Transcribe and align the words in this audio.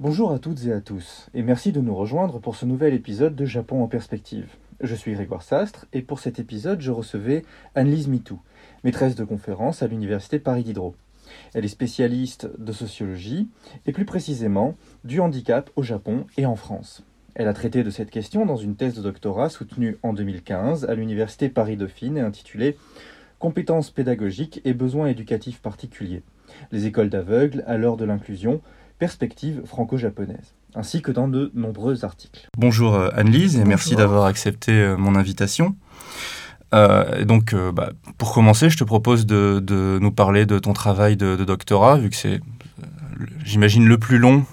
Bonjour 0.00 0.30
à 0.30 0.38
toutes 0.38 0.64
et 0.64 0.72
à 0.72 0.80
tous, 0.80 1.26
et 1.34 1.42
merci 1.42 1.72
de 1.72 1.80
nous 1.80 1.96
rejoindre 1.96 2.38
pour 2.38 2.54
ce 2.54 2.64
nouvel 2.64 2.94
épisode 2.94 3.34
de 3.34 3.44
Japon 3.44 3.82
en 3.82 3.88
perspective. 3.88 4.46
Je 4.80 4.94
suis 4.94 5.12
Grégoire 5.12 5.42
Sastre, 5.42 5.86
et 5.92 6.02
pour 6.02 6.20
cet 6.20 6.38
épisode, 6.38 6.80
je 6.80 6.92
recevais 6.92 7.44
Anne-Lise 7.74 8.06
Mitou, 8.06 8.40
maîtresse 8.84 9.16
de 9.16 9.24
conférence 9.24 9.82
à 9.82 9.88
l'Université 9.88 10.38
Paris 10.38 10.62
Diderot. 10.62 10.94
Elle 11.52 11.64
est 11.64 11.66
spécialiste 11.66 12.48
de 12.60 12.70
sociologie, 12.70 13.48
et 13.86 13.92
plus 13.92 14.04
précisément 14.04 14.76
du 15.02 15.18
handicap 15.18 15.68
au 15.74 15.82
Japon 15.82 16.26
et 16.36 16.46
en 16.46 16.54
France. 16.54 17.02
Elle 17.34 17.48
a 17.48 17.52
traité 17.52 17.82
de 17.82 17.90
cette 17.90 18.12
question 18.12 18.46
dans 18.46 18.56
une 18.56 18.76
thèse 18.76 18.94
de 18.94 19.02
doctorat 19.02 19.48
soutenue 19.48 19.98
en 20.04 20.12
2015 20.12 20.84
à 20.84 20.94
l'Université 20.94 21.48
Paris-Dauphine 21.48 22.18
et 22.18 22.20
intitulée 22.20 22.76
Compétences 23.40 23.90
pédagogiques 23.90 24.60
et 24.64 24.74
besoins 24.74 25.08
éducatifs 25.08 25.60
particuliers. 25.60 26.22
Les 26.70 26.86
écoles 26.86 27.10
d'aveugles 27.10 27.64
à 27.66 27.76
l'heure 27.76 27.96
de 27.96 28.04
l'inclusion, 28.04 28.60
perspective 28.98 29.62
franco-japonaise, 29.64 30.54
ainsi 30.74 31.02
que 31.02 31.12
dans 31.12 31.28
de 31.28 31.50
nombreux 31.54 32.04
articles. 32.04 32.48
Bonjour 32.56 32.94
euh, 32.94 33.10
Anne-Lise 33.14 33.56
et 33.56 33.64
merci 33.64 33.94
d'avoir 33.94 34.24
accepté 34.24 34.72
euh, 34.72 34.96
mon 34.96 35.14
invitation. 35.14 35.76
Euh, 36.74 37.24
donc, 37.24 37.54
bah, 37.72 37.92
pour 38.18 38.34
commencer, 38.34 38.68
je 38.68 38.76
te 38.76 38.84
propose 38.84 39.24
de, 39.24 39.98
nous 40.00 40.10
parler 40.10 40.44
de 40.44 40.58
ton 40.58 40.74
travail 40.74 41.16
de, 41.16 41.36
doctorat, 41.36 41.96
vu 41.96 42.10
que 42.10 42.16
c'est, 42.16 42.40
j'imagine, 43.42 43.86
le 43.86 43.96
plus 43.96 44.18
long 44.18 44.44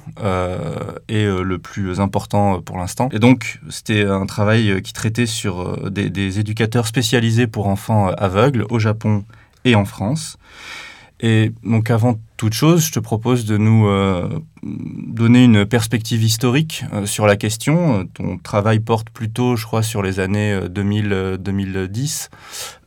et 1.09 1.25
le 1.25 1.57
plus 1.57 1.99
important 1.99 2.61
pour 2.61 2.77
l'instant. 2.77 3.09
Et 3.11 3.19
donc, 3.19 3.59
c'était 3.69 4.05
un 4.05 4.25
travail 4.25 4.81
qui 4.81 4.93
traitait 4.93 5.25
sur 5.25 5.91
des, 5.91 6.09
des 6.09 6.39
éducateurs 6.39 6.87
spécialisés 6.87 7.47
pour 7.47 7.67
enfants 7.67 8.07
aveugles 8.07 8.65
au 8.69 8.79
Japon 8.79 9.25
et 9.65 9.75
en 9.75 9.83
France. 9.83 10.37
Et 11.21 11.53
donc 11.63 11.89
avant 11.89 12.19
toute 12.35 12.53
chose, 12.53 12.87
je 12.87 12.91
te 12.91 12.99
propose 12.99 13.45
de 13.45 13.57
nous 13.57 13.87
euh, 13.87 14.27
donner 14.63 15.45
une 15.45 15.65
perspective 15.65 16.21
historique 16.21 16.83
euh, 16.91 17.05
sur 17.05 17.25
la 17.25 17.37
question. 17.37 18.05
Ton 18.13 18.37
travail 18.37 18.79
porte 18.79 19.09
plutôt, 19.09 19.55
je 19.55 19.65
crois, 19.65 19.81
sur 19.81 20.03
les 20.03 20.19
années 20.19 20.59
2000-2010. 20.59 22.29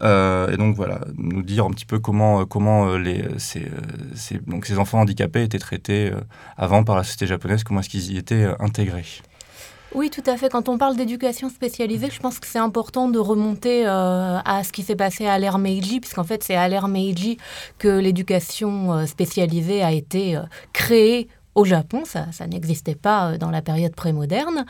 Euh, 0.03 0.53
et 0.53 0.59
donc 0.59 0.77
voilà, 0.77 1.01
nous 1.17 1.43
dire 1.43 1.65
un 1.65 1.71
petit 1.71 1.87
peu 1.87 1.99
comment, 1.99 2.45
comment 2.45 2.97
les, 2.97 3.25
donc 4.47 4.67
ces 4.67 4.79
enfants 4.79 5.01
handicapés 5.01 5.45
étaient 5.45 5.59
traités 5.59 6.11
avant 6.59 6.85
par 6.85 6.97
la 6.97 7.05
société 7.05 7.27
japonaise, 7.27 7.65
comment 7.65 7.81
est-ce 7.81 7.89
qu'ils 7.89 8.13
y 8.13 8.19
étaient 8.19 8.47
intégrés. 8.61 9.07
Oui, 9.95 10.11
tout 10.11 10.23
à 10.27 10.37
fait. 10.37 10.51
Quand 10.51 10.69
on 10.69 10.77
parle 10.77 10.97
d'éducation 10.97 11.49
spécialisée, 11.49 12.11
je 12.11 12.21
pense 12.21 12.39
que 12.39 12.47
c'est 12.47 12.59
important 12.59 13.09
de 13.09 13.19
remonter 13.19 13.87
euh, 13.87 14.39
à 14.45 14.63
ce 14.63 14.71
qui 14.71 14.83
s'est 14.83 14.97
passé 14.97 15.27
à 15.27 15.39
l'ère 15.39 15.59
Meiji, 15.59 16.01
puisqu'en 16.01 16.25
fait, 16.25 16.45
c'est 16.45 16.57
à 16.57 16.69
l'ère 16.69 16.89
Meiji 16.89 17.39
que 17.79 17.89
l'éducation 17.89 18.93
euh, 18.93 19.07
spécialisée 19.07 19.83
a 19.83 19.93
été 19.93 20.37
euh, 20.37 20.43
créée 20.75 21.29
au 21.59 21.65
Japon, 21.65 22.05
ça, 22.05 22.47
n'existait 22.47 22.95
pas 22.95 23.37
dans 23.37 23.51
la 23.51 23.63
période 23.63 23.95
prémoderne. 23.95 24.65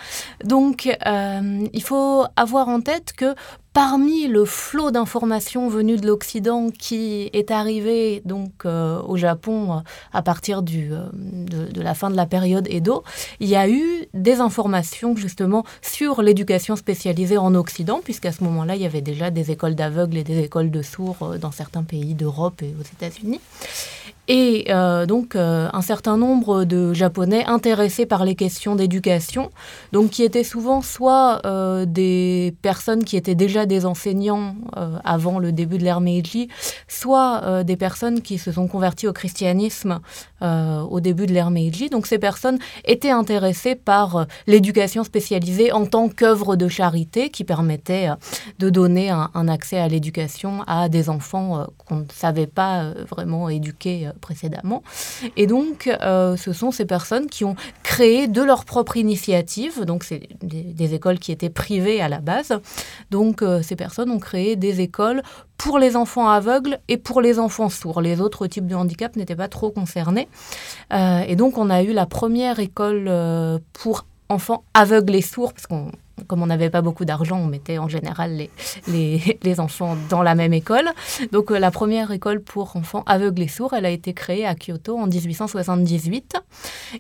Donc, 0.44 0.86
il 0.86 1.82
faut 1.82 2.24
avoir 2.36 2.68
en 2.68 2.80
tête 2.80 3.12
que 3.12 3.34
parmi 3.78 4.26
le 4.26 4.44
flot 4.44 4.90
d'informations 4.90 5.68
venues 5.68 5.98
de 5.98 6.06
l'Occident 6.08 6.68
qui 6.70 7.30
est 7.32 7.52
arrivé 7.52 8.22
donc 8.24 8.64
euh, 8.64 9.00
au 9.02 9.16
Japon 9.16 9.72
euh, 9.72 9.80
à 10.12 10.20
partir 10.20 10.58
euh, 10.58 11.08
de, 11.12 11.80
la 11.80 11.94
fin 11.94 12.10
de 12.10 12.16
la 12.16 12.26
période 12.26 12.66
Edo, 12.68 13.04
il 13.38 13.48
y 13.48 13.54
a 13.54 13.68
eu 13.68 14.08
des 14.14 14.40
informations 14.40 15.14
justement 15.14 15.64
sur 15.80 16.22
l'éducation 16.22 16.74
spécialisée 16.74 17.38
en 17.38 17.54
Occident, 17.54 18.00
puisqu'à 18.02 18.32
ce 18.32 18.42
moment-là, 18.42 18.74
il 18.74 18.82
y 18.82 18.86
avait 18.86 19.00
déjà 19.00 19.30
des 19.30 19.52
écoles 19.52 19.76
d'aveugles 19.76 20.16
et 20.16 20.24
des 20.24 20.40
écoles 20.40 20.72
de 20.72 20.82
sourds 20.82 21.36
dans 21.40 21.52
certains 21.52 21.84
pays 21.84 22.14
d'Europe 22.14 22.62
et 22.62 22.74
aux 22.80 22.82
États-Unis. 22.82 23.40
Et 24.28 24.66
donc 25.06 25.36
un 25.36 25.82
certain 25.82 26.16
nombre 26.16 26.64
de 26.64 26.92
Japonais 26.92 27.44
intéressés 27.46 28.06
par 28.06 28.24
les 28.24 28.34
questions 28.34 28.76
d'éducation, 28.76 29.50
donc 29.92 30.10
qui 30.10 30.22
étaient 30.22 30.44
souvent 30.44 30.82
soit 30.82 31.40
des 31.86 32.54
personnes 32.62 33.04
qui 33.04 33.16
étaient 33.16 33.34
déjà 33.34 33.66
des 33.66 33.86
enseignants 33.86 34.54
euh, 34.76 34.98
avant 35.04 35.38
le 35.38 35.52
début 35.52 35.78
de 35.78 35.84
l'ère 35.84 36.00
Meiji, 36.00 36.48
soit 36.86 37.42
euh, 37.44 37.64
des 37.64 37.76
personnes 37.76 38.20
qui 38.20 38.38
se 38.38 38.52
sont 38.52 38.66
converties 38.68 39.06
au 39.06 39.12
christianisme 39.12 40.00
euh, 40.42 40.80
au 40.80 41.00
début 41.00 41.26
de 41.26 41.32
l'ère 41.32 41.50
Meiji. 41.50 41.88
Donc 41.88 42.06
ces 42.06 42.18
personnes 42.18 42.58
étaient 42.84 43.10
intéressées 43.10 43.74
par 43.74 44.26
l'éducation 44.46 45.04
spécialisée 45.04 45.72
en 45.72 45.86
tant 45.86 46.08
qu'œuvre 46.08 46.56
de 46.56 46.68
charité 46.68 47.30
qui 47.30 47.44
permettait 47.44 48.08
de 48.58 48.70
donner 48.70 49.10
un, 49.10 49.48
accès 49.48 49.78
à 49.78 49.88
l'éducation 49.88 50.62
à 50.66 50.88
des 50.88 51.08
enfants 51.08 51.66
qu'on 51.86 51.96
ne 51.96 52.04
savait 52.12 52.46
pas 52.46 52.92
vraiment 53.08 53.48
éduquer 53.48 54.10
précédemment. 54.18 54.82
Et 55.36 55.46
donc 55.46 55.90
ce 56.00 56.52
sont 56.52 56.70
ces 56.70 56.84
personnes 56.84 57.26
qui 57.26 57.44
ont 57.44 57.56
créé 57.82 58.28
de 58.28 58.42
leur 58.42 58.64
propre 58.64 58.96
initiative, 58.96 59.84
donc 59.84 60.04
c'est 60.04 60.28
des, 60.42 60.94
écoles 60.94 61.18
qui 61.18 61.32
étaient 61.32 61.50
privées 61.50 62.00
à 62.00 62.08
la 62.08 62.18
base, 62.18 62.52
donc 63.10 63.42
ces 63.62 63.76
personnes 63.76 64.10
ont 64.10 64.18
créé 64.18 64.56
des 64.56 64.80
écoles 64.80 65.22
pour 65.58 65.78
les 65.78 65.96
enfants 65.96 66.28
aveugles 66.28 66.78
et 66.88 66.96
pour 66.96 67.20
les 67.20 67.38
enfants 67.38 67.68
sourds. 67.68 68.00
Les 68.00 68.20
autres 68.20 68.46
types 68.46 68.66
de 68.66 68.76
handicap 68.76 69.16
n'étaient 69.16 69.36
pas 69.36 69.48
trop 69.48 69.70
concernés. 69.70 70.28
Euh, 70.92 71.24
et 71.26 71.36
donc, 71.36 71.58
on 71.58 71.68
a 71.68 71.82
eu 71.82 71.92
la 71.92 72.06
première 72.06 72.60
école 72.60 73.06
euh, 73.08 73.58
pour 73.72 74.06
enfants 74.28 74.62
aveugles 74.72 75.16
et 75.16 75.22
sourds, 75.22 75.52
parce 75.52 75.66
qu'on 75.66 75.90
comme 76.26 76.42
on 76.42 76.46
n'avait 76.46 76.70
pas 76.70 76.82
beaucoup 76.82 77.04
d'argent, 77.04 77.38
on 77.38 77.46
mettait 77.46 77.78
en 77.78 77.88
général 77.88 78.36
les, 78.86 79.38
les, 79.42 79.60
enfants 79.60 79.96
dans 80.08 80.22
la 80.22 80.34
même 80.34 80.52
école. 80.52 80.88
Donc 81.32 81.50
euh, 81.50 81.58
la 81.58 81.70
première 81.70 82.10
école 82.10 82.40
pour 82.40 82.76
enfants 82.76 83.02
aveugles 83.06 83.42
et 83.42 83.48
sourds, 83.48 83.74
elle 83.74 83.86
a 83.86 83.90
été 83.90 84.12
créée 84.12 84.46
à 84.46 84.54
Kyoto 84.54 84.96
en 84.98 85.06
1878. 85.06 86.36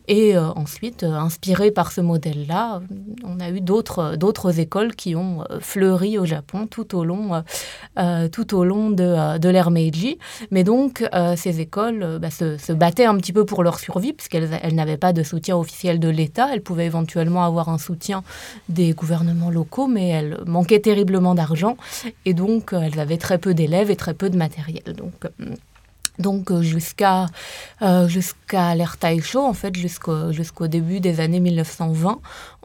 Et 0.08 0.36
euh, 0.36 0.48
ensuite, 0.50 1.02
euh, 1.02 1.12
inspirée 1.12 1.70
par 1.70 1.92
ce 1.92 2.00
modèle-là, 2.00 2.80
on 3.24 3.40
a 3.40 3.50
eu 3.50 3.60
d'autres, 3.60 4.58
écoles 4.60 4.94
qui 4.94 5.14
ont 5.14 5.44
fleuri 5.60 6.18
au 6.18 6.24
Japon 6.24 6.66
tout 6.66 6.96
au 6.96 7.04
long, 7.04 7.42
tout 8.32 8.54
au 8.54 8.64
long 8.64 8.90
de, 8.90 9.38
de 9.38 9.48
l'ère 9.48 9.70
Meiji. 9.70 10.18
Mais 10.50 10.64
donc, 10.64 11.04
ces 11.36 11.60
écoles 11.60 12.18
bah, 12.20 12.30
se, 12.30 12.56
se, 12.56 12.72
battaient 12.72 13.04
un 13.04 13.16
petit 13.16 13.32
peu 13.32 13.44
pour 13.44 13.62
leur 13.62 13.78
survie, 13.78 14.12
puisqu'elles 14.12 14.58
elles 14.62 14.74
n'avaient 14.74 14.96
pas 14.96 15.12
de 15.12 15.22
soutien 15.22 15.56
officiel 15.56 15.98
de 16.00 16.08
l'État. 16.08 16.48
Elles 16.52 16.62
pouvaient 16.62 16.86
éventuellement 16.86 17.44
avoir 17.44 17.68
un 17.68 17.78
soutien 17.78 18.22
des 18.68 18.92
gouvernements 18.92 19.07
gouvernements 19.08 19.50
locaux, 19.50 19.86
mais 19.86 20.08
elles 20.08 20.38
manquaient 20.46 20.80
terriblement 20.80 21.34
d'argent 21.34 21.76
et 22.26 22.34
donc 22.34 22.72
euh, 22.72 22.80
elles 22.82 23.00
avaient 23.00 23.16
très 23.16 23.38
peu 23.38 23.54
d'élèves 23.54 23.90
et 23.90 23.96
très 23.96 24.12
peu 24.12 24.28
de 24.28 24.36
matériel. 24.36 24.82
Donc, 24.94 25.24
euh, 25.24 25.54
donc 26.18 26.50
euh, 26.50 26.60
jusqu'à 26.62 27.26
jusqu'à 28.06 28.74
l'ère 28.74 28.98
Taisho, 28.98 29.40
en 29.40 29.54
fait, 29.54 29.74
jusqu'au 29.76 30.30
jusqu'au 30.32 30.66
début 30.66 31.00
des 31.00 31.20
années 31.20 31.40
1920, 31.40 32.20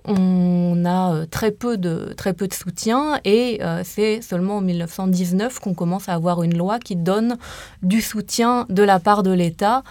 on 0.05 0.83
a 0.85 1.25
très 1.27 1.51
peu 1.51 1.77
de, 1.77 2.13
très 2.17 2.33
peu 2.33 2.49
de 2.49 2.53
soutien 2.53 3.21
et 3.23 3.61
c'est 3.85 4.21
seulement 4.21 4.57
en 4.57 4.61
1919 4.61 5.59
qu'on 5.59 5.73
commence 5.73 6.09
à 6.09 6.13
avoir 6.13 6.43
une 6.43 6.57
loi 6.57 6.77
qui 6.79 6.97
donne 6.97 7.37
du 7.83 8.01
soutien 8.01 8.65
de 8.69 8.83
la 8.83 8.99
part 8.99 9.23
de 9.23 9.31
l'État 9.31 9.83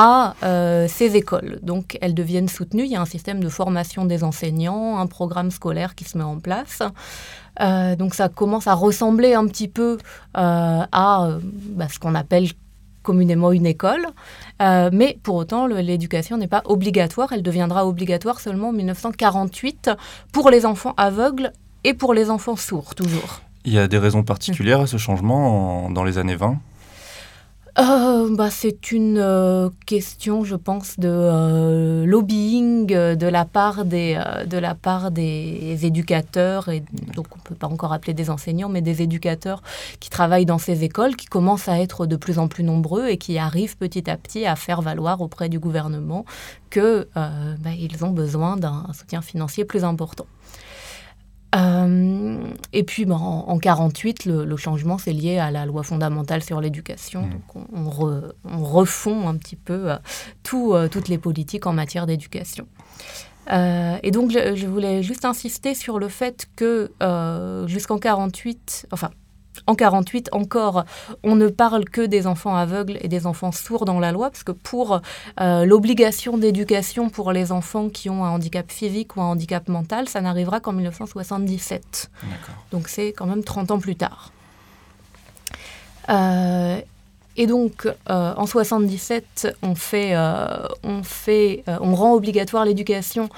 à 0.00 0.34
euh, 0.44 0.88
ces 0.88 1.14
écoles. 1.14 1.58
Donc 1.62 1.98
elles 2.00 2.14
deviennent 2.14 2.48
soutenues, 2.48 2.84
il 2.84 2.90
y 2.90 2.96
a 2.96 3.02
un 3.02 3.06
système 3.06 3.44
de 3.44 3.50
formation 3.50 4.06
des 4.06 4.24
enseignants, 4.24 4.98
un 4.98 5.06
programme 5.06 5.50
scolaire 5.50 5.94
qui 5.94 6.04
se 6.04 6.16
met 6.16 6.24
en 6.24 6.38
place. 6.38 6.80
Euh, 7.60 7.96
donc 7.96 8.14
ça 8.14 8.30
commence 8.30 8.66
à 8.66 8.72
ressembler 8.72 9.34
un 9.34 9.46
petit 9.46 9.68
peu 9.68 9.98
euh, 10.38 10.82
à 10.90 11.38
bah, 11.42 11.86
ce 11.90 11.98
qu'on 11.98 12.14
appelle 12.14 12.48
communément 13.02 13.52
une 13.52 13.66
école, 13.66 14.06
mais 14.60 15.18
pour 15.22 15.34
autant 15.36 15.66
l'éducation 15.66 16.36
n'est 16.36 16.48
pas 16.48 16.62
obligatoire, 16.66 17.32
elle 17.32 17.42
deviendra 17.42 17.86
obligatoire 17.86 18.40
seulement 18.40 18.68
en 18.68 18.72
1948 18.72 19.90
pour 20.32 20.50
les 20.50 20.66
enfants 20.66 20.92
aveugles 20.98 21.52
et 21.84 21.94
pour 21.94 22.12
les 22.12 22.28
enfants 22.28 22.56
sourds 22.56 22.94
toujours. 22.94 23.40
Il 23.64 23.72
y 23.72 23.78
a 23.78 23.88
des 23.88 23.96
raisons 23.96 24.22
particulières 24.22 24.80
à 24.80 24.86
ce 24.86 24.98
changement 24.98 25.90
dans 25.90 26.04
les 26.04 26.18
années 26.18 26.36
20 26.36 26.58
euh, 27.80 28.34
bah, 28.36 28.50
C'est 28.50 28.92
une 28.92 29.18
euh, 29.18 29.70
question, 29.86 30.44
je 30.44 30.56
pense, 30.56 30.98
de 30.98 31.08
euh, 31.08 32.04
lobbying 32.06 32.86
de 32.86 33.26
la 33.26 33.44
part 33.44 33.84
des, 33.84 34.20
de 34.46 34.58
la 34.58 34.74
part 34.74 35.10
des 35.10 35.78
éducateurs, 35.82 36.68
et 36.68 36.82
donc 37.14 37.26
on 37.32 37.38
ne 37.38 37.42
peut 37.42 37.54
pas 37.54 37.66
encore 37.66 37.92
appeler 37.92 38.14
des 38.14 38.30
enseignants, 38.30 38.68
mais 38.68 38.82
des 38.82 39.02
éducateurs 39.02 39.62
qui 40.00 40.10
travaillent 40.10 40.46
dans 40.46 40.58
ces 40.58 40.84
écoles, 40.84 41.16
qui 41.16 41.26
commencent 41.26 41.68
à 41.68 41.80
être 41.80 42.06
de 42.06 42.16
plus 42.16 42.38
en 42.38 42.48
plus 42.48 42.64
nombreux 42.64 43.08
et 43.08 43.16
qui 43.16 43.38
arrivent 43.38 43.76
petit 43.76 44.10
à 44.10 44.16
petit 44.16 44.46
à 44.46 44.56
faire 44.56 44.82
valoir 44.82 45.20
auprès 45.20 45.48
du 45.48 45.58
gouvernement 45.58 46.24
qu'ils 46.70 47.06
bah, 47.14 47.70
ont 48.02 48.10
besoin 48.10 48.56
d'un 48.56 48.86
soutien 48.92 49.22
financier 49.22 49.64
plus 49.64 49.84
important. 49.84 50.26
Euh, 51.54 52.38
et 52.72 52.84
puis, 52.84 53.04
ben, 53.04 53.16
en, 53.16 53.54
1948, 53.54 54.24
le, 54.26 54.56
changement, 54.56 54.98
c'est 54.98 55.12
lié 55.12 55.38
à 55.38 55.50
la 55.50 55.66
loi 55.66 55.82
fondamentale 55.82 56.42
sur 56.42 56.60
l'éducation. 56.60 57.22
Mmh. 57.22 57.30
Donc, 57.30 57.66
on, 58.44 58.64
refond 58.64 59.28
un 59.28 59.36
petit 59.36 59.56
peu 59.56 59.90
euh, 59.90 59.96
tout, 60.42 60.74
euh, 60.74 60.88
toutes 60.88 61.08
les 61.08 61.18
politiques 61.18 61.66
en 61.66 61.72
matière 61.72 62.06
d'éducation. 62.06 62.66
et 63.50 64.10
donc, 64.12 64.30
je, 64.30 64.66
voulais 64.66 65.02
juste 65.02 65.24
insister 65.24 65.74
sur 65.74 65.98
le 65.98 66.08
fait 66.08 66.46
que 66.54 66.92
jusqu'en 67.66 67.98
48, 67.98 68.86
enfin, 68.92 69.10
en 69.66 69.74
48 69.74 70.30
encore, 70.32 70.84
on 71.22 71.36
ne 71.36 71.48
parle 71.48 71.84
que 71.84 72.00
des 72.00 72.26
enfants 72.26 72.56
aveugles 72.56 72.98
et 73.00 73.08
des 73.08 73.26
enfants 73.26 73.52
sourds 73.52 73.84
dans 73.84 74.00
la 74.00 74.12
loi, 74.12 74.30
parce 74.30 74.44
que 74.44 74.52
pour 74.52 75.00
euh, 75.40 75.64
l'obligation 75.64 76.38
d'éducation 76.38 77.10
pour 77.10 77.32
les 77.32 77.52
enfants 77.52 77.88
qui 77.88 78.10
ont 78.10 78.24
un 78.24 78.30
handicap 78.30 78.70
physique 78.70 79.16
ou 79.16 79.20
un 79.20 79.26
handicap 79.26 79.68
mental, 79.68 80.08
ça 80.08 80.20
n'arrivera 80.20 80.60
qu'en 80.60 80.72
1977. 80.72 82.10
Donc 82.70 82.88
c'est 82.88 83.08
quand 83.08 83.26
même 83.26 83.44
30 83.44 83.70
ans 83.70 83.78
plus 83.78 83.96
tard. 83.96 84.32
Euh, 86.08 86.80
et 87.36 87.46
donc, 87.46 87.86
euh, 87.86 88.34
en 88.36 88.46
77, 88.46 89.56
on 89.62 89.74
fait, 89.74 90.14
on 90.82 91.02
fait, 91.02 91.64
on 91.66 91.94
rend 91.94 92.14
obligatoire 92.14 92.64
l'éducation 92.64 93.28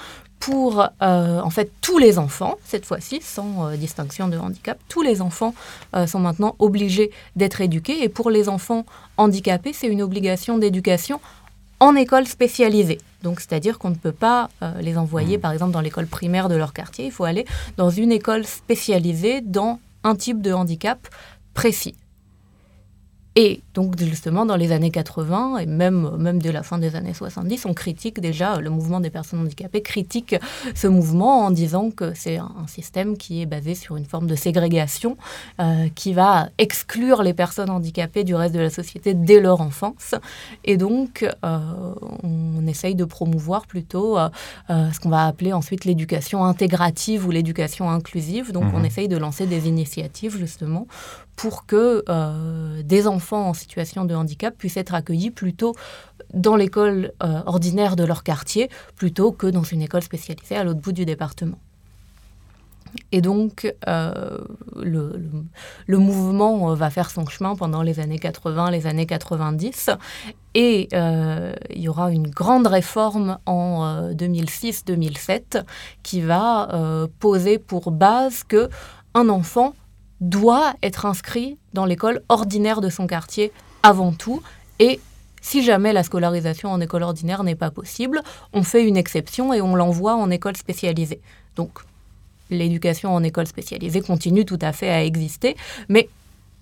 pour 0.42 0.80
euh, 0.80 1.40
en 1.40 1.50
fait 1.50 1.70
tous 1.80 1.98
les 1.98 2.18
enfants, 2.18 2.56
cette 2.64 2.84
fois-ci, 2.84 3.20
sans 3.22 3.68
euh, 3.68 3.76
distinction 3.76 4.26
de 4.26 4.36
handicap, 4.36 4.76
tous 4.88 5.00
les 5.00 5.22
enfants 5.22 5.54
euh, 5.94 6.08
sont 6.08 6.18
maintenant 6.18 6.56
obligés 6.58 7.12
d'être 7.36 7.60
éduqués. 7.60 8.02
Et 8.02 8.08
pour 8.08 8.28
les 8.28 8.48
enfants 8.48 8.84
handicapés, 9.18 9.72
c'est 9.72 9.86
une 9.86 10.02
obligation 10.02 10.58
d'éducation 10.58 11.20
en 11.78 11.94
école 11.94 12.26
spécialisée. 12.26 12.98
Donc, 13.22 13.38
c'est-à-dire 13.38 13.78
qu'on 13.78 13.90
ne 13.90 13.94
peut 13.94 14.12
pas 14.12 14.50
les 14.80 14.98
envoyer, 14.98 15.38
mmh. 15.38 15.40
par 15.40 15.52
exemple, 15.52 15.72
dans 15.72 15.80
l'école 15.80 16.06
primaire 16.06 16.48
de 16.48 16.56
leur 16.56 16.72
quartier. 16.72 17.06
Il 17.06 17.12
faut 17.12 17.24
aller 17.24 17.44
dans 17.76 17.90
une 17.90 18.10
école 18.10 18.44
spécialisée 18.44 19.40
dans 19.42 19.78
un 20.02 20.16
type 20.16 20.42
de 20.42 20.52
handicap 20.52 21.08
précis. 21.54 21.94
Et 23.34 23.62
donc 23.72 23.98
justement, 23.98 24.44
dans 24.44 24.56
les 24.56 24.72
années 24.72 24.90
80 24.90 25.58
et 25.58 25.66
même, 25.66 26.16
même 26.18 26.40
dès 26.40 26.52
la 26.52 26.62
fin 26.62 26.78
des 26.78 26.96
années 26.96 27.14
70, 27.14 27.64
on 27.64 27.72
critique 27.72 28.20
déjà 28.20 28.60
le 28.60 28.68
mouvement 28.68 29.00
des 29.00 29.08
personnes 29.08 29.40
handicapées, 29.40 29.80
critique 29.80 30.36
ce 30.74 30.86
mouvement 30.86 31.46
en 31.46 31.50
disant 31.50 31.90
que 31.90 32.12
c'est 32.14 32.36
un, 32.36 32.50
système 32.66 33.16
qui 33.16 33.42
est 33.42 33.46
basé 33.46 33.74
sur 33.74 33.96
une 33.96 34.04
forme 34.04 34.26
de 34.26 34.34
ségrégation 34.34 35.16
euh, 35.60 35.88
qui 35.94 36.12
va 36.12 36.48
exclure 36.58 37.22
les 37.22 37.34
personnes 37.34 37.70
handicapées 37.70 38.24
du 38.24 38.34
reste 38.34 38.54
de 38.54 38.60
la 38.60 38.70
société 38.70 39.14
dès 39.14 39.40
leur 39.40 39.60
enfance. 39.60 40.14
Et 40.64 40.76
donc, 40.76 41.26
euh, 41.44 41.58
on 42.22 42.66
essaye 42.66 42.94
de 42.94 43.04
promouvoir 43.04 43.66
plutôt 43.66 44.18
euh, 44.18 44.28
ce 44.68 45.00
qu'on 45.00 45.08
va 45.08 45.26
appeler 45.26 45.52
ensuite 45.52 45.84
l'éducation 45.84 46.44
intégrative 46.44 47.26
ou 47.26 47.30
l'éducation 47.30 47.90
inclusive. 47.90 48.52
Donc, 48.52 48.64
on 48.72 48.80
mmh. 48.80 48.84
essaye 48.84 49.08
de 49.08 49.16
lancer 49.16 49.46
des 49.46 49.68
initiatives 49.68 50.36
justement 50.38 50.86
pour 51.42 51.66
que 51.66 52.04
euh, 52.08 52.82
des 52.84 53.08
enfants 53.08 53.48
en 53.48 53.52
situation 53.52 54.04
de 54.04 54.14
handicap 54.14 54.56
puissent 54.56 54.76
être 54.76 54.94
accueillis 54.94 55.32
plutôt 55.32 55.74
dans 56.32 56.54
l'école 56.54 57.10
euh, 57.20 57.42
ordinaire 57.46 57.96
de 57.96 58.04
leur 58.04 58.22
quartier 58.22 58.70
plutôt 58.94 59.32
que 59.32 59.48
dans 59.48 59.64
une 59.64 59.82
école 59.82 60.02
spécialisée 60.02 60.54
à 60.54 60.62
l'autre 60.62 60.78
bout 60.78 60.92
du 60.92 61.04
département. 61.04 61.58
Et 63.10 63.20
donc, 63.20 63.74
euh, 63.88 64.38
le, 64.76 65.98
mouvement 65.98 66.72
va 66.74 66.90
faire 66.90 67.10
son 67.10 67.26
chemin 67.26 67.56
pendant 67.56 67.82
les 67.82 67.98
années 67.98 68.20
80, 68.20 68.70
les 68.70 68.86
années 68.86 69.06
90. 69.06 69.90
Et 70.54 70.90
il 70.92 71.82
y 71.82 71.88
aura 71.88 72.12
une 72.12 72.28
grande 72.28 72.68
réforme 72.68 73.38
en 73.46 74.12
2006-2007 74.12 75.64
qui 76.04 76.20
va 76.20 77.08
poser 77.18 77.58
pour 77.58 77.90
base 77.90 78.44
que 78.44 78.68
un 79.14 79.28
enfant 79.28 79.74
doit 80.22 80.74
être 80.82 81.04
inscrit 81.04 81.58
dans 81.74 81.84
l'école 81.84 82.22
ordinaire 82.28 82.80
de 82.80 82.88
son 82.88 83.06
quartier 83.06 83.52
avant 83.82 84.12
tout. 84.12 84.40
Et 84.78 85.00
si 85.42 85.62
jamais 85.62 85.92
la 85.92 86.04
scolarisation 86.04 86.70
en 86.70 86.80
école 86.80 87.02
ordinaire 87.02 87.42
n'est 87.42 87.56
pas 87.56 87.72
possible, 87.72 88.22
on 88.52 88.62
fait 88.62 88.84
une 88.84 88.96
exception 88.96 89.52
et 89.52 89.60
on 89.60 89.74
l'envoie 89.74 90.14
en 90.14 90.30
école 90.30 90.56
spécialisée. 90.56 91.20
Donc 91.56 91.70
l'éducation 92.50 93.12
en 93.12 93.22
école 93.24 93.48
spécialisée 93.48 94.00
continue 94.00 94.44
tout 94.44 94.58
à 94.60 94.72
fait 94.72 94.90
à 94.90 95.04
exister, 95.04 95.56
mais 95.88 96.08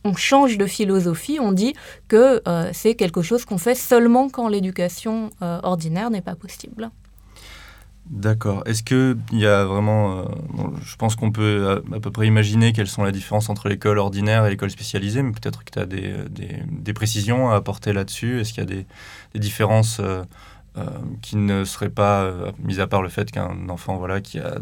on 0.04 0.14
change 0.14 0.56
de 0.56 0.64
philosophie, 0.64 1.38
on 1.38 1.52
dit 1.52 1.74
que 2.08 2.40
euh, 2.48 2.70
c'est 2.72 2.94
quelque 2.94 3.20
chose 3.20 3.44
qu'on 3.44 3.58
fait 3.58 3.74
seulement 3.74 4.30
quand 4.30 4.48
l'éducation 4.48 5.28
euh, 5.42 5.60
ordinaire 5.62 6.10
n'est 6.10 6.22
pas 6.22 6.34
possible. 6.34 6.90
D'accord. 8.10 8.64
Est-ce 8.66 8.82
qu'il 8.82 9.16
y 9.30 9.46
a 9.46 9.64
vraiment... 9.64 10.18
Euh, 10.18 10.24
je 10.82 10.96
pense 10.96 11.14
qu'on 11.14 11.30
peut 11.30 11.80
à, 11.94 12.00
peu 12.00 12.10
près 12.10 12.26
imaginer 12.26 12.72
quelles 12.72 12.88
sont 12.88 13.04
les 13.04 13.12
différences 13.12 13.48
entre 13.48 13.68
l'école 13.68 13.98
ordinaire 13.98 14.44
et 14.44 14.50
l'école 14.50 14.70
spécialisée, 14.70 15.22
mais 15.22 15.30
peut-être 15.30 15.62
que 15.62 15.70
tu 15.70 15.78
as 15.78 15.86
des, 15.86 16.14
des, 16.28 16.92
précisions 16.92 17.50
à 17.50 17.54
apporter 17.54 17.92
là-dessus. 17.92 18.40
Est-ce 18.40 18.52
qu'il 18.52 18.64
y 18.64 18.66
a 18.66 18.84
des, 19.32 19.38
différences 19.38 20.00
euh, 20.00 20.24
euh, 20.76 20.86
qui 21.22 21.36
ne 21.36 21.64
seraient 21.64 21.88
pas, 21.88 22.28
mis 22.58 22.80
à 22.80 22.88
part 22.88 23.00
le 23.00 23.10
fait 23.10 23.30
qu'un 23.30 23.68
enfant 23.68 23.96
voilà, 23.96 24.20
qui 24.20 24.40
a 24.40 24.58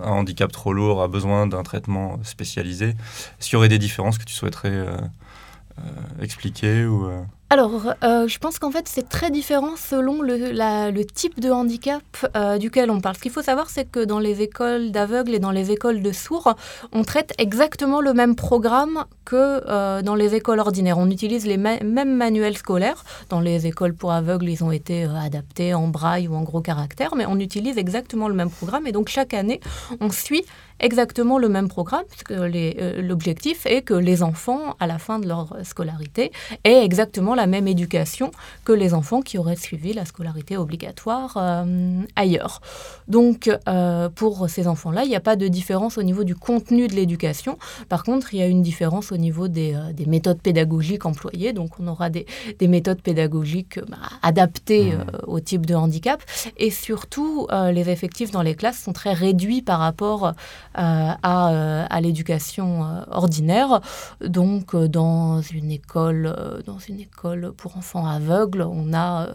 un 0.00 0.10
handicap 0.10 0.52
trop 0.52 0.74
lourd 0.74 1.02
a 1.02 1.08
besoin 1.08 1.46
d'un 1.46 1.62
traitement 1.62 2.20
spécialisé? 2.24 2.88
Est-ce 2.90 3.48
qu'il 3.48 3.54
y 3.54 3.56
aurait 3.56 3.70
des 3.70 3.78
différences 3.78 4.18
que 4.18 4.24
tu 4.24 4.34
souhaiterais 4.34 4.86
expliquer 6.20 6.84
ou, 6.84 7.10
alors, 7.52 7.92
euh, 8.02 8.26
je 8.28 8.38
pense 8.38 8.58
qu'en 8.58 8.70
fait, 8.70 8.88
c'est 8.88 9.10
très 9.10 9.30
différent 9.30 9.76
selon 9.76 10.22
le, 10.22 11.02
type 11.02 11.38
de 11.38 11.50
handicap 11.50 12.02
euh, 12.34 12.56
duquel 12.56 12.90
on 12.90 13.02
parle. 13.02 13.16
Ce 13.16 13.20
qu'il 13.20 13.30
faut 13.30 13.42
savoir, 13.42 13.68
c'est 13.68 13.84
que 13.84 14.02
dans 14.02 14.20
les 14.20 14.40
écoles 14.40 14.90
d'aveugles 14.90 15.34
et 15.34 15.38
dans 15.38 15.50
les 15.50 15.70
écoles 15.70 16.00
de 16.00 16.12
sourds, 16.12 16.56
on 16.92 17.04
traite 17.04 17.34
exactement 17.36 18.00
le 18.00 18.14
même 18.14 18.36
programme 18.36 19.04
que 19.26 19.60
euh, 19.68 20.00
dans 20.00 20.14
les 20.14 20.34
écoles 20.34 20.60
ordinaires. 20.60 20.96
On 20.96 21.10
utilise 21.10 21.44
les 21.44 21.58
mêmes 21.58 22.16
manuels 22.16 22.56
scolaires. 22.56 23.04
Dans 23.28 23.40
les 23.40 23.66
écoles 23.66 23.92
pour 23.92 24.12
aveugles, 24.12 24.48
ils 24.48 24.64
ont 24.64 24.72
été 24.72 25.04
adaptés 25.04 25.74
en 25.74 25.88
braille 25.88 26.28
ou 26.28 26.34
en 26.34 26.44
gros 26.44 26.62
caractères, 26.62 27.14
mais 27.16 27.26
on 27.26 27.38
utilise 27.38 27.76
exactement 27.76 28.28
le 28.28 28.34
même 28.34 28.50
programme. 28.50 28.86
Et 28.86 28.92
donc, 28.92 29.10
chaque 29.10 29.34
année, 29.34 29.60
on 30.00 30.08
suit 30.08 30.46
exactement 30.82 31.38
le 31.38 31.48
même 31.48 31.68
programme, 31.68 32.04
puisque 32.10 32.32
l'objectif 32.32 33.64
est 33.66 33.82
que 33.82 33.94
les 33.94 34.22
enfants, 34.22 34.76
à 34.80 34.86
la 34.86 34.98
fin 34.98 35.18
de 35.18 35.26
leur 35.26 35.56
scolarité, 35.64 36.32
aient 36.64 36.84
exactement 36.84 37.34
la 37.34 37.46
même 37.46 37.68
éducation 37.68 38.30
que 38.64 38.72
les 38.72 38.92
enfants 38.92 39.22
qui 39.22 39.38
auraient 39.38 39.56
suivi 39.56 39.92
la 39.92 40.04
scolarité 40.04 40.56
obligatoire 40.56 41.36
euh, 41.36 42.02
ailleurs. 42.16 42.60
Donc, 43.08 43.50
euh, 43.68 44.08
pour 44.08 44.48
ces 44.50 44.66
enfants-là, 44.66 45.04
il 45.04 45.08
n'y 45.08 45.16
a 45.16 45.20
pas 45.20 45.36
de 45.36 45.48
différence 45.48 45.98
au 45.98 46.02
niveau 46.02 46.24
du 46.24 46.34
contenu 46.34 46.88
de 46.88 46.94
l'éducation. 46.94 47.58
Par 47.88 48.02
contre, 48.02 48.34
il 48.34 48.40
y 48.40 48.42
a 48.42 48.46
une 48.46 48.62
différence 48.62 49.12
au 49.12 49.16
niveau 49.16 49.48
des, 49.48 49.74
euh, 49.74 49.92
des 49.92 50.06
méthodes 50.06 50.40
pédagogiques 50.40 51.06
employées. 51.06 51.52
Donc, 51.52 51.78
on 51.78 51.86
aura 51.86 52.10
des, 52.10 52.26
des 52.58 52.68
méthodes 52.68 53.00
pédagogiques 53.00 53.78
bah, 53.88 53.98
adaptées 54.22 54.92
mmh. 54.92 55.04
au 55.26 55.40
type 55.40 55.66
de 55.66 55.74
handicap. 55.74 56.22
Et 56.56 56.70
surtout, 56.70 57.46
les 57.72 57.88
effectifs 57.88 58.30
dans 58.30 58.42
les 58.42 58.54
classes 58.54 58.82
sont 58.82 58.92
très 58.92 59.12
réduits 59.12 59.62
par 59.62 59.78
rapport 59.78 60.34
à, 60.74 61.86
à 61.86 62.00
l'éducation 62.00 63.04
ordinaire. 63.10 63.80
Donc, 64.20 64.74
dans 64.76 65.40
une 65.40 65.70
école, 65.70 66.62
dans 66.66 66.78
une 66.78 67.00
école 67.00 67.52
pour 67.56 67.76
enfants 67.76 68.06
aveugles, 68.06 68.62
on 68.62 68.92
a, 68.92 69.28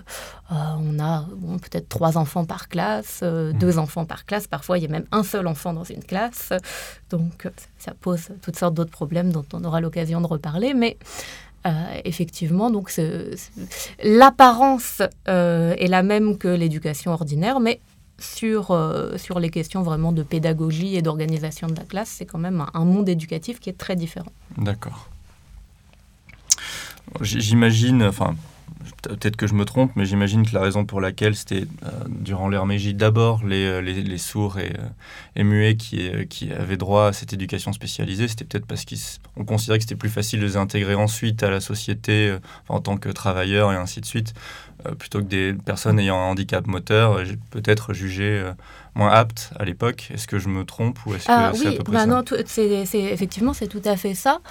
euh, 0.51 0.56
on 0.80 1.00
a 1.00 1.25
peut-être 1.62 1.89
trois 1.89 2.18
enfants 2.18 2.45
par 2.45 2.68
classe, 2.68 3.22
euh, 3.24 3.51
mmh. 3.51 3.57
deux 3.57 3.80
enfants 3.80 4.06
par 4.06 4.25
classe. 4.25 4.48
Parfois, 4.48 4.78
il 4.78 4.84
y 4.84 4.88
a 4.88 4.89
même 4.89 5.06
un 5.12 5.24
seul 5.24 5.48
enfant 5.48 5.74
dans 5.74 5.84
une 5.84 6.03
classe. 6.03 6.53
Donc, 7.10 7.50
ça 7.77 7.94
pose 8.00 8.29
toutes 8.41 8.58
sortes 8.58 8.74
d'autres 8.74 8.91
problèmes 8.91 9.32
dont 9.32 9.46
on 9.53 9.63
aura 9.63 9.82
l'occasion 9.82 10.22
de 10.22 10.27
reparler. 10.27 10.74
Mais 10.74 10.98
euh, 11.65 11.72
effectivement, 12.06 12.70
donc 12.70 12.91
l'apparence 14.03 15.01
est 15.25 15.88
la 15.89 16.03
même 16.03 16.38
que 16.38 16.48
l'éducation 16.48 17.12
ordinaire, 17.12 17.60
mais 17.60 17.82
sur, 18.19 18.77
sur 19.17 19.39
les 19.39 19.50
questions 19.50 19.83
vraiment 19.83 20.12
de 20.12 20.24
pédagogie 20.24 20.95
et 20.95 21.01
d'organisation 21.01 21.67
de 21.67 21.75
la 21.75 21.83
classe, 21.83 22.09
c'est 22.09 22.25
quand 22.25 22.39
même 22.39 22.65
un 22.74 22.86
monde 22.86 23.07
éducatif 23.09 23.59
qui 23.59 23.69
est 23.69 23.77
très 23.77 23.95
différent. 23.95 24.31
D'accord. 24.57 25.09
J'imagine, 27.21 28.03
enfin, 28.03 28.36
peut-être 29.01 29.36
que 29.36 29.48
je 29.48 29.53
me 29.53 29.65
trompe, 29.65 29.91
mais 29.96 30.06
j'imagine 30.06 30.46
que 30.46 30.53
la 30.53 30.62
raison 30.62 30.86
pour 30.86 31.01
laquelle 31.01 31.36
c'était 31.36 31.65
euh, 31.86 31.89
durant 32.08 32.50
Meiji 32.65 32.94
d'abord 32.94 33.44
les, 33.46 33.65
euh, 33.65 33.82
les, 33.82 34.01
les, 34.01 34.17
sourds 34.17 34.60
et, 34.60 34.74
euh, 34.77 34.88
et 35.36 35.44
muets 35.44 35.75
qui, 35.75 36.10
qui, 36.27 36.51
avaient 36.51 36.77
droit 36.77 37.08
à 37.08 37.13
cette 37.13 37.34
éducation 37.34 37.74
spécialisée, 37.74 38.27
c'était 38.27 38.46
peut-être 38.46 38.65
parce 38.65 38.86
qu'on 38.86 39.46
considérait 39.46 39.79
que 39.79 39.84
c'était 39.84 39.96
plus 39.96 40.10
facile 40.10 40.39
de 40.39 40.46
les 40.46 40.58
intégrer 40.58 40.96
ensuite 40.96 41.44
à 41.44 41.50
la 41.50 41.60
société 41.60 42.36
en 42.70 42.79
tant 42.79 42.98
que 42.98 43.10
travailleurs 43.10 43.72
et 43.72 43.75
ainsi 43.75 44.01
de 44.01 44.06
suite, 44.06 44.34
plutôt 45.00 45.20
que 45.20 45.27
des 45.27 45.53
personnes 45.53 46.00
ayant 46.00 46.17
un 46.17 46.25
handicap 46.32 46.65
moteur, 46.67 47.22
peut-être 47.51 47.94
jugées 47.94 48.51
moins 48.96 49.12
aptes 49.12 49.51
à 49.60 49.65
l'époque. 49.65 50.10
Est-ce 50.13 50.27
que 50.27 50.39
je 50.39 50.50
me 50.50 50.65
trompe 50.65 51.00
ou 51.06 51.15
est-ce 51.15 51.25
que 51.25 51.32
ah 51.32 51.51
c'est 51.53 51.67
à 51.67 51.72
peu 51.72 51.84
près 51.84 51.94
bah 51.94 52.00
ça? 52.00 52.06
non, 52.06 52.24
c'est, 52.46 52.86
effectivement, 53.00 53.53
c'est 53.53 53.67
tout 53.67 53.82
à 53.86 53.96
fait 53.96 54.15
ça. 54.15 54.41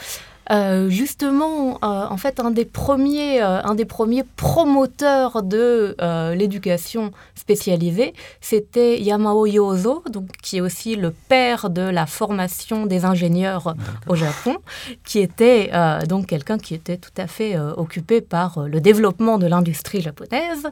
Euh, 0.50 0.88
justement, 0.88 1.78
euh, 1.82 2.06
en 2.08 2.16
fait, 2.16 2.40
un 2.40 2.50
des 2.50 2.64
premiers, 2.64 3.42
euh, 3.42 3.62
un 3.62 3.74
des 3.74 3.84
premiers 3.84 4.22
promoteurs 4.22 5.42
de 5.42 5.96
l'éducation 6.34 7.10
spécialisée, 7.34 8.14
c'était 8.40 9.00
Yamao 9.00 9.46
Yozo, 9.46 10.02
donc, 10.10 10.28
qui 10.42 10.58
est 10.58 10.60
aussi 10.60 10.96
le 10.96 11.10
père 11.10 11.70
de 11.70 11.82
la 11.82 12.06
formation 12.06 12.86
des 12.86 13.04
ingénieurs 13.04 13.74
au 14.06 14.14
Japon, 14.14 14.56
qui 15.04 15.18
était 15.18 15.70
donc 16.08 16.26
quelqu'un 16.26 16.58
qui 16.58 16.74
était 16.74 16.96
tout 16.96 17.10
à 17.16 17.26
fait 17.26 17.58
occupé 17.58 18.20
par 18.20 18.66
le 18.66 18.80
développement 18.80 19.38
de 19.38 19.46
l'industrie 19.46 20.00
japonaise. 20.00 20.68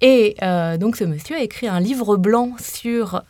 Et 0.00 0.36
donc, 0.78 0.96
ce 0.96 1.04
monsieur 1.04 1.36
a 1.36 1.40
écrit 1.40 1.68
un 1.68 1.80
livre 1.80 2.16
blanc 2.16 2.52
sur 2.58 3.22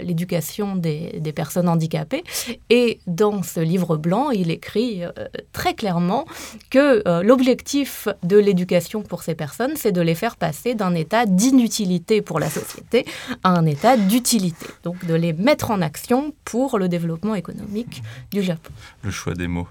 l'éducation 0.00 0.76
des, 0.76 1.18
des 1.20 1.32
personnes 1.32 1.68
handicapées. 1.68 2.24
Et 2.70 3.00
dans 3.06 3.42
ce 3.42 3.60
livre 3.60 3.96
blanc, 3.96 4.30
il 4.30 4.50
écrit 4.50 4.89
dit 4.90 5.02
très 5.52 5.74
clairement 5.74 6.26
que 6.70 7.02
l'objectif 7.22 8.08
de 8.22 8.38
l'éducation 8.38 9.02
pour 9.02 9.22
ces 9.22 9.34
personnes, 9.34 9.72
c'est 9.76 9.92
de 9.92 10.00
les 10.00 10.14
faire 10.14 10.36
passer 10.36 10.74
d'un 10.74 10.94
état 10.94 11.26
d'inutilité 11.26 12.22
pour 12.22 12.40
la 12.40 12.50
société 12.50 13.04
à 13.42 13.50
un 13.50 13.66
état 13.66 13.96
d'utilité. 13.96 14.66
Donc 14.82 15.04
de 15.06 15.14
les 15.14 15.32
mettre 15.32 15.70
en 15.70 15.80
action 15.82 16.32
pour 16.44 16.78
le 16.78 16.88
développement 16.88 17.34
économique 17.34 18.02
du 18.32 18.42
Japon. 18.42 18.72
Le 19.02 19.10
choix 19.10 19.34
des 19.34 19.46
mots. 19.46 19.68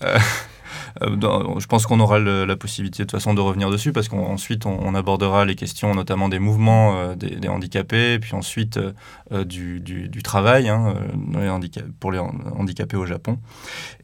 Euh, 1.02 1.58
je 1.58 1.66
pense 1.66 1.86
qu'on 1.86 2.00
aura 2.00 2.18
la 2.18 2.56
possibilité 2.56 3.02
de 3.02 3.08
toute 3.08 3.18
façon 3.18 3.34
de 3.34 3.40
revenir 3.40 3.70
dessus 3.70 3.92
parce 3.92 4.08
qu'ensuite 4.08 4.66
on, 4.66 4.94
abordera 4.94 5.44
les 5.44 5.54
questions 5.54 5.94
notamment 5.94 6.28
des 6.28 6.38
mouvements 6.38 6.96
euh, 6.96 7.14
des, 7.14 7.48
handicapés, 7.48 8.18
puis 8.18 8.34
ensuite 8.34 8.78
euh, 9.32 9.44
du, 9.44 9.80
du, 9.80 10.22
travail 10.22 10.68
hein, 10.68 10.94
pour 11.98 12.12
les 12.12 12.18
handicapés 12.18 12.96
au 12.96 13.06
Japon. 13.06 13.38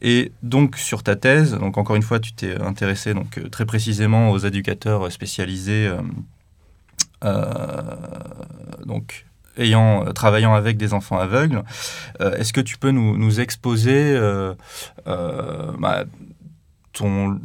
Et 0.01 0.31
donc 0.43 0.77
sur 0.77 1.03
ta 1.03 1.15
thèse, 1.15 1.53
donc 1.53 1.77
encore 1.77 1.95
une 1.95 2.01
fois, 2.01 2.19
tu 2.19 2.33
t'es 2.33 2.59
intéressé 2.59 3.13
donc 3.13 3.39
très 3.51 3.65
précisément 3.65 4.31
aux 4.31 4.39
éducateurs 4.39 5.11
spécialisés. 5.11 5.91
donc 8.85 9.25
ayant 9.57 10.11
travaillant 10.13 10.53
avec 10.53 10.77
des 10.77 10.93
enfants 10.93 11.17
aveugles. 11.17 11.63
Est-ce 12.19 12.53
que 12.53 12.61
tu 12.61 12.77
peux 12.77 12.91
nous, 12.91 13.17
nous 13.17 13.39
exposer 13.39 14.19
bah, 15.05 16.05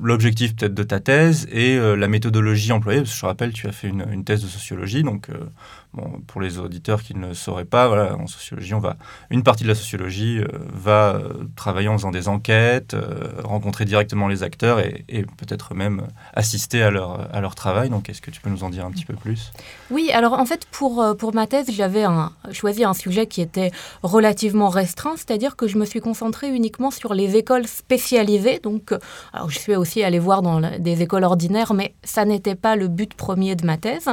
l'objectif 0.03 0.55
peut-être 0.57 0.75
de 0.75 0.83
ta 0.83 1.01
thèse 1.01 1.47
et 1.51 1.77
euh, 1.77 1.95
la 1.95 2.09
méthodologie 2.09 2.73
employée. 2.73 3.01
Parce 3.01 3.13
que 3.13 3.19
je 3.19 3.27
rappelle, 3.27 3.53
tu 3.53 3.67
as 3.67 3.73
fait 3.73 3.89
une, 3.89 4.25
thèse 4.25 4.43
de 4.43 4.49
sociologie, 4.49 5.03
donc 5.03 5.29
euh, 5.31 6.05
pour 6.27 6.41
les 6.41 6.59
auditeurs 6.59 7.03
qui 7.03 7.15
ne 7.15 7.35
sauraient 7.35 7.65
pas, 7.65 7.89
voilà, 7.89 8.17
en 8.17 8.27
sociologie, 8.27 8.75
on 8.75 8.81
va, 8.81 8.97
une 9.31 9.43
partie 9.43 9.65
de 9.65 9.69
la 9.69 9.75
sociologie 9.75 10.39
euh, 10.39 10.47
va 10.73 11.21
travailler 11.57 11.89
en 11.89 11.99
faisant 11.99 12.11
des 12.11 12.29
enquêtes, 12.29 12.97
rencontrer 13.43 13.85
directement 13.85 14.29
les 14.29 14.43
acteurs 14.43 14.79
et, 14.81 15.05
peut-être 15.37 15.75
même 15.75 16.07
assister 16.35 16.83
à 16.83 16.91
leur, 16.91 17.35
à 17.35 17.41
leur 17.41 17.55
travail. 17.55 17.91
Donc, 17.91 18.09
est-ce 18.09 18.21
que 18.21 18.31
tu 18.31 18.41
peux 18.41 18.51
nous 18.51 18.65
en 18.65 18.71
dire 18.71 18.87
un 18.87 18.91
petit 18.91 19.05
peu 19.05 19.15
plus? 19.15 19.53
Oui, 19.91 20.11
alors 20.13 20.35
en 20.35 20.45
fait, 20.47 20.67
pour, 20.71 21.05
pour 21.19 21.35
ma 21.35 21.47
thèse, 21.47 21.71
j'avais 21.71 22.05
choisi 22.53 22.85
un 22.85 22.95
sujet 22.95 23.27
qui 23.27 23.41
était 23.41 23.71
relativement 24.03 24.69
restreint, 24.69 25.17
c'est-à-dire 25.17 25.57
que 25.57 25.67
je 25.67 25.79
me 25.79 25.85
suis 25.85 26.01
concentrée 26.01 26.49
uniquement 26.49 26.91
sur 26.91 27.15
les 27.15 27.37
écoles 27.37 27.67
spécialisées. 27.67 28.61
Donc, 28.63 28.93
alors 29.33 29.42
je 29.49 29.59
suis 29.59 29.77
aussi 29.77 30.03
allée 30.03 30.19
voir 30.19 30.43
dans 30.43 30.61
des 30.79 31.03
écoles 31.03 31.25
ordinaires, 31.25 31.75
mais 31.75 31.95
ça 32.05 32.25
n'était 32.25 32.55
pas 32.55 32.77
le 32.77 32.89
but 32.89 33.15
premier 33.15 33.57
de 33.57 33.65
ma 33.67 33.77
thèse. 33.77 34.09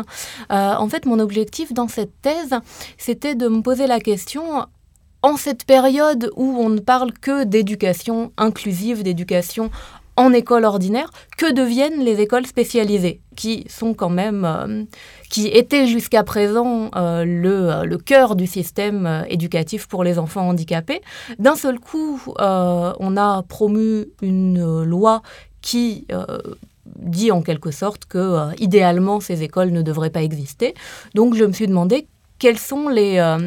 en 0.50 0.90
fait, 0.90 1.06
mon 1.06 1.20
objectif 1.20 1.74
dans 1.74 1.88
cette 1.88 2.22
thèse, 2.22 2.56
c'était 2.98 3.36
de 3.36 3.48
me 3.48 3.62
poser 3.62 3.88
la 3.88 4.00
question, 4.00 4.66
en 5.22 5.36
cette 5.36 5.66
période 5.66 6.32
où 6.36 6.46
on 6.58 6.70
ne 6.70 6.80
parle 6.80 7.12
que 7.14 7.44
d'éducation 7.44 8.32
inclusive, 8.38 9.04
d'éducation 9.04 9.70
en 10.20 10.34
école 10.34 10.66
ordinaire, 10.66 11.10
que 11.38 11.52
deviennent 11.52 12.04
les 12.04 12.20
écoles 12.20 12.46
spécialisées, 12.46 13.22
qui 13.38 13.66
sont 13.70 13.94
quand 13.94 14.10
même, 14.10 14.44
euh, 14.44 14.84
qui 15.30 15.48
étaient 15.48 15.88
jusqu'à 15.88 16.24
présent 16.24 16.92
euh, 16.98 17.24
le, 17.24 17.72
euh, 17.72 17.84
le, 17.86 17.98
cœur 17.98 18.36
du 18.36 18.46
système 18.46 19.24
éducatif 19.30 19.88
pour 19.88 20.04
les 20.04 20.20
enfants 20.20 20.50
handicapés. 20.50 21.02
D'un 21.40 21.56
seul 21.56 21.80
coup, 21.80 22.22
on 22.38 23.18
a 23.18 23.44
promu 23.44 24.08
une 24.22 24.84
loi 24.84 25.22
qui 25.62 26.06
dit 26.98 27.32
en 27.32 27.42
quelque 27.42 27.72
sorte 27.72 28.06
que 28.06 28.54
idéalement 28.62 29.22
ces 29.22 29.44
écoles 29.44 29.72
ne 29.72 29.82
devraient 29.82 30.10
pas 30.10 30.24
exister. 30.24 30.74
Donc 31.16 31.36
je 31.36 31.46
me 31.46 31.54
suis 31.54 31.68
demandé 31.68 32.08
quelles 32.40 32.58
sont 32.58 32.88
les, 32.88 33.20
euh, 33.20 33.38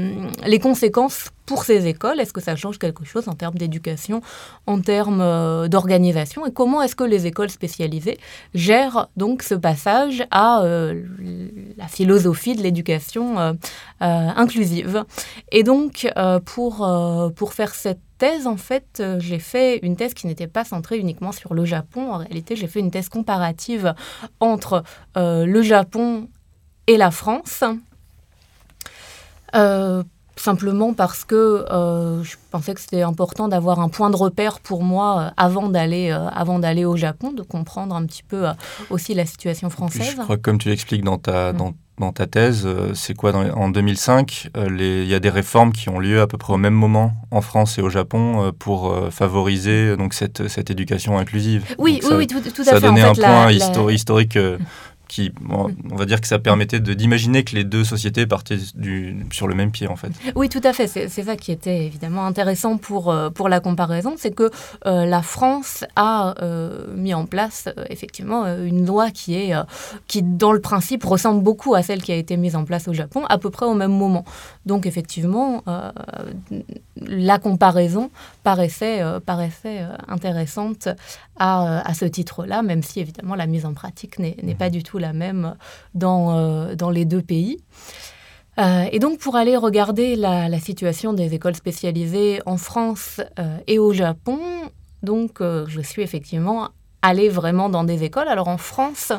les 0.47 0.59
conséquences 0.59 1.31
pour 1.47 1.65
ces 1.65 1.87
écoles? 1.87 2.21
Est-ce 2.21 2.33
que 2.33 2.41
ça 2.41 2.55
change 2.57 2.79
quelque 2.79 3.05
chose 3.05 3.27
en 3.29 3.35
termes 3.35 3.55
d'éducation, 3.55 4.21
en 4.67 4.81
termes 4.81 5.21
euh, 5.21 5.67
d'organisation? 5.69 6.47
Et 6.47 6.53
comment 6.53 6.83
est-ce 6.83 6.95
que 6.95 7.05
les 7.05 7.27
écoles 7.27 7.51
spécialisées 7.51 8.19
gèrent 8.55 9.09
donc 9.17 9.43
ce 9.43 9.55
passage 9.55 10.25
à 10.31 10.63
la 11.77 11.89
philosophie 11.89 12.55
de 12.55 12.63
l'éducation 12.63 13.57
inclusive? 14.01 15.05
Et 15.51 15.63
donc, 15.63 16.07
pour, 16.45 16.87
pour 17.35 17.53
faire 17.55 17.75
cette 17.75 18.01
thèse, 18.23 18.47
en 18.47 18.57
fait, 18.57 18.99
euh, 19.01 19.19
j'ai 19.19 19.41
fait 19.41 19.79
une 19.83 19.97
thèse 19.97 20.15
qui 20.15 20.29
n'était 20.29 20.47
pas 20.47 20.65
centrée 20.65 20.97
uniquement 20.97 21.33
sur 21.33 21.55
le 21.55 21.65
Japon. 21.65 22.13
En 22.13 22.19
réalité, 22.19 22.55
j'ai 22.55 22.69
fait 22.69 22.79
une 22.79 22.93
thèse 22.93 23.09
comparative 23.09 23.95
entre 24.39 24.85
euh, 25.17 25.45
le 25.45 25.61
Japon 25.61 26.29
et 26.87 26.97
la 26.97 27.11
France. 27.11 27.65
Euh, 29.55 30.03
simplement 30.37 30.95
parce 30.95 31.25
que 31.25 31.67
je 32.23 32.37
pensais 32.51 32.73
que 32.73 32.81
c'était 32.81 33.03
important 33.03 33.49
d'avoir 33.49 33.81
un 33.81 33.91
point 33.91 34.09
de 34.09 34.17
repère 34.17 34.61
pour 34.61 34.83
moi 34.83 35.33
avant 35.37 35.69
d'aller 35.69 36.11
avant 36.11 36.59
d'aller 36.59 36.87
au 36.87 36.97
Japon, 36.97 37.33
de 37.33 37.43
comprendre 37.43 37.95
un 37.95 38.07
petit 38.07 38.23
peu 38.23 38.47
aussi 38.89 39.13
la 39.13 39.27
situation 39.27 39.69
française. 39.69 40.15
je 40.17 40.23
crois 40.23 40.39
que 40.39 40.43
comme 40.43 40.57
tu 40.57 40.71
l'expliques 40.71 41.05
dans 41.05 41.19
ta, 41.19 41.53
dans 41.53 41.75
dans 41.99 42.13
ta 42.13 42.27
thèse, 42.27 42.63
euh, 42.65 42.93
c'est 42.95 43.15
quoi 43.15 43.33
En 43.35 43.69
2005, 43.69 44.51
euh, 44.57 45.03
il 45.05 45.09
y 45.09 45.15
a 45.15 45.21
des 45.21 45.29
réformes 45.29 45.73
qui 45.73 45.89
ont 45.89 45.99
lieu 45.99 46.21
à 46.21 46.27
peu 46.27 46.39
près 46.39 46.53
au 46.53 46.57
même 46.57 46.75
moment 46.75 47.13
en 47.31 47.41
France 47.43 47.79
et 47.79 47.83
au 47.83 47.91
Japon 47.91 48.47
euh, 48.47 48.51
pour 48.51 48.95
favoriser 49.11 49.97
donc 49.97 50.15
cette, 50.15 50.49
cette 50.49 50.71
éducation 50.71 51.19
inclusive. 51.19 51.65
Oui, 51.79 52.01
oui, 52.05 52.15
oui, 52.17 52.27
tout, 52.27 52.39
à 52.39 52.43
fait. 52.43 52.65
Ça 52.65 52.77
a 52.77 52.81
donné 52.81 53.03
un 53.03 53.15
point 53.15 53.53
historique 53.53 54.39
on 55.51 55.97
va 55.97 56.07
dire 56.07 56.21
que 56.21 56.27
ça 56.27 56.39
permettait 56.39 56.81
d'imaginer 56.81 57.45
que 57.45 57.55
les 57.55 57.65
deux 57.65 57.85
sociétés 57.85 58.27
partaient 58.27 58.59
du, 58.75 59.17
sur 59.31 59.49
le 59.49 59.55
même 59.55 59.71
pied 59.71 59.87
en 59.89 59.97
fait. 59.97 60.13
Oui, 60.35 60.49
tout 60.49 60.61
à 60.65 60.73
fait. 60.73 60.87
C'est 60.87 61.09
ça 61.09 61.37
qui 61.37 61.53
était 61.53 61.85
évidemment 61.85 62.27
intéressant 62.27 62.77
pour, 62.77 63.11
euh, 63.11 63.31
pour 63.31 63.49
la 63.49 63.61
comparaison, 63.61 64.15
c'est 64.17 64.35
que 64.35 64.51
euh, 64.87 65.05
la 65.05 65.23
France 65.23 65.85
a 65.97 66.35
euh, 66.43 66.87
mis 66.95 67.15
en 67.15 67.27
place 67.27 67.69
effectivement 67.91 68.47
une 68.47 68.87
loi 68.87 69.11
qui 69.11 69.35
est 69.35 69.55
qui 70.07 70.23
dans 70.23 70.53
le 70.53 70.61
principe 70.61 71.05
ressemble 71.05 71.43
beaucoup 71.43 71.75
à 71.75 71.83
celle 71.83 72.03
qui 72.03 72.13
a 72.13 72.17
été 72.17 72.37
mise 72.37 72.57
en 72.57 72.65
place 72.65 72.89
au 72.89 72.93
Japon 72.93 73.25
à 73.29 73.39
peu 73.39 73.51
près 73.51 73.67
au 73.67 73.75
même 73.75 73.93
moment. 73.93 74.25
Donc 74.67 74.87
effectivement, 74.87 75.63
la 76.97 77.39
comparaison 77.39 78.11
paraissait 78.43 79.03
paraissait 79.27 79.85
intéressante 80.09 80.89
à, 81.37 81.81
à 81.81 81.95
ce 81.95 82.05
titre-là, 82.05 82.63
même 82.63 82.83
si 82.83 83.01
évidemment 83.01 83.35
la 83.35 83.47
mise 83.47 83.67
en 83.67 83.75
pratique 83.75 84.19
n'est 84.19 84.55
pas 84.55 84.71
du 84.71 84.83
tout 84.83 84.99
la 85.03 85.13
même 85.13 85.57
dans, 85.95 86.39
euh, 86.39 86.75
dans 86.75 86.89
les 86.89 87.05
deux 87.05 87.21
pays. 87.21 87.59
Euh, 88.59 88.85
et 88.91 88.99
donc 88.99 89.19
pour 89.19 89.37
aller 89.37 89.57
regarder 89.57 90.17
la, 90.17 90.59
situation 90.59 91.13
des 91.13 91.35
écoles 91.35 91.57
spécialisées 91.57 92.41
en 92.47 92.57
France 92.57 93.21
euh, 93.39 93.57
et 93.67 93.79
au 93.79 93.93
Japon, 93.93 94.39
donc 95.03 95.41
je 95.41 95.81
suis 95.81 96.03
effectivement 96.03 96.69
allée 97.01 97.29
vraiment 97.29 97.69
dans 97.69 97.83
des 97.83 98.05
écoles. 98.05 98.29
Alors 98.29 98.47
en 98.47 98.59
France, 98.59 99.13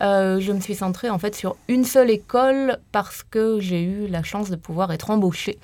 je 0.00 0.52
me 0.52 0.60
suis 0.60 0.76
centrée 0.76 1.10
en 1.10 1.18
fait 1.18 1.34
sur 1.34 1.56
une 1.66 1.84
seule 1.84 2.10
école 2.10 2.78
parce 2.92 3.24
que 3.24 3.58
j'ai 3.58 3.82
eu 3.82 4.06
la 4.06 4.22
chance 4.22 4.50
de 4.50 4.56
pouvoir 4.56 4.92
être 4.92 5.10
embauchée 5.10 5.58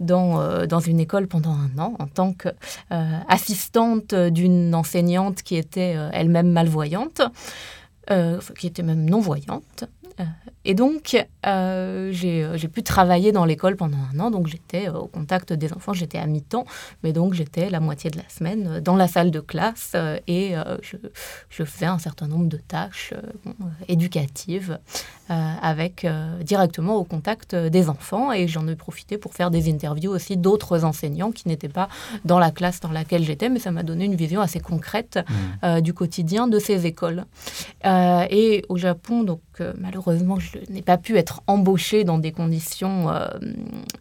dans, 0.00 0.66
dans 0.66 0.80
une 0.80 1.00
école 1.00 1.26
pendant 1.26 1.52
un 1.52 1.78
an 1.78 1.94
en 1.98 2.06
tant 2.06 2.34
qu'assistante 2.34 4.14
d'une 4.14 4.74
enseignante 4.74 5.42
qui 5.42 5.56
était 5.56 5.96
elle-même 6.12 6.50
malvoyante. 6.50 7.22
Euh, 8.10 8.38
qui 8.58 8.66
était 8.66 8.82
même 8.82 9.08
non-voyante. 9.08 9.84
Euh, 10.64 10.70
et 10.70 10.74
donc, 10.74 11.16
euh, 11.46 12.10
j'ai 12.12 12.68
pu 12.68 12.82
travailler 12.82 13.32
dans 13.32 13.44
l'école 13.44 13.76
pendant 13.76 13.98
un 14.12 14.18
an, 14.20 14.30
donc 14.30 14.46
j'étais 14.46 14.88
au 14.88 15.06
contact 15.06 15.52
des 15.52 15.72
enfants, 15.72 15.92
j'étais 15.92 16.18
à 16.18 16.26
mi-temps, 16.26 16.64
mais 17.02 17.12
donc 17.12 17.34
j'étais 17.34 17.70
la 17.70 17.80
moitié 17.80 18.10
de 18.10 18.16
la 18.16 18.28
semaine 18.28 18.80
dans 18.80 18.96
la 18.96 19.08
salle 19.08 19.30
de 19.30 19.40
classe. 19.40 19.94
Et 20.26 20.54
je, 20.82 20.96
je, 21.50 21.64
faisais 21.64 21.86
un 21.86 21.98
certain 21.98 22.26
nombre 22.26 22.46
de 22.46 22.56
tâches 22.56 23.14
éducatives 23.88 24.78
avec 25.28 26.06
directement 26.42 26.96
au 26.96 27.04
contact 27.04 27.54
des 27.54 27.88
enfants. 27.88 28.32
Et 28.32 28.48
j'en 28.48 28.66
ai 28.68 28.76
profité 28.76 29.18
pour 29.18 29.34
faire 29.34 29.50
des 29.50 29.70
interviews 29.70 30.10
aussi 30.10 30.36
d'autres 30.36 30.84
enseignants 30.84 31.32
qui 31.32 31.48
n'étaient 31.48 31.68
pas 31.68 31.88
dans 32.24 32.38
la 32.38 32.50
classe 32.50 32.80
dans 32.80 32.90
laquelle 32.90 33.24
j'étais, 33.24 33.48
mais 33.48 33.58
ça 33.58 33.70
m'a 33.70 33.82
donné 33.82 34.04
une 34.04 34.16
vision 34.16 34.40
assez 34.40 34.60
concrète 34.60 35.18
mmh. 35.62 35.80
du 35.80 35.94
quotidien 35.94 36.48
de 36.48 36.58
ces 36.58 36.86
écoles. 36.86 37.24
et 37.84 38.64
au 38.68 38.76
Japon, 38.76 39.22
donc 39.22 39.40
malheureusement, 39.78 40.38
je 40.38 40.58
n'ai 40.70 40.82
pas 40.82 40.98
pu 40.98 41.16
être 41.16 41.42
embauchée 41.46 42.04
dans 42.04 42.18
des 42.18 42.32
conditions 42.32 43.10
euh, 43.10 43.28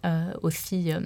euh, 0.06 0.32
aussi... 0.42 0.92
Euh, 0.94 1.00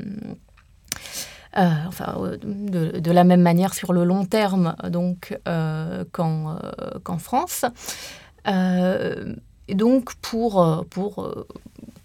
enfin, 1.88 2.38
de, 2.44 3.12
la 3.12 3.24
même 3.24 3.42
manière 3.42 3.74
sur 3.74 3.92
le 3.92 4.04
long 4.04 4.26
terme 4.26 4.76
donc 4.90 5.40
qu'en 6.12 7.18
France. 7.18 7.66
et 8.46 9.76
donc 9.76 10.14
pour, 10.16 10.86
pour 10.92 11.34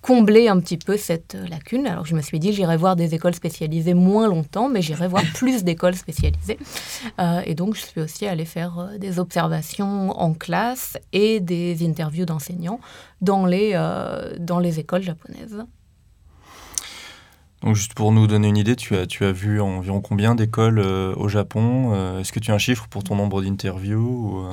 combler 0.03 0.49
un 0.49 0.59
petit 0.61 0.77
peu 0.77 0.97
cette 0.97 1.35
lacune. 1.49 1.87
Alors 1.87 2.05
je 2.05 2.15
me 2.15 2.21
suis 2.21 2.41
dit, 2.41 2.53
j'irai 2.53 2.77
voir 2.77 2.97
des 2.97 3.15
écoles 3.15 3.35
spécialisées 3.35 3.95
moins 3.95 4.29
longtemps, 4.29 4.69
mais 4.69 4.83
j'irai 4.83 5.09
voir 5.09 5.23
plus 5.35 5.65
d'écoles 5.65 5.95
spécialisées. 5.95 6.59
Euh, 7.19 7.41
et 7.47 7.55
donc 7.55 7.77
je 7.77 7.81
suis 7.81 8.01
aussi 8.01 8.27
allée 8.27 8.45
faire 8.45 8.79
euh, 8.81 8.99
des 8.99 9.19
observations 9.19 10.11
en 10.11 10.35
classe 10.35 10.99
et 11.13 11.41
des 11.41 11.87
interviews 11.87 12.27
d'enseignants 12.27 12.81
dans, 13.21 13.47
les 13.47 13.71
euh, 13.75 14.35
dans 14.39 14.59
les 14.59 14.81
écoles 14.81 15.03
japonaises. 15.03 15.65
Donc 17.63 17.77
juste 17.77 17.95
pour 17.95 18.11
nous 18.11 18.27
donner 18.27 18.49
une 18.49 18.57
idée, 18.57 18.75
tu 18.75 18.97
as, 18.97 19.07
tu 19.07 19.25
as 19.25 19.31
vu 19.31 19.61
environ 19.61 20.01
combien 20.01 20.35
d'écoles 20.35 20.81
au 20.81 21.29
Japon? 21.29 22.19
Est-ce 22.19 22.33
que 22.33 22.41
tu 22.41 22.51
as 22.51 22.55
un 22.55 22.59
chiffre 22.59 22.89
pour 22.89 23.05
ton 23.05 23.15
nombre 23.15 23.41
d'interviews 23.41 24.45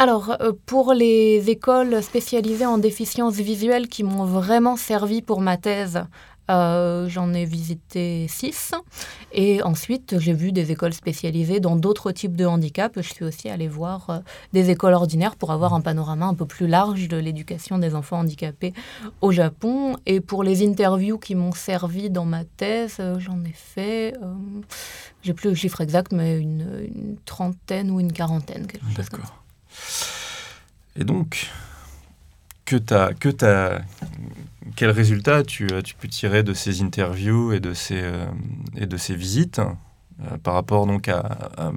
alors, 0.00 0.36
euh, 0.40 0.52
pour 0.64 0.92
les 0.92 1.50
écoles 1.50 2.00
spécialisées 2.04 2.66
en 2.66 2.78
déficience 2.78 3.34
visuelle 3.34 3.88
qui 3.88 4.04
m'ont 4.04 4.24
vraiment 4.24 4.76
servi 4.76 5.22
pour 5.22 5.40
ma 5.40 5.56
thèse, 5.56 6.04
euh, 6.52 7.08
j'en 7.08 7.34
ai 7.34 7.44
visité 7.44 8.26
six. 8.28 8.74
Et 9.32 9.60
ensuite, 9.64 10.20
j'ai 10.20 10.34
vu 10.34 10.52
des 10.52 10.70
écoles 10.70 10.92
spécialisées 10.92 11.58
dans 11.58 11.74
d'autres 11.74 12.12
types 12.12 12.36
de 12.36 12.46
handicap. 12.46 12.92
Je 12.94 13.12
suis 13.12 13.24
aussi 13.24 13.48
allée 13.48 13.66
voir 13.66 14.08
euh, 14.08 14.18
des 14.52 14.70
écoles 14.70 14.94
ordinaires 14.94 15.34
pour 15.34 15.50
avoir 15.50 15.74
un 15.74 15.80
panorama 15.80 16.26
un 16.26 16.34
peu 16.34 16.46
plus 16.46 16.68
large 16.68 17.08
de 17.08 17.16
l'éducation 17.16 17.78
des 17.78 17.96
enfants 17.96 18.20
handicapés 18.20 18.74
au 19.20 19.32
Japon. 19.32 19.96
Et 20.06 20.20
pour 20.20 20.44
les 20.44 20.64
interviews 20.64 21.18
qui 21.18 21.34
m'ont 21.34 21.52
servi 21.52 22.08
dans 22.08 22.24
ma 22.24 22.44
thèse, 22.44 23.02
j'en 23.18 23.42
ai 23.44 23.52
fait, 23.52 24.14
j'ai 25.22 25.34
plus 25.34 25.50
le 25.50 25.56
chiffre 25.56 25.80
exact, 25.80 26.12
mais 26.12 26.38
une, 26.38 27.16
trentaine 27.24 27.90
ou 27.90 27.98
une 27.98 28.12
quarantaine. 28.12 28.68
D'accord. 28.96 29.37
Et 30.96 31.04
donc, 31.04 31.48
que 32.64 32.76
t'as, 32.76 33.14
que 33.14 33.44
as, 33.44 33.80
quel 34.76 34.90
résultat 34.90 35.42
tu, 35.42 35.66
tu 35.84 35.94
peux 35.94 36.08
tirer 36.08 36.42
de 36.42 36.54
ces 36.54 36.82
interviews 36.82 37.52
et 37.52 37.60
de 37.60 37.74
ces, 37.74 38.00
euh, 38.00 38.26
visites 39.16 39.58
euh, 39.58 40.36
par 40.42 40.54
rapport 40.54 40.86
donc 40.86 41.08
à, 41.08 41.72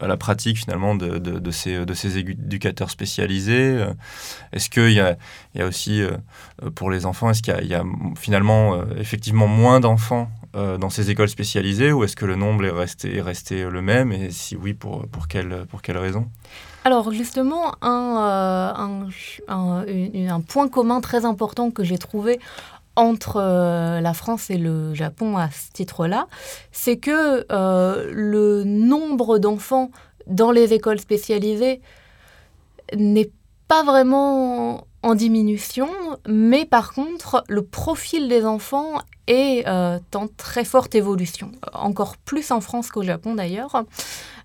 la 0.00 0.16
pratique 0.16 0.58
finalement 0.58 0.94
de, 0.94 1.50
ces, 1.50 2.18
éducateurs 2.18 2.90
spécialisés? 2.90 3.76
Euh, 3.76 3.92
Est-ce 4.52 4.70
qu'il 4.70 4.92
y 4.92 5.00
a, 5.00 5.16
il 5.54 5.62
aussi 5.64 6.02
pour 6.74 6.90
les 6.90 7.06
enfants, 7.06 7.30
est-ce 7.30 7.42
qu'il 7.42 7.66
y 7.66 7.74
a, 7.74 7.82
finalement 8.16 8.82
effectivement 8.96 9.48
moins 9.48 9.80
d'enfants 9.80 10.30
dans 10.54 10.90
ces 10.90 11.10
écoles 11.10 11.28
spécialisées 11.28 11.92
ou 11.92 12.04
est-ce 12.04 12.16
que 12.16 12.26
le 12.26 12.36
nombre 12.36 12.64
est 12.64 12.70
resté, 12.70 13.16
est 13.16 13.22
resté 13.22 13.64
le 13.68 13.82
même? 13.82 14.12
Et 14.12 14.30
si 14.30 14.56
oui, 14.56 14.74
pour, 14.74 15.06
pour, 15.08 15.28
quelle, 15.28 15.66
pour 15.68 15.82
quelle 15.82 15.98
raison? 15.98 16.28
Alors 16.84 17.12
justement, 17.12 17.74
un, 17.82 18.16
euh, 19.48 19.84
un, 20.28 20.40
point 20.40 20.68
commun 20.68 21.00
très 21.00 21.24
important 21.24 21.70
que 21.70 21.84
j'ai 21.84 21.98
trouvé 21.98 22.40
entre 22.96 23.36
euh, 23.36 24.00
la 24.00 24.14
France 24.14 24.50
et 24.50 24.56
le 24.56 24.94
Japon 24.94 25.36
à 25.36 25.50
ce 25.50 25.70
titre-là, 25.72 26.26
c'est 26.72 26.96
que 26.96 27.46
euh, 27.52 28.10
le 28.12 28.64
nombre 28.64 29.38
d'enfants 29.38 29.90
dans 30.26 30.50
les 30.50 30.72
écoles 30.72 31.00
spécialisées 31.00 31.80
n'est 32.96 33.30
pas 33.68 33.82
vraiment 33.84 34.86
en 35.02 35.14
diminution, 35.14 35.88
mais 36.26 36.64
par 36.64 36.92
contre, 36.92 37.44
le 37.48 37.62
profil 37.62 38.28
des 38.28 38.44
enfants 38.44 39.00
est 39.26 39.64
en 39.68 40.26
très 40.36 40.64
forte 40.64 40.94
évolution, 40.94 41.52
encore 41.72 42.16
plus 42.16 42.50
en 42.50 42.60
France 42.60 42.90
qu'au 42.90 43.02
Japon 43.02 43.34
d'ailleurs. 43.34 43.84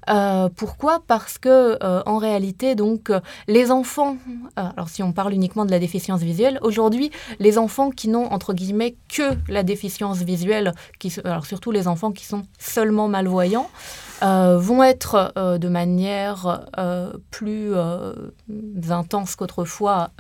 Euh, 0.10 0.50
pourquoi? 0.56 1.02
Parce 1.08 1.38
que 1.38 1.78
euh, 1.84 2.02
en 2.06 2.18
réalité, 2.18 2.76
donc, 2.76 3.10
euh, 3.10 3.20
les 3.48 3.72
enfants, 3.72 4.18
alors 4.56 4.90
si 4.90 5.04
on 5.04 5.12
parle 5.12 5.34
uniquement 5.34 5.66
de 5.66 5.72
la 5.72 5.80
déficience 5.80 6.22
visuelle, 6.22 6.60
aujourd'hui, 6.62 7.12
les 7.40 7.58
enfants 7.58 7.90
qui 7.90 8.08
n'ont 8.08 8.32
entre 8.32 8.54
guillemets 8.54 8.96
que 9.10 9.24
la 9.48 9.64
déficience 9.64 10.20
visuelle, 10.20 10.74
qui, 11.00 11.14
alors 11.24 11.46
surtout 11.46 11.72
les 11.72 11.88
enfants 11.88 12.12
qui 12.12 12.26
sont 12.26 12.44
seulement 12.60 13.08
malvoyants, 13.08 13.70
euh, 14.24 14.57
vont 14.57 14.81
être 14.81 15.34
euh, 15.38 15.57
de 15.57 15.67
manière 15.67 16.65
euh, 16.77 17.13
plus 17.31 17.74
intense 18.89 19.36
qu'autrefois 19.36 20.12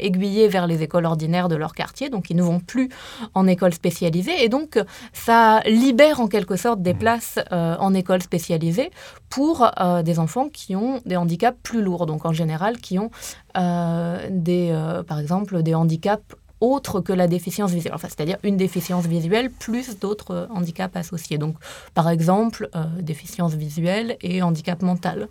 aiguillés 0.00 0.48
vers 0.48 0.66
les 0.66 0.82
écoles 0.82 1.06
ordinaires 1.06 1.48
de 1.48 1.56
leur 1.56 1.74
quartier, 1.74 2.10
donc 2.10 2.30
ils 2.30 2.36
ne 2.36 2.42
vont 2.42 2.60
plus 2.60 2.88
en 3.34 3.46
école 3.46 3.72
spécialisée, 3.72 4.44
et 4.44 4.48
donc 4.48 4.82
ça 5.12 5.60
libère 5.66 6.20
en 6.20 6.28
quelque 6.28 6.56
sorte 6.56 6.82
des 6.82 6.94
mmh. 6.94 6.98
places 6.98 7.38
en 7.50 7.94
école 7.94 8.22
spécialisée 8.22 8.90
pour 9.28 9.70
des 10.04 10.18
enfants 10.18 10.48
qui 10.48 10.74
ont 10.74 11.00
des 11.04 11.16
handicaps 11.16 11.58
plus 11.62 11.82
lourds, 11.82 12.06
donc 12.06 12.24
en 12.24 12.32
général 12.32 12.78
qui 12.78 12.98
ont 12.98 13.10
des, 13.54 15.02
par 15.06 15.20
exemple 15.20 15.62
des 15.62 15.74
handicaps 15.74 16.34
autre 16.64 17.00
que 17.00 17.12
la 17.12 17.28
déficience 17.28 17.72
visuelle, 17.72 17.94
enfin, 17.94 18.08
c'est-à-dire 18.08 18.38
une 18.42 18.56
déficience 18.56 19.06
visuelle 19.06 19.50
plus 19.50 19.98
d'autres 19.98 20.32
euh, 20.32 20.46
handicaps 20.50 20.96
associés. 20.96 21.38
Donc, 21.38 21.56
par 21.94 22.08
exemple, 22.08 22.68
euh, 22.74 22.84
déficience 23.00 23.54
visuelle 23.54 24.16
et 24.22 24.42
handicap 24.42 24.82
mental. 24.82 25.28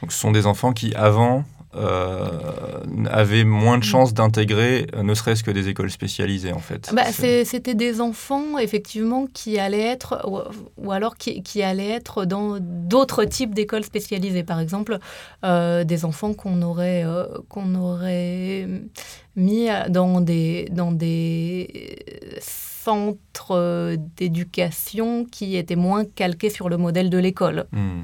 Donc, 0.00 0.12
ce 0.12 0.18
sont 0.18 0.30
des 0.30 0.46
enfants 0.46 0.72
qui, 0.72 0.94
avant, 0.94 1.44
avaient 3.10 3.44
moins 3.44 3.78
de 3.78 3.84
chances 3.84 4.14
d'intégrer 4.14 4.86
ne 5.00 5.14
serait-ce 5.14 5.42
que 5.42 5.50
des 5.50 5.68
écoles 5.68 5.90
spécialisées 5.90 6.52
en 6.52 6.58
fait. 6.58 6.90
Bah, 6.94 7.04
C'était 7.12 7.74
des 7.74 8.00
enfants 8.00 8.58
effectivement 8.58 9.26
qui 9.32 9.58
allaient 9.58 9.80
être 9.80 10.26
ou, 10.76 10.92
alors 10.92 11.16
qui, 11.16 11.42
qui, 11.42 11.62
allaient 11.62 11.90
être 11.90 12.24
dans 12.24 12.58
d'autres 12.60 13.24
types 13.24 13.54
d'écoles 13.54 13.84
spécialisées. 13.84 14.44
Par 14.44 14.60
exemple, 14.60 14.98
des 15.42 16.04
enfants 16.04 16.34
qu'on 16.34 16.62
aurait, 16.62 17.04
qu'on 17.48 17.74
aurait 17.74 18.68
mis 19.36 19.68
dans 19.88 20.20
des, 20.20 20.68
dans 20.70 20.92
des 20.92 21.98
centres 22.84 23.96
d'éducation 24.16 25.24
qui 25.24 25.56
étaient 25.56 25.76
moins 25.76 26.04
calqués 26.04 26.50
sur 26.50 26.68
le 26.68 26.76
modèle 26.76 27.10
de 27.10 27.18
l'école. 27.18 27.66
Hmm. 27.72 28.02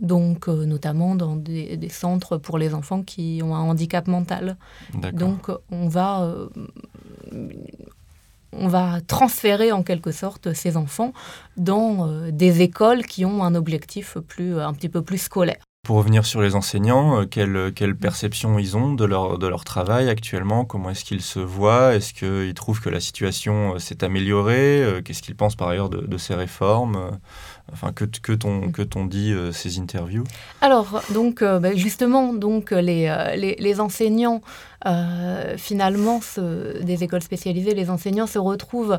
Donc, 0.00 0.48
euh, 0.48 0.64
notamment 0.64 1.14
dans 1.14 1.36
des, 1.36 1.78
centres 1.88 2.36
pour 2.36 2.58
les 2.58 2.74
enfants 2.74 3.02
qui 3.02 3.40
ont 3.44 3.54
un 3.54 3.60
handicap 3.60 4.08
mental. 4.08 4.56
Donc, 5.12 5.50
on 5.70 5.88
va, 5.88 6.22
euh, 6.22 6.48
on 8.52 8.68
va 8.68 9.00
transférer 9.00 9.72
en 9.72 9.82
quelque 9.82 10.10
sorte 10.10 10.52
ces 10.52 10.76
enfants 10.76 11.12
dans 11.56 12.08
euh, 12.08 12.30
des 12.32 12.62
écoles 12.62 13.04
qui 13.04 13.24
ont 13.24 13.44
un 13.44 13.54
objectif 13.54 14.18
plus, 14.26 14.58
un 14.58 14.72
petit 14.72 14.88
peu 14.88 15.02
plus 15.02 15.18
scolaire. 15.18 15.58
Pour 15.86 15.96
revenir 15.98 16.24
sur 16.24 16.40
les 16.40 16.54
enseignants, 16.54 17.26
quelle, 17.26 17.70
quelle, 17.74 17.94
perception 17.94 18.58
ils 18.58 18.74
ont 18.74 18.94
de 18.94 19.04
leur, 19.04 19.38
de 19.38 19.46
leur 19.46 19.64
travail 19.64 20.08
actuellement? 20.08 20.64
Comment 20.64 20.88
est-ce 20.88 21.04
qu'ils 21.04 21.20
se 21.20 21.40
voient? 21.40 21.94
Est-ce 21.94 22.14
qu'ils 22.14 22.54
trouvent 22.54 22.80
que 22.80 22.88
la 22.88 23.00
situation 23.00 23.78
s'est 23.78 24.02
améliorée? 24.02 25.02
Qu'est-ce 25.04 25.20
qu'ils 25.20 25.36
pensent 25.36 25.56
par 25.56 25.68
ailleurs 25.68 25.90
de, 25.90 26.16
ces 26.16 26.34
réformes? 26.34 27.18
Enfin, 27.72 27.92
que, 27.92 28.04
que 28.04 28.32
t'ont 28.32 28.70
que 28.70 29.08
dit 29.08 29.34
ces 29.52 29.78
interviews? 29.78 30.24
Alors, 30.60 31.02
donc, 31.12 31.42
bah, 31.42 31.74
justement, 31.74 32.32
donc, 32.32 32.70
les, 32.70 33.12
les, 33.36 33.56
les 33.58 33.80
enseignants, 33.80 34.42
finalement, 35.56 36.20
des 36.82 37.04
écoles 37.04 37.22
spécialisées, 37.22 37.74
les 37.74 37.90
enseignants 37.90 38.26
se 38.26 38.38
retrouvent 38.38 38.98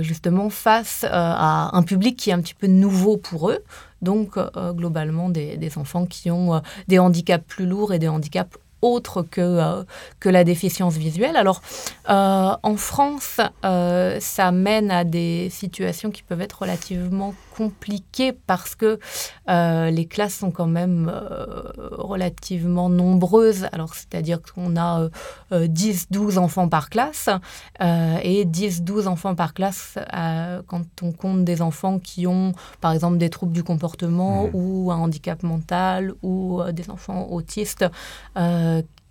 justement 0.00 0.48
face 0.50 1.04
à 1.08 1.76
un 1.76 1.82
public 1.82 2.16
qui 2.16 2.30
est 2.30 2.32
un 2.32 2.40
petit 2.40 2.54
peu 2.54 2.66
nouveau 2.66 3.18
pour 3.18 3.50
eux 3.50 3.62
donc 4.02 4.36
euh, 4.36 4.72
globalement 4.72 5.28
des, 5.28 5.58
enfants 5.76 6.06
qui 6.06 6.30
ont 6.30 6.54
euh, 6.54 6.60
des 6.86 6.98
handicaps 6.98 7.44
plus 7.46 7.66
lourds 7.66 7.92
et 7.92 7.98
des 7.98 8.08
handicaps 8.08 8.56
autres 8.80 9.22
que, 9.22 9.40
euh, 9.40 9.82
que 10.20 10.28
la 10.28 10.44
déficience 10.44 10.96
visuelle. 10.96 11.36
Alors, 11.36 11.62
en 12.06 12.76
France, 12.76 13.40
ça 13.62 14.52
mène 14.52 14.90
à 14.90 15.04
des 15.04 15.48
situations 15.50 16.10
qui 16.10 16.22
peuvent 16.22 16.40
être 16.40 16.62
relativement 16.62 17.34
compliqué 17.58 18.32
parce 18.32 18.76
que 18.76 19.00
euh, 19.48 19.90
les 19.90 20.06
classes 20.06 20.36
sont 20.36 20.52
quand 20.52 20.68
même 20.68 21.10
euh, 21.12 21.72
relativement 21.90 22.88
nombreuses. 22.88 23.66
Alors, 23.72 23.96
c'est-à-dire 23.96 24.38
qu'on 24.40 24.76
a 24.76 25.08
10-12 25.50 26.36
euh, 26.36 26.36
enfants 26.38 26.68
par 26.68 26.88
classe 26.88 27.28
et 27.80 28.44
10-12 28.44 29.08
enfants 29.08 29.34
par 29.34 29.54
classe 29.54 29.98
quand 30.68 30.86
on 31.02 31.10
compte 31.10 31.44
des 31.44 31.60
enfants 31.60 31.98
qui 31.98 32.28
ont, 32.28 32.52
par 32.80 32.92
exemple, 32.92 33.18
des 33.18 33.28
troubles 33.28 33.52
du 33.52 33.64
comportement 33.64 34.44
mmh. 34.44 34.50
ou 34.54 34.92
un 34.92 34.96
handicap 34.96 35.42
mental 35.42 36.14
ou 36.22 36.62
des 36.72 36.90
enfants 36.90 37.26
autistes 37.30 37.84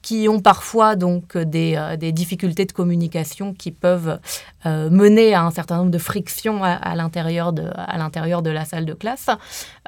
qui 0.01 0.27
ont 0.29 0.39
parfois 0.39 0.95
donc 0.95 1.37
des, 1.37 1.75
euh, 1.75 1.97
des, 1.97 2.11
difficultés 2.11 2.65
de 2.65 2.71
communication 2.71 3.53
qui 3.53 3.71
peuvent 3.71 4.19
euh, 4.65 4.89
mener 4.89 5.33
à 5.33 5.43
un 5.43 5.51
certain 5.51 5.77
nombre 5.77 5.91
de 5.91 5.97
frictions 5.97 6.63
à, 6.63 6.95
l'intérieur 6.95 7.53
de, 7.53 7.69
à 7.75 7.97
l'intérieur 7.97 8.41
de 8.41 8.49
la 8.49 8.65
salle 8.65 8.85
de 8.85 8.93
classe, 8.93 9.29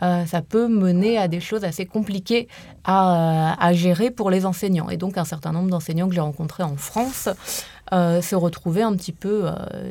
euh, 0.01 0.25
ça 0.25 0.41
peut 0.41 0.67
mener 0.67 1.17
à 1.17 1.27
des 1.27 1.39
choses 1.39 1.63
assez 1.63 1.85
compliquées 1.85 2.47
à, 2.83 3.55
à, 3.63 3.73
gérer 3.73 4.11
pour 4.11 4.29
les 4.29 4.45
enseignants. 4.45 4.89
Et 4.89 4.97
donc 4.97 5.17
un 5.17 5.25
certain 5.25 5.51
nombre 5.51 5.69
d'enseignants 5.69 6.07
que 6.07 6.15
j'ai 6.15 6.21
rencontrés 6.21 6.63
en 6.63 6.75
France 6.75 7.29
se 7.91 8.35
retrouvaient 8.35 8.81
un 8.81 8.95
petit 8.95 9.11
peu 9.11 9.45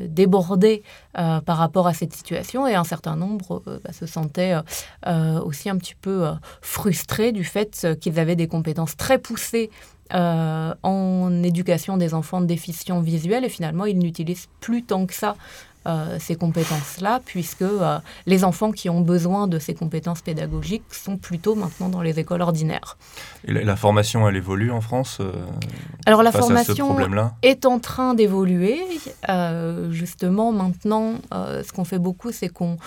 débordés 0.05 0.83
par 1.13 1.57
rapport 1.57 1.87
à 1.87 1.93
cette 1.93 2.13
situation. 2.13 2.67
Et 2.67 2.75
un 2.75 2.83
certain 2.83 3.15
nombre 3.15 3.61
bah, 3.65 3.91
se 3.91 4.05
sentaient 4.05 4.55
aussi 5.05 5.69
un 5.69 5.77
petit 5.77 5.95
peu 5.95 6.27
frustrés 6.61 7.31
du 7.31 7.43
fait 7.43 7.87
qu'ils 7.99 8.19
avaient 8.19 8.35
des 8.35 8.47
compétences 8.47 8.95
très 8.95 9.17
poussées 9.17 9.69
en 10.11 11.43
éducation 11.43 11.97
des 11.97 12.13
enfants 12.13 12.41
déficients 12.41 13.01
visuels. 13.01 13.45
Et 13.45 13.49
finalement 13.49 13.85
ils 13.85 13.97
n'utilisent 13.97 14.47
plus 14.59 14.83
tant 14.83 15.05
que 15.05 15.13
ça 15.13 15.29
euh, 15.31 15.68
ces 16.19 16.35
compétences-là, 16.35 17.21
puisque 17.25 17.61
euh, 17.61 17.99
les 18.25 18.43
enfants 18.43 18.71
qui 18.71 18.89
ont 18.89 19.01
besoin 19.01 19.47
de 19.47 19.59
ces 19.59 19.73
compétences 19.73 20.21
pédagogiques 20.21 20.83
sont 20.91 21.17
plutôt 21.17 21.55
maintenant 21.55 21.89
dans 21.89 22.01
les 22.01 22.19
écoles 22.19 22.41
ordinaires. 22.41 22.97
Et 23.47 23.53
la, 23.53 23.75
formation, 23.75 24.27
elle 24.27 24.35
évolue 24.35 24.71
en 24.71 24.81
France 24.81 25.19
euh, 25.21 25.31
Alors 26.05 26.21
la 26.21 26.31
formation 26.31 26.97
est 27.41 27.65
en 27.65 27.79
train 27.79 28.13
d'évoluer. 28.13 28.81
justement, 29.89 30.51
maintenant, 30.51 31.13
ce 31.31 31.71
qu'on 31.71 31.85
fait 31.85 31.99
beaucoup, 31.99 32.31
c'est 32.31 32.49
qu'on 32.49 32.77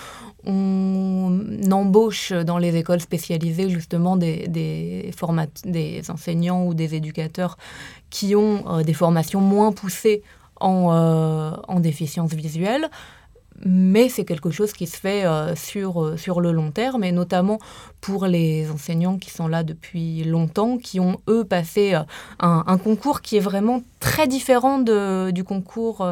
embauche 1.71 2.31
dans 2.31 2.59
les 2.59 2.75
écoles 2.75 3.01
spécialisées 3.01 3.69
justement 3.69 4.17
des, 4.17 4.47
des, 4.47 5.11
des 5.65 6.11
enseignants 6.11 6.65
ou 6.65 6.73
des 6.73 6.95
éducateurs 6.95 7.57
qui 8.09 8.35
ont 8.35 8.81
des 8.83 8.93
formations 8.93 9.41
moins 9.41 9.71
poussées 9.71 10.21
euh, 10.63 11.51
en, 11.67 11.79
déficience 11.79 12.33
visuelle 12.33 12.89
mais 13.65 14.09
c'est 14.09 14.25
quelque 14.25 14.49
chose 14.49 14.73
qui 14.73 14.87
se 14.87 14.97
fait 14.97 15.25
euh, 15.25 15.55
sur, 15.55 16.03
euh, 16.03 16.17
sur 16.17 16.41
le 16.41 16.51
long 16.51 16.71
terme, 16.71 17.03
et 17.03 17.11
notamment 17.11 17.59
pour 18.01 18.25
les 18.25 18.69
enseignants 18.69 19.17
qui 19.17 19.29
sont 19.29 19.47
là 19.47 19.63
depuis 19.63 20.23
longtemps, 20.23 20.77
qui 20.77 20.99
ont, 20.99 21.21
eux, 21.29 21.45
passé 21.45 21.95
un, 22.39 22.77
concours 22.77 23.21
qui 23.21 23.37
est 23.37 23.41
vraiment 23.41 23.81
très 23.99 24.27
différent 24.27 24.79
de, 24.79 25.31
du 25.31 25.43
concours 25.45 26.05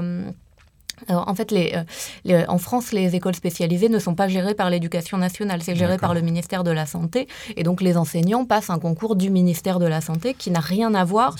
en 1.09 1.35
fait, 1.35 1.51
euh, 1.51 1.83
les, 2.23 2.45
en 2.47 2.57
France, 2.57 2.91
les 2.91 3.15
écoles 3.15 3.35
spécialisées 3.35 3.89
ne 3.89 3.99
sont 3.99 4.15
pas 4.15 4.27
gérées 4.27 4.53
par 4.53 4.69
l'éducation 4.69 5.17
nationale, 5.17 5.61
c'est 5.63 5.75
géré 5.75 5.97
par 5.97 6.13
le 6.13 6.21
ministère 6.21 6.63
de 6.63 6.71
la 6.71 6.85
Santé. 6.85 7.27
Et 7.55 7.63
donc, 7.63 7.81
les 7.81 7.97
enseignants 7.97 8.45
passent 8.45 8.69
un 8.69 8.79
concours 8.79 9.15
du 9.15 9.29
ministère 9.29 9.79
de 9.79 9.85
la 9.85 10.01
Santé 10.01 10.33
qui 10.33 10.51
n'a 10.51 10.59
rien 10.59 10.93
à 10.93 11.03
voir 11.03 11.35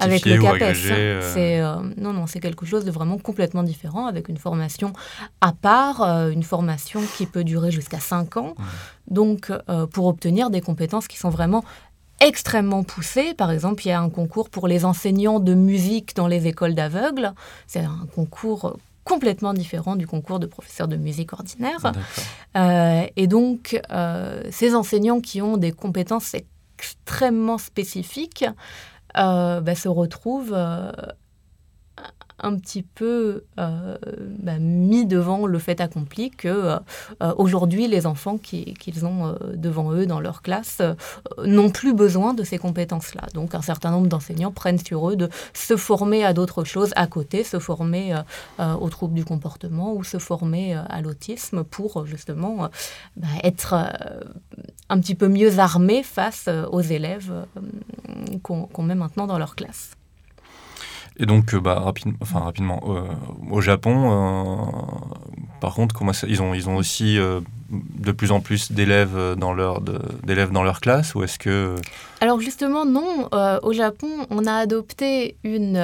avec 0.00 0.24
le 0.26 0.38
CAPES. 0.38 0.76
Euh. 0.90 1.22
Euh, 1.36 1.76
non, 1.96 2.12
non, 2.12 2.26
c'est 2.26 2.40
quelque 2.40 2.66
chose 2.66 2.84
de 2.84 2.90
vraiment 2.90 3.18
complètement 3.18 3.62
différent, 3.62 4.06
avec 4.06 4.28
une 4.28 4.38
formation 4.38 4.92
à 5.40 5.52
part, 5.52 6.02
une 6.02 6.42
formation 6.42 7.00
qui 7.16 7.26
peut 7.26 7.44
durer 7.44 7.70
jusqu'à 7.70 8.00
5 8.00 8.36
ans. 8.36 8.54
Donc, 9.08 9.52
pour 9.92 10.06
obtenir 10.06 10.50
des 10.50 10.60
compétences 10.60 11.08
qui 11.08 11.16
sont 11.16 11.30
vraiment 11.30 11.64
extrêmement 12.20 12.82
poussées. 12.82 13.34
Par 13.34 13.50
exemple, 13.50 13.84
il 13.84 13.88
y 13.88 13.92
a 13.92 14.00
un 14.00 14.10
concours 14.10 14.48
pour 14.48 14.68
les 14.68 14.84
enseignants 14.84 15.40
de 15.40 15.54
musique 15.54 16.16
dans 16.16 16.26
les 16.26 16.46
écoles 16.46 16.74
d'aveugles. 16.74 17.32
C'est 17.66 17.80
un 17.80 18.06
concours 18.14 18.78
complètement 19.06 19.54
différent 19.54 19.96
du 19.96 20.06
concours 20.06 20.40
de 20.40 20.46
professeur 20.46 20.88
de 20.88 20.96
musique 20.96 21.32
ordinaire. 21.32 21.92
Euh, 22.56 23.06
et 23.14 23.26
donc, 23.28 23.80
euh, 23.90 24.42
ces 24.50 24.74
enseignants 24.74 25.20
qui 25.20 25.40
ont 25.40 25.56
des 25.56 25.72
compétences 25.72 26.34
extrêmement 26.34 27.56
spécifiques 27.56 28.44
euh, 29.16 29.60
bah, 29.60 29.74
se 29.76 29.88
retrouvent 29.88 30.56
un 32.46 32.56
petit 32.56 32.82
peu 32.82 33.44
euh, 33.58 33.96
bah, 34.38 34.58
mis 34.58 35.04
devant 35.04 35.46
le 35.46 35.58
fait 35.58 35.80
accompli 35.80 36.30
que 36.30 36.48
euh, 36.48 36.78
euh, 37.22 37.34
aujourd'hui 37.36 37.88
les 37.88 38.06
enfants 38.06 38.38
qu'ils 38.38 39.04
ont 39.04 39.36
devant 39.54 39.92
eux 39.92 40.06
dans 40.06 40.20
leur 40.20 40.42
classe 40.42 40.80
n'ont 41.44 41.70
plus 41.70 41.92
besoin 41.92 42.34
de 42.34 42.44
ces 42.44 42.58
compétences-là. 42.58 43.22
Donc 43.34 43.54
un 43.54 43.62
certain 43.62 43.90
nombre 43.90 44.06
d'enseignants 44.06 44.52
prennent 44.52 44.78
sur 44.78 45.10
eux 45.10 45.16
de 45.16 45.28
se 45.52 45.76
former 45.76 46.24
à 46.24 46.32
d'autres 46.32 46.64
choses 46.64 46.92
à 46.96 47.06
côté, 47.06 47.44
se 47.44 47.58
former 47.58 48.14
aux 48.58 48.88
troubles 48.88 49.14
du 49.14 49.24
comportement 49.24 49.94
ou 49.94 50.04
se 50.04 50.18
former 50.18 50.74
à 50.74 51.00
l'autisme 51.00 51.64
pour 51.64 52.06
justement 52.06 52.68
bah, 53.16 53.26
être 53.42 53.74
un 54.88 55.00
petit 55.00 55.14
peu 55.14 55.28
mieux 55.28 55.58
armés 55.58 56.02
face 56.02 56.48
aux 56.70 56.80
élèves 56.80 57.32
qu'on 58.42 58.82
met 58.82 58.94
maintenant 58.94 59.26
dans 59.26 59.38
leur 59.38 59.56
classe. 59.56 59.96
Et 61.18 61.26
donc, 61.26 61.54
euh, 61.54 61.60
bah, 61.60 61.82
enfin, 62.20 62.40
rapidement, 62.40 62.82
euh, 62.88 63.02
au 63.50 63.60
Japon, 63.60 64.10
euh, 64.10 64.66
par 65.60 65.74
contre, 65.74 65.94
comment 65.94 66.12
ils, 66.26 66.42
ont, 66.42 66.52
ils 66.52 66.68
ont 66.68 66.76
aussi 66.76 67.18
de 67.70 68.12
plus 68.12 68.30
en 68.30 68.40
plus 68.40 68.70
d'élèves 68.72 69.34
dans, 69.38 69.54
leur, 69.54 69.80
d'élèves 69.80 70.52
dans 70.52 70.62
leur 70.62 70.80
classe 70.80 71.14
ou 71.14 71.22
est-ce 71.24 71.38
que... 71.38 71.74
Alors 72.20 72.40
justement, 72.40 72.84
non. 72.84 73.28
au 73.62 73.72
Japon, 73.72 74.08
on 74.30 74.44
a 74.46 74.52
adopté 74.52 75.36
une, 75.42 75.82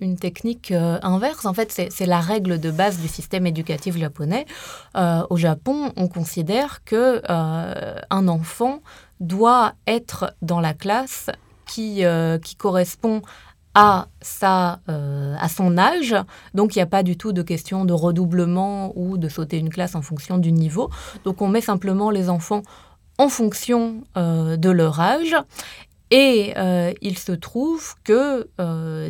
une 0.00 0.16
technique 0.16 0.72
inverse. 0.72 1.44
En 1.46 1.52
fait, 1.52 1.72
c'est, 1.72 1.90
c'est 1.90 2.06
la 2.06 2.20
règle 2.20 2.60
de 2.60 2.70
base 2.70 3.00
du 3.00 3.08
système 3.08 3.46
éducatif 3.46 3.98
japonais. 3.98 4.46
au 4.94 5.36
Japon, 5.36 5.92
on 5.96 6.06
considère 6.06 6.84
que 6.84 7.20
un 7.28 8.28
enfant 8.28 8.80
doit 9.18 9.74
être 9.88 10.32
dans 10.42 10.60
la 10.60 10.74
classe 10.74 11.28
qui, 11.66 12.04
qui 12.44 12.56
correspond 12.56 13.20
à, 13.78 14.08
sa, 14.20 14.80
euh, 14.88 15.36
à 15.38 15.48
son 15.48 15.78
âge. 15.78 16.16
Donc, 16.52 16.74
il 16.74 16.80
n'y 16.80 16.82
a 16.82 16.86
pas 16.86 17.04
du 17.04 17.16
tout 17.16 17.32
de 17.32 17.42
question 17.42 17.84
de 17.84 17.92
redoublement 17.92 18.92
ou 18.96 19.18
de 19.18 19.28
sauter 19.28 19.56
une 19.56 19.68
classe 19.68 19.94
en 19.94 20.02
fonction 20.02 20.36
du 20.36 20.50
niveau. 20.50 20.90
Donc, 21.24 21.42
on 21.42 21.46
met 21.46 21.60
simplement 21.60 22.10
les 22.10 22.28
enfants 22.28 22.62
en 23.18 23.28
fonction 23.28 24.02
euh, 24.16 24.56
de 24.56 24.68
leur 24.68 24.98
âge. 24.98 25.36
Et 26.10 26.54
euh, 26.56 26.92
il 27.02 27.18
se 27.18 27.30
trouve 27.30 27.94
que 28.02 28.48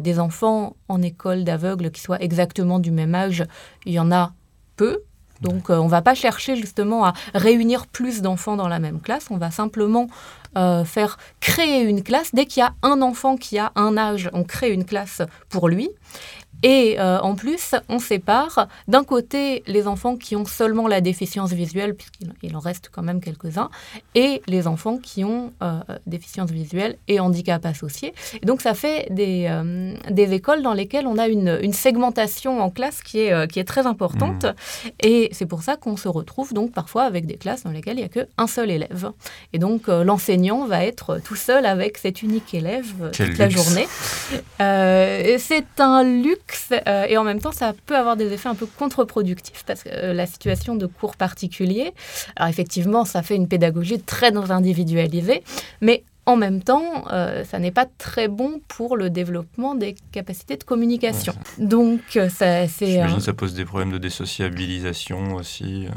des 0.01 0.19
enfants 0.19 0.77
en 0.89 1.01
école 1.01 1.45
d'aveugles 1.45 1.91
qui 1.91 2.03
soient 2.03 2.21
exactement 2.21 2.79
du 2.79 2.91
même 2.91 3.15
âge, 3.15 3.45
il 3.87 3.95
y 3.95 3.99
en 3.99 4.13
a 4.13 4.33
peu. 4.77 5.01
Donc 5.41 5.71
on 5.71 5.85
ne 5.85 5.89
va 5.89 6.03
pas 6.03 6.17
chercher 6.17 6.57
justement 6.57 7.07
à 7.07 7.13
réunir 7.33 7.87
plus 7.87 8.21
d'enfants 8.21 8.57
dans 8.57 8.67
la 8.67 8.81
même 8.81 9.01
classe, 9.01 9.29
on 9.31 9.37
va 9.37 9.53
simplement 9.53 10.09
euh, 10.57 10.85
faire 10.85 11.19
créer 11.41 11.83
une 11.83 12.03
classe. 12.03 12.35
Dès 12.35 12.47
qu'il 12.47 12.61
y 12.61 12.65
a 12.65 12.75
un 12.83 13.03
enfant 13.03 13.37
qui 13.37 13.59
a 13.59 13.73
un 13.75 13.97
âge, 13.97 14.31
on 14.33 14.45
crée 14.45 14.73
une 14.73 14.85
classe 14.85 15.23
pour 15.49 15.69
lui. 15.69 15.91
Et 16.63 16.97
euh, 16.99 17.21
en 17.21 17.35
plus, 17.35 17.75
on 17.89 17.99
sépare 17.99 18.69
d'un 18.89 19.05
côté 19.05 19.63
les 19.67 19.87
enfants 19.87 20.17
qui 20.17 20.35
ont 20.35 20.45
seulement 20.45 20.89
la 20.89 21.01
déficience 21.01 21.53
visuelle, 21.53 21.95
puisqu'il 21.95 22.57
en 22.57 22.59
reste 22.59 22.91
quand 22.91 23.03
même 23.03 23.21
quelques-uns, 23.21 23.71
et 24.15 24.43
les 24.47 24.67
enfants 24.67 24.99
qui 24.99 25.25
ont 25.25 25.53
euh, 25.63 25.81
déficience 26.07 26.51
visuelle 26.51 26.97
et 27.07 27.21
handicap 27.21 27.65
associé. 27.65 28.13
Et 28.43 28.47
donc 28.47 28.61
ça 28.61 28.75
fait 28.75 29.07
des, 29.11 29.47
euh, 29.49 29.95
des 30.11 30.33
écoles 30.33 30.63
dans 30.63 30.75
lesquelles 30.75 31.07
on 31.07 31.19
a 31.19 31.29
une, 31.29 31.59
une 31.63 31.73
segmentation 31.73 32.61
en 32.61 32.71
classe 32.71 33.03
qui 33.03 33.21
est, 33.21 33.51
qui 33.51 33.61
est 33.61 33.65
très 33.65 33.87
importante. 33.87 34.45
Mmh. 34.45 34.89
Et 35.01 35.29
c'est 35.33 35.47
pour 35.47 35.63
ça 35.63 35.77
qu'on 35.77 35.97
se 35.97 36.09
retrouve 36.09 36.53
donc 36.53 36.73
parfois 36.73 37.05
avec 37.05 37.27
des 37.27 37.37
classes 37.37 37.63
dans 37.63 37.71
lesquelles 37.71 37.99
il 37.99 38.05
n'y 38.05 38.05
a 38.05 38.09
qu'un 38.09 38.47
seul 38.47 38.71
élève. 38.71 39.13
Et 39.53 39.59
donc 39.59 39.87
l'enseignant 39.87 40.67
va 40.67 40.85
être 40.85 41.21
tout 41.25 41.37
seul 41.37 41.67
avec 41.67 41.99
cet 41.99 42.23
unique 42.23 42.53
élève 42.55 43.11
toute 43.13 43.39
la 43.39 43.49
journée. 43.49 43.87
c'est 44.59 45.65
un 45.79 46.03
luxe 46.03 46.48
euh, 46.73 47.07
et 47.09 47.17
en 47.17 47.25
même 47.25 47.41
temps, 47.41 47.53
ça 47.53 47.73
peut 47.87 47.97
avoir 47.97 48.17
des 48.17 48.33
effets 48.33 48.49
un 48.49 48.55
peu 48.55 48.67
contre-productifs 48.67 49.65
parce 49.67 49.83
que 49.83 49.91
euh, 49.93 50.13
la 50.13 50.27
situation 50.27 50.75
de 50.75 50.87
cours 50.87 51.17
particulier, 51.17 51.93
alors 52.37 52.49
effectivement, 52.49 53.05
ça 53.05 53.23
fait 53.23 53.37
une 53.37 53.49
pédagogie 53.49 54.01
très 54.01 54.35
individualisée, 54.37 55.43
mais 55.81 56.05
en 56.27 56.37
même 56.37 56.63
temps, 56.63 57.07
euh, 57.11 57.43
ça 57.45 57.59
n'est 57.59 57.71
pas 57.71 57.87
très 57.87 58.29
bon 58.29 58.61
pour 58.69 58.97
le 58.97 59.09
développement 59.09 59.75
des 59.75 59.95
capacités 60.13 60.57
de 60.57 60.65
communication. 60.65 61.33
Donc, 61.57 62.01
ça, 62.29 62.69
c'est. 62.69 62.87
J'imagine 62.87 63.17
que 63.17 63.23
ça 63.23 63.33
pose 63.33 63.55
des 63.55 63.65
problèmes 63.65 63.93
de 63.93 63.99
désociabilisation 63.99 65.35
aussi. 65.37 65.89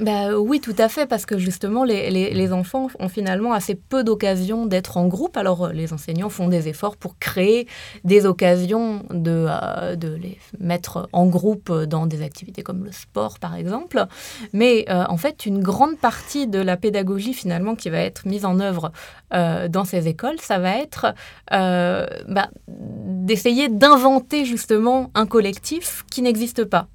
Bah, 0.00 0.38
oui, 0.38 0.60
tout 0.60 0.74
à 0.78 0.88
fait, 0.88 1.06
parce 1.06 1.26
que 1.26 1.36
justement, 1.36 1.84
les, 1.84 2.10
les, 2.10 2.52
enfants 2.52 2.88
ont 2.98 3.10
finalement 3.10 3.52
assez 3.52 3.74
peu 3.74 4.02
d'occasions 4.02 4.64
d'être 4.64 4.96
en 4.96 5.06
groupe. 5.06 5.36
Alors, 5.36 5.66
euh, 5.66 5.72
les 5.72 5.92
enseignants 5.92 6.30
font 6.30 6.48
des 6.48 6.68
efforts 6.68 6.96
pour 6.96 7.18
créer 7.18 7.68
des 8.02 8.24
occasions 8.24 9.02
de, 9.10 9.46
euh, 9.46 9.96
de 9.96 10.08
les 10.14 10.38
mettre 10.58 11.10
en 11.12 11.26
groupe 11.26 11.70
dans 11.70 12.06
des 12.06 12.22
activités 12.22 12.62
comme 12.62 12.82
le 12.82 12.92
sport, 12.92 13.38
par 13.38 13.54
exemple. 13.54 14.06
Mais 14.54 14.86
euh, 14.88 15.04
en 15.06 15.18
fait, 15.18 15.44
une 15.44 15.62
grande 15.62 15.98
partie 15.98 16.46
de 16.46 16.58
la 16.58 16.78
pédagogie, 16.78 17.34
finalement, 17.34 17.74
qui 17.74 17.90
va 17.90 17.98
être 17.98 18.26
mise 18.26 18.46
en 18.46 18.58
œuvre 18.58 18.92
dans 19.32 19.84
ces 19.84 20.08
écoles, 20.08 20.40
ça 20.40 20.58
va 20.58 20.76
être 20.78 21.14
bah, 21.48 22.50
d'essayer 22.66 23.68
d'inventer 23.68 24.44
justement 24.44 25.12
un 25.14 25.24
collectif 25.24 26.04
qui 26.10 26.22
n'existe 26.22 26.64
pas 26.64 26.88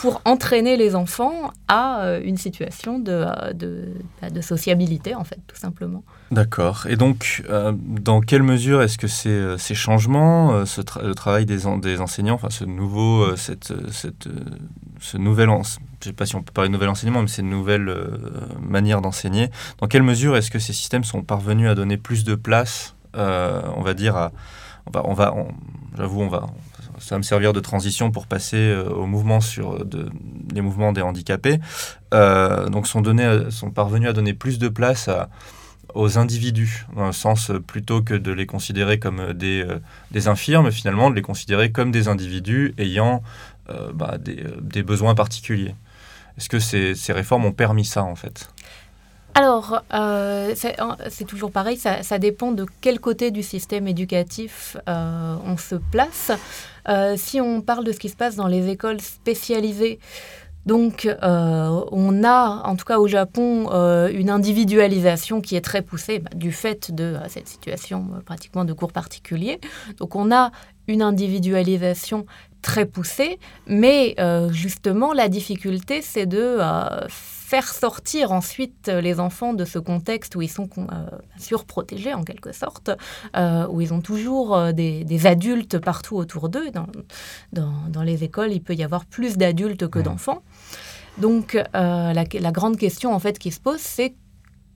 pour 0.00 0.22
entraîner 0.24 0.76
les 0.76 0.94
enfants 0.94 1.52
à 1.68 2.02
euh, 2.02 2.20
une 2.24 2.36
situation 2.36 2.98
de, 2.98 3.12
euh, 3.12 3.52
de, 3.52 3.88
bah, 4.22 4.30
de, 4.30 4.40
sociabilité, 4.40 5.14
en 5.14 5.24
fait, 5.24 5.38
tout 5.46 5.56
simplement. 5.56 6.02
D'accord. 6.30 6.86
Et 6.88 6.96
donc, 6.96 7.42
euh, 7.50 7.72
dans 7.76 8.20
quelle 8.20 8.42
mesure 8.42 8.82
est-ce 8.82 8.96
que 8.96 9.06
ces, 9.06 9.56
ces 9.58 9.74
changements, 9.74 10.64
ce 10.64 10.80
le 11.02 11.14
travail 11.14 11.44
des, 11.46 11.58
des, 11.80 12.00
enseignants, 12.00 12.34
enfin 12.34 12.50
ce 12.50 12.64
nouveau, 12.64 13.36
cette, 13.36 13.72
cette, 13.90 14.28
ce 15.00 15.16
nouvel, 15.16 15.48
je 15.48 15.52
ne 15.52 15.62
sais 16.00 16.12
pas 16.12 16.26
si 16.26 16.36
on 16.36 16.42
peut 16.42 16.52
parler 16.52 16.68
de 16.68 16.72
nouvel 16.72 16.88
enseignement, 16.88 17.20
mais 17.20 17.28
cette 17.28 17.44
nouvelle 17.44 17.94
manière 18.60 19.00
d'enseigner, 19.00 19.50
dans 19.78 19.86
quelle 19.86 20.02
mesure 20.02 20.36
est-ce 20.36 20.50
que 20.50 20.58
ces 20.58 20.72
systèmes 20.72 21.04
sont 21.04 21.22
parvenus 21.22 21.68
à 21.68 21.74
donner 21.74 21.96
plus 21.96 22.24
de 22.24 22.34
place, 22.34 22.96
on 23.14 23.82
va 23.82 23.94
dire, 23.94 24.16
à, 24.16 24.32
on 24.86 24.90
va, 24.90 25.04
on 25.06 25.14
va 25.14 25.34
j'avoue, 25.96 26.22
on 26.22 26.28
va, 26.28 26.46
ça 27.04 27.16
va 27.16 27.18
me 27.18 27.22
servir 27.22 27.52
de 27.52 27.60
transition 27.60 28.10
pour 28.10 28.26
passer 28.26 28.56
euh, 28.56 28.88
au 28.88 29.04
mouvement 29.04 29.42
sur 29.42 29.74
euh, 29.74 30.08
les 30.54 30.62
mouvements 30.62 30.92
des 30.92 31.02
handicapés. 31.02 31.58
Euh, 32.14 32.70
donc 32.70 32.86
sont, 32.86 33.02
donnés, 33.02 33.50
sont 33.50 33.70
parvenus 33.70 34.08
à 34.08 34.14
donner 34.14 34.32
plus 34.32 34.58
de 34.58 34.68
place 34.68 35.10
aux 35.94 36.16
individus, 36.18 36.86
dans 36.96 37.06
le 37.06 37.12
sens 37.12 37.52
plutôt 37.66 38.00
que 38.00 38.14
de 38.14 38.32
les 38.32 38.46
considérer 38.46 38.98
comme 38.98 39.34
des, 39.34 39.66
infirmes, 40.26 40.72
finalement 40.72 41.10
de 41.10 41.14
les 41.14 41.22
considérer 41.22 41.70
comme 41.70 41.92
des 41.92 42.08
individus 42.08 42.74
ayant 42.78 43.22
bah, 43.92 44.16
des, 44.18 44.82
besoins 44.82 45.14
particuliers. 45.14 45.74
Est-ce 46.38 46.48
que 46.48 46.58
ces, 46.58 47.12
réformes 47.12 47.44
ont 47.44 47.52
permis 47.52 47.84
ça 47.84 48.02
en 48.02 48.16
fait? 48.16 48.48
Alors, 49.34 49.82
c'est 50.54 51.26
toujours 51.26 51.52
pareil, 51.52 51.76
ça, 51.76 52.18
dépend 52.18 52.50
de 52.50 52.66
quel 52.80 52.98
côté 52.98 53.30
du 53.30 53.42
système 53.42 53.86
éducatif 53.86 54.76
on 54.86 55.56
se 55.56 55.76
place. 55.76 56.32
Euh, 56.88 57.14
si 57.16 57.40
on 57.40 57.60
parle 57.60 57.84
de 57.84 57.92
ce 57.92 57.98
qui 57.98 58.08
se 58.08 58.16
passe 58.16 58.36
dans 58.36 58.46
les 58.46 58.68
écoles 58.68 59.00
spécialisées, 59.00 59.98
donc 60.66 61.06
on 61.20 62.24
a, 62.24 62.62
en 62.64 62.74
tout 62.74 62.86
cas 62.86 62.98
au 62.98 63.06
Japon, 63.06 63.68
une 64.10 64.30
individualisation 64.30 65.42
qui 65.42 65.56
est 65.56 65.60
très 65.60 65.82
poussée 65.82 66.20
bah, 66.20 66.30
du 66.34 66.52
fait 66.52 66.90
de 66.90 67.16
cette 67.28 67.48
situation 67.48 68.06
pratiquement 68.24 68.64
de 68.64 68.72
cours 68.72 68.90
particuliers. 68.90 69.60
Donc 69.98 70.16
on 70.16 70.32
a 70.32 70.52
une 70.88 71.02
individualisation 71.02 72.24
très 72.62 72.86
poussée, 72.86 73.38
mais 73.66 74.16
justement 74.52 75.12
la 75.12 75.28
difficulté 75.28 76.00
c'est 76.00 76.24
de 76.24 76.58
faire 77.54 77.72
sortir 77.72 78.32
ensuite 78.32 78.88
les 78.88 79.20
enfants 79.20 79.54
de 79.54 79.64
ce 79.64 79.78
contexte 79.78 80.34
où 80.34 80.42
ils 80.42 80.50
sont 80.50 80.68
euh, 80.76 81.06
surprotégés 81.38 82.12
en 82.12 82.24
quelque 82.24 82.50
sorte, 82.50 82.90
euh, 83.36 83.68
où 83.68 83.80
ils 83.80 83.94
ont 83.94 84.00
toujours 84.00 84.56
euh, 84.56 84.72
des, 84.72 85.26
adultes 85.26 85.78
partout 85.78 86.16
autour 86.16 86.48
d'eux. 86.48 86.72
Dans, 86.72 86.88
dans, 87.88 88.02
les 88.02 88.24
écoles, 88.24 88.50
il 88.50 88.60
peut 88.60 88.74
y 88.74 88.82
avoir 88.82 89.04
plus 89.04 89.36
d'adultes 89.36 89.86
que 89.86 90.00
d'enfants. 90.00 90.42
Donc 91.18 91.56
la, 91.72 92.12
la, 92.12 92.50
grande 92.50 92.76
question 92.76 93.14
en 93.14 93.20
fait 93.20 93.38
qui 93.38 93.52
se 93.52 93.60
pose, 93.60 93.78
c'est 93.78 94.16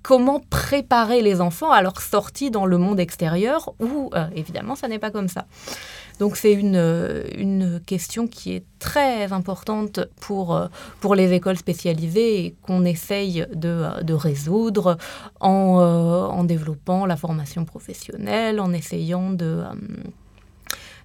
comment 0.02 0.38
préparer 0.38 1.20
les 1.20 1.40
enfants 1.40 1.72
à 1.72 1.82
leur 1.82 2.00
sortie 2.00 2.52
dans 2.52 2.64
le 2.64 2.78
monde 2.78 3.00
extérieur 3.00 3.74
où 3.80 4.12
évidemment 4.36 4.76
ça 4.76 4.86
n'est 4.86 5.00
pas 5.00 5.10
comme 5.10 5.26
ça. 5.26 5.46
Donc 6.18 6.36
c'est 6.36 6.52
une, 6.52 6.76
euh, 6.76 7.22
une 7.36 7.80
question 7.80 8.26
qui 8.26 8.54
est 8.54 8.64
très 8.78 9.32
importante 9.32 10.00
pour, 10.20 10.54
euh, 10.54 10.66
pour 11.00 11.14
les 11.14 11.32
écoles 11.32 11.56
spécialisées 11.56 12.44
et 12.44 12.54
qu'on 12.62 12.84
essaye 12.84 13.46
de, 13.54 14.02
de 14.02 14.14
résoudre 14.14 14.98
en, 15.40 15.78
euh, 15.80 16.26
en, 16.26 16.44
développant 16.44 17.06
la 17.06 17.16
formation 17.16 17.64
professionnelle, 17.64 18.60
en 18.60 18.72
essayant 18.72 19.30
de 19.30 19.62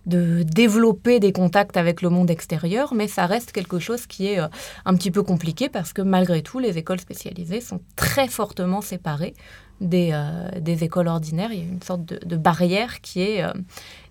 de 0.06 0.44
développer 0.44 1.22
des 1.22 1.32
contacts 1.32 1.78
avec 1.78 2.02
le 2.02 2.10
monde 2.10 2.30
extérieur, 2.30 2.94
mais 2.94 3.08
ça 3.08 3.26
reste 3.26 3.54
quelque 3.54 3.80
chose 3.80 4.06
qui 4.06 4.28
est 4.28 4.38
un 4.38 4.96
petit 4.96 5.12
peu 5.12 5.24
compliqué 5.24 5.70
parce 5.70 5.94
que 5.94 6.02
malgré 6.02 6.42
tout, 6.42 6.60
les 6.60 6.78
écoles 6.78 7.00
spécialisées 7.00 7.62
sont 7.62 7.80
très 7.96 8.28
fortement 8.28 8.82
séparées 8.82 9.34
des, 9.80 10.12
des 10.60 10.84
écoles 10.84 11.08
ordinaires. 11.08 11.54
Il 11.54 11.60
y 11.60 11.62
a 11.62 11.72
une 11.72 11.82
sorte 11.82 12.04
de, 12.04 12.36
barrière 12.36 13.00
qui 13.00 13.22
est, 13.22 13.46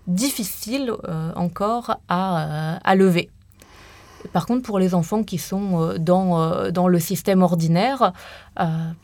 euh, 0.07 1.31
encore 1.35 1.97
à, 2.09 2.75
euh, 2.75 2.79
à, 2.83 2.95
lever. 2.95 3.29
Par 4.31 4.45
contre, 4.45 4.63
pour 4.63 4.79
les 4.79 4.95
enfants 4.95 5.23
qui 5.23 5.37
sont 5.37 5.81
euh, 5.81 5.97
dans, 5.97 6.71
dans 6.71 6.87
le 6.87 6.99
système 6.99 7.41
ordinaire, 7.41 8.13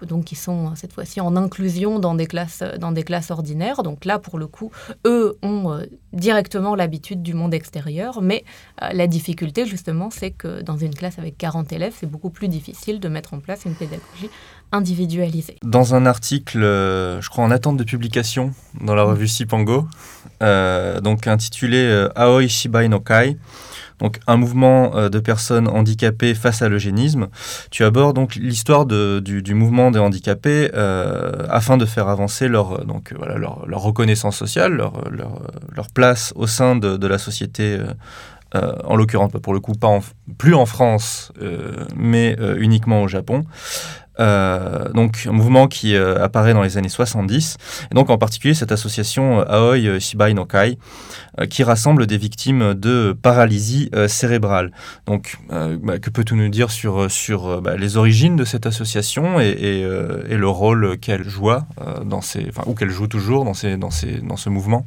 donc 0.02 0.26
qui 0.26 0.36
sont 0.36 0.76
cette 0.76 0.94
fois-ci 0.94 1.20
en 1.22 1.36
inclusion 1.36 2.00
dans 2.00 2.16
des, 2.16 2.28
classes, 2.28 2.64
dans 2.80 2.92
des 2.92 3.04
classes 3.04 3.32
ordinaires, 3.32 3.82
donc 3.82 4.06
là, 4.06 4.20
pour 4.20 4.38
le 4.38 4.48
coup, 4.48 4.72
eux 5.06 5.38
ont 5.42 5.80
directement 6.14 6.76
l'habitude 6.76 7.24
du 7.24 7.34
monde 7.34 7.54
extérieur, 7.54 8.22
mais 8.22 8.44
la 8.80 9.08
difficulté, 9.08 9.66
justement, 9.66 10.10
c'est 10.12 10.32
que 10.32 10.62
dans 10.62 10.78
une 10.78 10.94
classe 10.94 11.18
avec 11.18 11.38
40 11.38 11.72
élèves, 11.74 11.96
c'est 11.98 12.10
beaucoup 12.10 12.30
plus 12.30 12.48
difficile 12.48 13.00
de 13.00 13.10
mettre 13.10 13.34
en 13.34 13.40
place 13.40 13.66
une 13.66 13.76
pédagogie 13.76 14.30
individualisée. 14.72 15.58
Dans 15.64 15.96
un 15.96 16.06
article, 16.06 16.60
je 16.60 17.30
crois 17.30 17.44
en 17.44 17.52
attente 17.52 17.78
de 17.78 17.84
publication 17.84 18.54
dans 18.82 18.96
la 18.96 19.04
revue 19.04 19.28
Sipango, 19.28 19.88
euh, 20.42 21.02
donc 21.02 21.28
intitulé 21.28 21.78
euh, 21.78 22.10
Aoi 22.16 22.48
Shibai 22.48 22.88
no 22.88 23.00
Kai, 23.00 23.38
donc 24.00 24.20
un 24.26 24.38
mouvement 24.38 24.96
euh, 24.96 25.10
de 25.10 25.20
personnes 25.20 25.68
handicapées 25.68 26.34
face 26.34 26.62
à 26.62 26.70
l'eugénisme. 26.70 27.28
Tu 27.72 27.84
abordes 27.84 28.16
donc 28.16 28.36
l'histoire 28.36 28.86
du, 28.86 29.42
du, 29.42 29.54
mouvement 29.54 29.92
des 29.92 30.00
handicapés 30.00 30.72
afin 31.50 31.78
de 31.78 31.86
faire 31.86 32.08
avancer 32.08 32.48
leur, 32.48 32.86
donc, 32.86 33.14
voilà, 33.18 33.38
leur, 33.38 33.66
leur 33.68 33.82
reconnaissance 33.82 34.38
sociale, 34.38 34.74
leur, 34.74 35.10
leur, 35.10 35.42
leur, 35.76 35.90
place 35.90 36.32
au 36.36 36.48
sein 36.48 36.76
de, 36.76 36.98
de 36.98 37.08
la 37.08 37.18
société. 37.18 37.78
en 38.54 38.96
l'occurrence, 38.96 39.32
pour 39.44 39.54
le 39.54 39.60
coup, 39.60 39.74
pas 39.74 39.88
en, 39.88 40.02
plus 40.38 40.56
en 40.56 40.66
France, 40.66 41.32
mais 41.96 42.38
uniquement 42.58 43.04
au 43.04 43.08
Japon. 43.08 43.44
Euh, 44.20 44.90
donc 44.90 45.26
un 45.28 45.32
mouvement 45.32 45.68
qui 45.68 45.96
euh, 45.96 46.24
apparaît 46.24 46.54
dans 46.54 46.62
les 46.62 46.78
années 46.78 46.90
70, 46.90 47.58
et 47.92 47.96
donc 47.96 48.10
en 48.10 48.18
particulier 48.18 48.54
cette 48.54 48.72
association 48.72 49.42
euh, 49.42 49.72
Aoi 49.74 50.00
Shibai 50.00 50.34
no 50.34 50.46
Kai, 50.46 50.78
qui 51.50 51.64
rassemble 51.64 52.06
des 52.06 52.18
victimes 52.18 52.74
de 52.74 53.18
paralysie 53.22 53.90
cérébrale. 54.08 54.72
Donc 55.06 55.38
bah, 55.50 55.98
que 56.00 56.10
peux-tu 56.10 56.34
nous 56.34 56.50
dire 56.50 56.70
sur, 56.70 57.10
sur 57.10 57.62
bah, 57.62 57.78
les 57.78 57.96
origines 57.96 58.36
de 58.36 58.44
cette 58.44 58.66
association 58.66 59.40
et, 59.40 59.86
le 60.30 60.48
rôle 60.48 60.98
qu'elle 60.98 61.28
joue 61.28 61.52
dans 62.04 62.22
ces, 62.22 62.48
ou 62.66 62.74
qu'elle 62.74 62.90
joue 62.90 63.08
toujours 63.08 63.46
dans, 63.46 63.54
ces, 63.54 63.78
dans, 63.78 63.92
ces, 63.92 64.20
dans 64.20 64.36
ce 64.36 64.50
mouvement? 64.50 64.86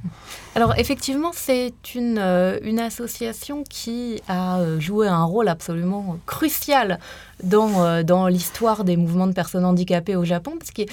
Alors 0.54 0.74
effectivement, 0.76 1.30
c'est 1.32 1.72
une, 1.94 2.18
une 2.62 2.80
association 2.80 3.64
qui 3.68 4.20
a 4.28 4.60
joué 4.78 5.08
un 5.08 5.24
rôle 5.24 5.48
absolument 5.48 6.18
crucial 6.26 6.98
dans, 7.42 7.84
euh, 7.84 8.02
dans 8.02 8.28
l'histoire 8.28 8.84
des 8.84 8.96
mouvements 8.96 9.26
de 9.26 9.32
personnes 9.32 9.64
handicapées 9.64 10.16
au 10.16 10.24
Japon, 10.24 10.52
parce 10.58 10.70
qu'il 10.70 10.86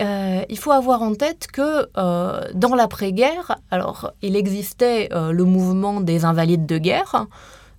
euh, 0.00 0.42
faut 0.56 0.72
avoir 0.72 1.02
en 1.02 1.14
tête 1.14 1.46
que 1.46 1.88
euh, 1.96 2.40
dans 2.54 2.74
l'après-guerre, 2.74 3.56
alors 3.70 4.12
il 4.22 4.36
existait 4.36 5.08
le 5.12 5.44
mouvement 5.44 6.00
des 6.00 6.24
invalides 6.24 6.66
de 6.66 6.78
guerre, 6.78 7.26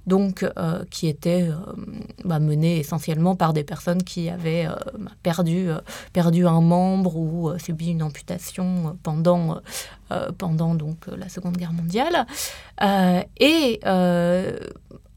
donc 0.06 0.46
qui 0.89 1.08
était 1.08 1.50
bah, 2.24 2.39
mené 2.39 2.80
essentiellement 2.80 3.36
par 3.36 3.52
des 3.52 3.63
personnes 3.63 4.04
qui 4.04 4.30
avaient 4.30 4.67
bah, 4.98 5.12
perdu, 5.22 5.70
perdu 6.13 6.48
un 6.48 6.62
membre 6.62 7.17
ou 7.17 7.52
subi 7.58 7.89
une 7.89 8.04
amputation 8.04 8.98
pendant, 9.04 9.60
pendant 10.38 10.76
donc, 10.76 10.98
la 11.08 11.28
Seconde 11.28 11.58
Guerre 11.58 11.74
mondiale. 11.74 12.26
et 13.39 13.80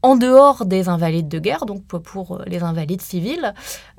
en 0.03 0.15
dehors 0.15 0.65
des 0.65 0.89
invalides 0.89 1.27
de 1.27 1.39
guerre, 1.39 1.65
donc 1.65 1.83
pour 1.83 2.35
euh, 2.35 2.43
les 2.47 2.63
invalides 2.63 3.01
civils, 3.01 3.53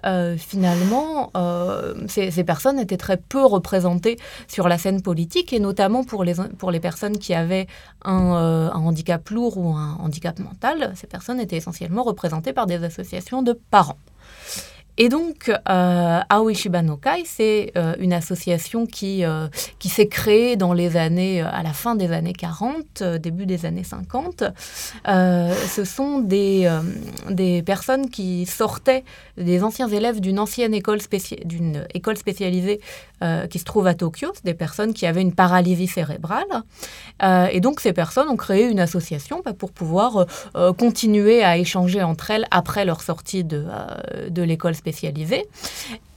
euh, 0.04 0.36
finalement, 0.36 1.30
euh, 1.36 1.94
ces, 2.08 2.44
personnes 2.44 2.78
étaient 2.78 2.96
très 2.96 3.16
peu 3.16 3.44
représentées 3.44 4.18
sur 4.48 4.68
la 4.68 4.78
scène 4.78 5.02
politique, 5.02 5.52
et 5.52 5.60
notamment 5.60 6.04
pour 6.04 6.24
les, 6.24 6.80
personnes 6.80 7.18
qui 7.18 7.34
avaient 7.34 7.66
un, 8.04 8.12
un 8.12 8.80
handicap 8.80 9.28
lourd 9.30 9.58
ou 9.58 9.74
un 9.74 9.96
handicap 10.00 10.38
mental, 10.40 10.92
ces 10.96 11.06
personnes 11.06 11.38
étaient 11.38 11.56
essentiellement 11.56 12.02
représentées 12.02 12.52
par 12.52 12.66
des 12.66 12.82
associations 12.82 13.42
de 13.42 13.52
parents. 13.52 13.98
Et 14.98 15.08
donc, 15.08 15.50
euh, 15.70 16.20
Shibanokai, 16.54 17.22
c'est 17.24 17.72
euh, 17.76 17.94
une 17.98 18.12
association 18.12 18.84
qui, 18.84 19.24
euh, 19.24 19.48
qui 19.78 19.88
s'est 19.88 20.08
créée 20.08 20.56
dans 20.56 20.74
les 20.74 20.98
années, 20.98 21.42
euh, 21.42 21.46
à 21.50 21.62
la 21.62 21.72
fin 21.72 21.94
des 21.94 22.12
années 22.12 22.34
40, 22.34 23.02
début 23.02 23.46
des 23.46 23.64
années 23.64 23.84
50. 23.84 24.44
ce 25.06 25.84
sont 25.84 26.18
des, 26.20 26.70
des 27.30 27.62
personnes 27.62 28.10
qui 28.10 28.44
sortaient, 28.44 29.04
des 29.38 29.62
anciens 29.64 29.88
élèves 29.88 30.20
d'une 30.20 30.38
ancienne 30.38 30.74
école, 30.74 30.98
d'une 31.44 31.86
école 31.94 32.16
spécialisée 32.16 32.80
qui 33.50 33.58
se 33.60 33.64
trouve 33.64 33.86
à 33.86 33.94
Tokyo, 33.94 34.32
des 34.42 34.54
personnes 34.54 34.92
qui 34.92 35.06
avaient 35.06 35.22
une 35.22 35.32
paralysie 35.32 35.86
cérébrale. 35.86 36.44
et 37.50 37.60
donc, 37.60 37.80
ces 37.80 37.92
personnes 37.92 38.28
ont 38.28 38.36
créé 38.36 38.64
une 38.64 38.80
association 38.80 39.42
bah, 39.44 39.52
pour 39.52 39.70
pouvoir 39.70 40.26
continuer 40.76 41.42
à 41.44 41.56
échanger 41.56 42.02
entre 42.02 42.30
elles 42.32 42.46
après 42.50 42.84
leur 42.84 43.00
sortie 43.02 43.44
de, 43.44 43.64
de 44.28 44.42
l'école 44.42 44.74
spécialisés. 44.82 45.46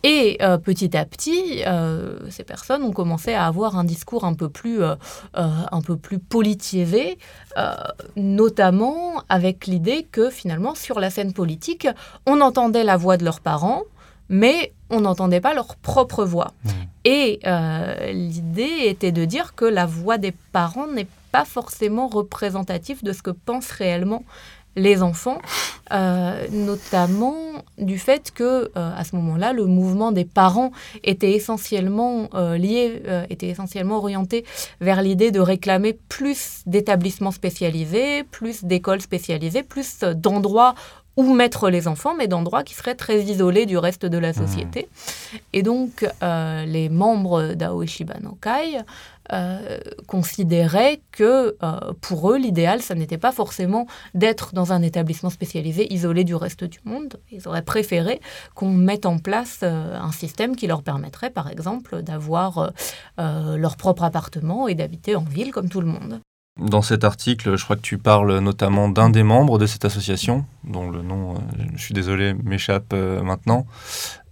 Et 0.02 0.38
euh, 0.42 0.58
petit 0.58 0.98
à 0.98 1.06
petit, 1.06 1.64
euh, 1.66 2.18
ces 2.30 2.44
personnes 2.44 2.84
ont 2.84 2.92
commencé 2.92 3.34
à 3.34 3.46
avoir 3.46 3.78
un 3.78 3.84
discours 3.84 4.24
un 4.26 4.34
peu 4.34 4.50
plus, 4.50 4.82
euh, 4.82 4.96
un 5.34 5.82
peu 5.82 5.98
plus 5.98 6.20
politisé, 6.20 7.18
notamment 8.16 9.24
avec 9.30 9.68
l'idée 9.68 10.08
que 10.12 10.30
finalement, 10.30 10.76
sur 10.76 11.00
la 11.00 11.10
scène 11.10 11.34
politique, 11.34 11.88
on 12.26 12.42
entendait 12.42 12.84
la 12.84 12.98
voix 12.98 13.18
de 13.18 13.24
leurs 13.24 13.40
parents, 13.40 13.84
mais 14.30 14.74
on 14.90 15.02
n'entendait 15.02 15.42
pas 15.42 15.54
leur 15.54 15.76
propre 15.76 16.26
voix. 16.26 16.52
Mmh. 16.64 16.70
Et 17.06 17.40
l'idée 18.12 18.76
était 18.86 19.12
de 19.12 19.26
dire 19.26 19.54
que 19.56 19.66
la 19.66 19.86
voix 19.86 20.18
des 20.18 20.34
parents 20.52 20.88
n'est 20.88 21.08
pas 21.32 21.46
forcément 21.46 22.08
représentative 22.08 23.04
de 23.04 23.12
ce 23.12 23.22
que 23.22 23.32
pensent 23.32 23.72
réellement 23.72 24.24
les 24.76 25.02
enfants, 25.02 25.40
euh, 25.92 26.48
notamment 26.52 27.36
du 27.78 27.98
fait 27.98 28.32
que 28.32 28.44
euh, 28.44 28.70
à 28.76 29.04
ce 29.04 29.16
moment-là, 29.16 29.54
le 29.54 29.66
mouvement 29.66 30.12
des 30.12 30.26
parents 30.26 30.72
était 31.04 31.32
essentiellement 31.32 32.30
euh, 32.34 32.58
lié, 32.58 33.02
était 33.30 33.48
essentiellement 33.48 33.98
orienté 33.98 34.46
vers 34.82 35.02
l'idée 35.02 35.32
de 35.32 35.40
réclamer 35.40 35.98
plus 36.10 36.62
d'établissements 36.66 37.32
spécialisés, 37.32 38.24
plus 38.24 38.64
d'écoles 38.64 39.02
spécialisées, 39.02 39.64
plus 39.64 40.00
d'endroits 40.00 40.76
où 41.18 41.34
mettre 41.34 41.70
les 41.70 41.88
enfants, 41.88 42.14
mais 42.16 42.28
d'endroits 42.28 42.64
qui 42.64 42.74
seraient 42.74 42.96
très 42.96 43.22
isolés 43.24 43.66
du 43.66 43.78
reste 43.78 44.06
de 44.06 44.18
la 44.18 44.32
mmh. 44.32 44.34
société. 44.34 44.90
Et 45.54 45.64
donc, 45.64 46.08
euh, 46.22 46.66
les 46.66 46.90
membres 46.90 47.54
d'Aoishiba 47.54 48.16
no 48.22 48.38
Kai 48.42 48.82
euh, 49.32 49.80
considéraient 50.08 51.02
que 51.12 51.56
euh, 51.64 51.94
pour 52.02 52.32
eux, 52.32 52.38
l'idéal, 52.38 52.82
ça 52.82 52.96
n'était 52.96 53.18
pas 53.18 53.32
forcément 53.32 53.88
d'être 54.14 54.54
dans 54.54 54.74
un 54.74 54.82
établissement 54.82 55.30
spécialisé 55.30 55.92
isolé 55.94 56.24
du 56.24 56.36
reste 56.36 56.64
du 56.64 56.80
monde. 56.84 57.20
Ils 57.32 57.48
auraient 57.48 57.64
préféré 57.64 58.20
qu'on 58.54 58.72
mette 58.72 59.06
en 59.06 59.18
place 59.18 59.64
un 59.64 60.12
système 60.12 60.56
qui 60.56 60.68
leur 60.68 60.84
permettrait, 60.84 61.30
par 61.30 61.50
exemple, 61.50 62.02
d'avoir 62.02 62.72
leur 63.18 63.78
propre 63.78 64.04
appartement 64.04 64.68
et 64.68 64.76
d'habiter 64.76 65.16
en 65.16 65.24
ville 65.24 65.52
comme 65.52 65.70
tout 65.70 65.82
le 65.82 65.88
monde. 65.88 66.20
Dans 66.60 66.82
cet 66.82 67.04
article, 67.04 67.58
je 67.58 67.64
crois 67.66 67.76
que 67.76 67.82
tu 67.82 67.98
parles 67.98 68.40
notamment 68.40 68.88
d'un 68.88 69.10
des 69.10 69.24
membres 69.24 69.58
de 69.58 69.66
cette 69.66 69.84
association, 69.84 70.46
dont 70.64 70.90
le 70.90 71.02
nom, 71.02 71.34
euh, 71.34 71.38
je 71.76 71.82
suis 71.82 71.94
désolé, 71.94 72.34
m'échappe 72.34 72.94
euh, 72.94 73.22
maintenant, 73.22 73.68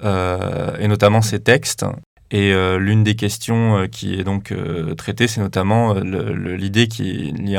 euh, 0.06 0.78
et 0.80 0.88
notamment 0.88 1.22
ses 1.22 1.42
textes. 1.42 1.86
Et 2.32 2.52
l'une 2.80 3.04
des 3.04 3.14
questions 3.14 3.88
qui 3.92 4.16
est 4.16 4.24
donc 4.24 4.52
traitée, 4.98 5.28
c'est 5.28 5.40
notamment 5.40 5.94
l'idée 5.94 6.88
qu'il 6.88 7.48
y, 7.48 7.58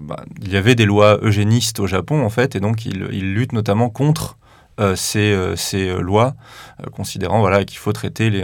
bah, 0.00 0.24
y 0.40 0.56
avait 0.56 0.74
des 0.74 0.86
lois 0.86 1.18
eugénistes 1.20 1.78
au 1.78 1.86
Japon, 1.86 2.24
en 2.24 2.30
fait, 2.30 2.56
et 2.56 2.60
donc 2.60 2.86
il, 2.86 3.06
il 3.12 3.34
lutte 3.34 3.52
notamment 3.52 3.90
contre 3.90 4.38
ces, 4.94 5.36
ces, 5.56 5.92
lois, 5.98 6.34
considérant 6.92 7.40
voilà, 7.40 7.66
qu'il 7.66 7.76
faut 7.76 7.92
traiter 7.92 8.30
les, 8.30 8.42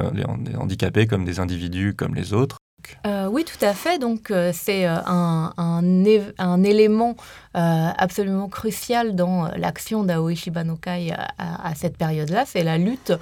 handicapés 0.59 1.07
comme 1.07 1.24
des 1.24 1.40
individus 1.40 1.94
comme 1.94 2.14
les 2.14 2.35
autres. 2.35 2.59
Euh, 3.07 3.29
oui, 3.31 3.44
tout 3.44 3.62
à 3.64 3.75
fait. 3.75 3.99
Donc, 3.99 4.31
euh, 4.31 4.51
c'est 4.55 4.87
euh, 4.87 4.97
un, 5.07 6.64
élément 6.64 7.16
absolument 7.57 8.49
crucial 8.49 9.14
dans 9.14 9.49
l'action 9.57 10.03
d'Aoichi 10.03 10.51
Banokai 10.51 11.12
à, 11.12 11.68
à, 11.68 11.75
cette 11.77 11.97
période-là. 11.97 12.44
C'est 12.47 12.64
la 12.64 12.79
lutte 12.79 13.12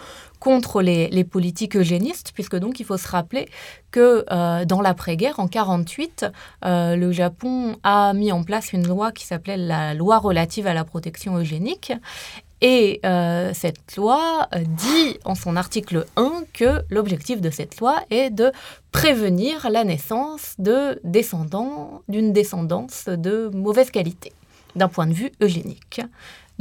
contre 0.41 0.81
les, 0.81 1.25
politiques 1.25 1.77
eugénistes, 1.77 2.33
puisque 2.35 2.57
donc 2.57 2.81
il 2.81 2.87
faut 2.87 2.97
se 2.97 3.09
rappeler 3.09 3.49
que 3.91 4.25
dans 4.65 4.81
l'après-guerre, 4.81 5.39
en 5.39 5.49
48, 5.49 6.27
le 6.63 7.13
Japon 7.13 7.77
a 7.83 8.15
mis 8.15 8.33
en 8.33 8.43
place 8.43 8.73
une 8.73 8.89
loi 8.89 9.13
qui 9.13 9.27
s'appelait 9.27 9.59
la 9.59 9.93
loi 9.93 10.19
relative 10.19 10.67
à 10.67 10.73
la 10.73 10.85
protection 10.85 11.37
eugénique 11.37 11.93
et 12.63 13.01
euh, 13.05 13.51
cette 13.55 13.97
loi 13.97 14.49
euh, 14.55 14.61
dit 14.61 15.19
en 15.25 15.35
son 15.35 15.57
article 15.57 16.07
1 16.17 16.45
que 16.55 16.83
l'objectif 16.91 17.41
de 17.41 17.51
cette 17.51 17.81
loi 17.81 17.97
est 18.11 18.31
de 18.31 18.53
prévenir 18.93 19.69
la 19.69 19.83
naissance 19.83 20.55
de 20.59 21.01
descendants 21.03 22.03
d'une 22.09 22.33
descendance 22.33 23.09
de 23.09 23.51
mauvaise 23.53 23.91
qualité 23.91 24.33
d'un 24.77 24.89
point 24.89 25.07
de 25.07 25.13
vue 25.13 25.33
eugénique. 25.43 26.01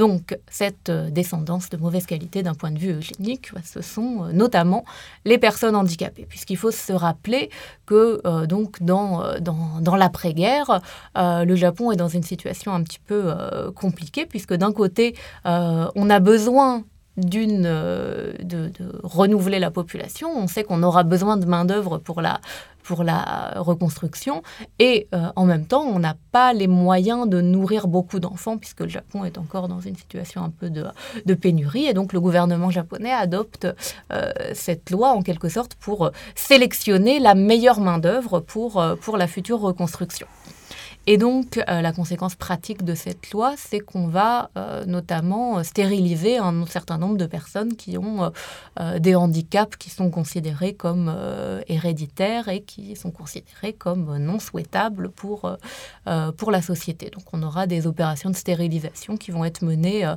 Donc, 0.02 0.36
cette 0.50 0.90
euh, 0.90 1.12
descendance 1.12 1.70
de 1.70 1.78
mauvaise 1.78 2.08
qualité 2.08 2.42
d'un 2.42 2.56
point 2.56 2.72
de 2.72 2.80
vue 2.80 2.94
eugénique, 2.94 3.54
bah, 3.54 3.60
ce 3.64 3.84
sont 3.84 4.24
euh, 4.24 4.32
notamment 4.32 4.84
les 5.26 5.38
personnes 5.38 5.76
handicapées, 5.76 6.26
puisqu'il 6.28 6.58
faut 6.58 6.72
se 6.72 6.92
rappeler 6.92 7.52
que 7.86 8.20
euh, 8.26 8.48
dans, 8.48 9.96
l'après-guerre, 9.96 10.82
le 11.16 11.56
Japon 11.56 11.92
est 11.92 11.98
dans 11.98 12.08
une 12.08 12.24
situation 12.24 12.74
un 12.74 12.82
petit 12.82 12.98
peu 12.98 13.32
compliquée, 13.76 14.26
puisque 14.26 14.56
d'un 14.56 14.72
côté, 14.72 15.16
on 15.46 16.10
a 16.10 16.20
besoin 16.20 16.84
d'une 17.18 17.64
de, 17.64 18.36
de, 18.40 18.72
renouveler 19.04 19.60
la 19.60 19.72
population. 19.72 20.30
On 20.36 20.48
sait 20.48 20.64
qu'on 20.64 20.84
aura 20.84 21.04
besoin 21.04 21.38
de 21.38 21.46
main 21.46 21.66
d'œuvre 21.66 21.98
pour 21.98 22.22
la 22.22 22.40
pour 22.84 23.04
la 23.04 23.54
reconstruction. 23.58 24.44
Et 24.80 25.08
euh, 25.14 25.30
en 25.36 25.46
même 25.46 25.66
temps, 25.66 25.84
on 25.84 26.00
n'a 26.00 26.16
pas 26.32 26.54
les 26.54 26.68
moyens 26.68 27.28
de 27.28 27.42
nourrir 27.42 27.88
beaucoup 27.88 28.20
d'enfants, 28.20 28.58
puisque 28.58 28.82
le 28.82 28.90
Japon 28.90 29.24
est 29.26 29.38
encore 29.38 29.68
dans 29.68 29.80
une 29.80 29.96
situation 29.96 30.44
un 30.44 30.50
peu 30.50 30.70
de, 30.70 30.86
de 31.26 31.34
pénurie. 31.34 31.86
Et 31.86 31.94
donc, 31.94 32.14
le 32.14 32.20
gouvernement 32.20 32.70
japonais 32.70 33.12
adopte 33.12 33.68
euh, 34.12 34.32
cette 34.54 34.90
loi, 34.90 35.12
en 35.12 35.22
quelque 35.22 35.50
sorte, 35.50 35.76
pour 35.76 36.12
sélectionner 36.36 37.20
la 37.20 37.36
meilleure 37.36 37.80
main-d'œuvre 37.80 38.40
pour, 38.40 38.82
euh, 38.82 38.96
pour 38.96 39.18
la 39.18 39.28
future 39.28 39.60
reconstruction. 39.60 40.28
Et 41.08 41.18
donc, 41.18 41.58
euh, 41.58 41.82
la 41.82 41.94
conséquence 41.94 42.36
pratique 42.36 42.84
de 42.84 42.94
cette 42.94 43.32
loi, 43.32 43.56
c'est 43.58 43.80
qu'on 43.80 44.08
va 44.08 44.52
euh, 44.56 44.86
notamment 44.86 45.58
euh, 45.58 45.64
stériliser 45.64 46.38
un 46.38 46.66
certain 46.68 47.00
nombre 47.00 47.18
de 47.18 47.26
personnes 47.26 47.76
qui 47.76 47.98
ont 47.98 48.32
des 49.00 49.16
handicaps 49.16 49.78
qui 49.78 49.90
sont 49.90 50.10
considérés 50.10 50.74
comme 50.74 51.14
héréditaires 51.68 52.48
et 52.48 52.62
qui 52.62 52.96
sont 52.96 53.12
considérés 53.12 53.74
comme 53.74 54.18
non 54.18 54.40
souhaitables 54.40 55.10
pour, 55.10 55.58
pour 56.38 56.52
la 56.52 56.62
société. 56.62 57.10
Donc, 57.10 57.24
on 57.34 57.44
aura 57.44 57.68
des 57.68 57.88
opérations 57.88 58.30
de 58.30 58.36
stérilisation 58.36 59.18
qui 59.18 59.32
vont 59.32 59.46
être 59.46 59.64
menées 59.64 60.12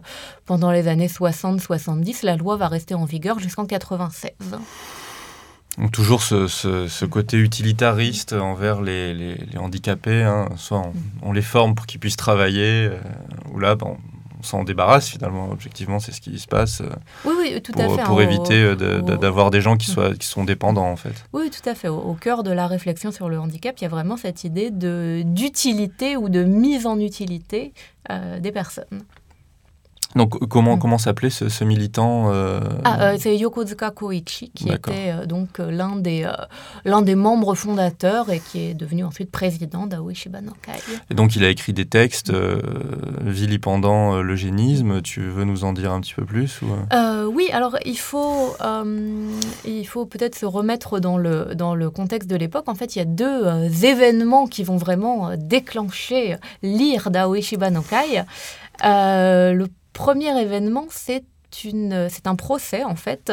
pendant 0.44 0.70
les 0.70 0.88
années 0.88 1.09
60-70. 1.09 2.25
La 2.25 2.37
loi 2.37 2.57
va 2.57 2.68
rester 2.68 2.94
en 2.94 3.05
vigueur 3.05 3.38
jusqu'en 3.38 3.66
96 3.66 4.33
toujours 5.93 6.23
ce, 6.23 7.05
côté 7.05 7.37
utilitariste 7.37 8.33
envers 8.33 8.81
les, 8.81 9.37
handicapés. 9.57 10.23
Hein. 10.23 10.49
Soit 10.57 10.83
on, 11.23 11.33
les 11.33 11.43
forme 11.43 11.75
pour 11.75 11.87
qu'ils 11.87 12.01
puissent 12.01 12.17
travailler, 12.17 12.89
euh, 12.91 12.99
ou 13.53 13.59
là, 13.59 13.77
on 13.83 13.97
s'en 14.43 14.65
débarrasse 14.65 15.09
finalement. 15.09 15.51
Objectivement, 15.51 15.99
c'est 15.99 16.13
ce 16.13 16.21
qui 16.21 16.39
se 16.39 16.47
passe. 16.47 16.81
Euh, 16.81 16.91
oui, 17.25 17.33
oui, 17.39 17.63
tout 17.63 17.73
pour, 17.73 17.83
à 17.83 17.97
fait. 17.97 18.03
Pour 18.05 18.19
hein, 18.21 18.23
éviter 18.23 18.63
euh, 18.63 19.01
d'avoir 19.01 19.51
des 19.51 19.61
gens 19.61 19.77
qui, 19.77 19.91
soient, 19.91 20.15
qui 20.15 20.27
sont 20.27 20.45
dépendants, 20.45 20.91
en 20.91 20.97
fait. 20.97 21.25
Oui, 21.33 21.51
tout 21.51 21.69
à 21.69 21.75
fait. 21.75 21.89
Au, 21.89 22.15
cœur 22.15 22.43
de 22.43 22.51
la 22.51 22.67
réflexion 22.67 23.11
sur 23.11 23.29
le 23.29 23.39
handicap, 23.39 23.75
il 23.79 23.83
y 23.83 23.87
a 23.87 23.91
vraiment 23.91 24.17
cette 24.17 24.45
idée 24.45 24.71
d'utilité 24.71 26.17
ou 26.17 26.29
de 26.29 26.45
mise 26.45 26.87
en 26.87 26.99
utilité 26.99 27.73
des 28.41 28.53
personnes. 28.53 29.03
Donc 30.16 30.38
comment, 30.48 30.77
mm. 30.77 30.79
comment 30.79 30.98
s'appelait 30.98 31.31
ce, 31.31 31.64
militant 31.64 32.31
euh, 32.31 32.61
ah, 32.85 33.03
euh, 33.03 33.16
C'est 33.18 33.37
Yokozuka 33.37 33.90
Koichi, 33.90 34.50
qui 34.55 34.68
était 34.68 35.11
euh, 35.11 35.27
donc 35.27 35.59
l'un 35.59 35.96
des, 35.96 36.31
l'un 36.85 37.03
des 37.03 37.14
membres 37.14 37.55
fondateurs 37.55 38.31
et 38.31 38.40
qui 38.40 38.61
est 38.61 38.74
devenu 38.74 39.05
ensuite 39.05 39.31
président 39.31 39.87
d'Aoishiba 39.87 40.40
Nokai. 40.40 40.72
Et 41.11 41.14
donc 41.14 41.35
il 41.37 41.44
a 41.44 41.48
écrit 41.48 41.72
des 41.72 41.87
textes 41.87 42.33
vilipendant 43.20 44.22
l'eugénisme. 44.22 45.03
Tu 45.03 45.20
veux 45.20 45.44
nous 45.44 45.64
en 45.64 45.72
dire 45.72 45.92
un 45.92 46.00
petit 46.00 46.14
peu 46.14 46.24
plus 46.24 46.61
ou... 46.62 46.66
Oui, 47.35 47.48
alors 47.53 47.77
il 47.85 47.98
faut, 47.98 48.55
il 49.64 49.85
faut 49.85 50.07
peut-être 50.07 50.37
se 50.37 50.46
remettre 50.46 51.00
dans 51.00 51.18
le, 51.18 51.55
dans 51.55 51.74
le 51.74 51.90
contexte 51.90 52.29
de 52.31 52.37
l'époque. 52.37 52.68
En 52.68 52.74
fait, 52.74 52.94
il 52.94 52.98
y 53.00 53.03
a 53.03 53.07
deux 53.07 53.85
événements 53.85 54.46
qui 54.46 54.62
vont 54.62 54.77
vraiment 54.77 55.33
déclencher 55.37 56.37
l'ire 56.62 57.11
d'Aoishiba 57.11 57.70
Nokai. 57.70 58.24
le 58.83 59.66
premier 59.95 60.39
événement, 60.39 60.87
c'est 60.91 61.25
un 62.27 62.35
procès 62.35 62.85
en 62.85 62.97
fait 62.97 63.33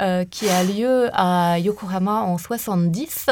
euh, 0.00 0.24
qui 0.24 0.48
a 0.48 0.64
lieu 0.64 1.10
à 1.12 1.58
Yokohama 1.60 2.22
en 2.22 2.38
70. 2.38 3.26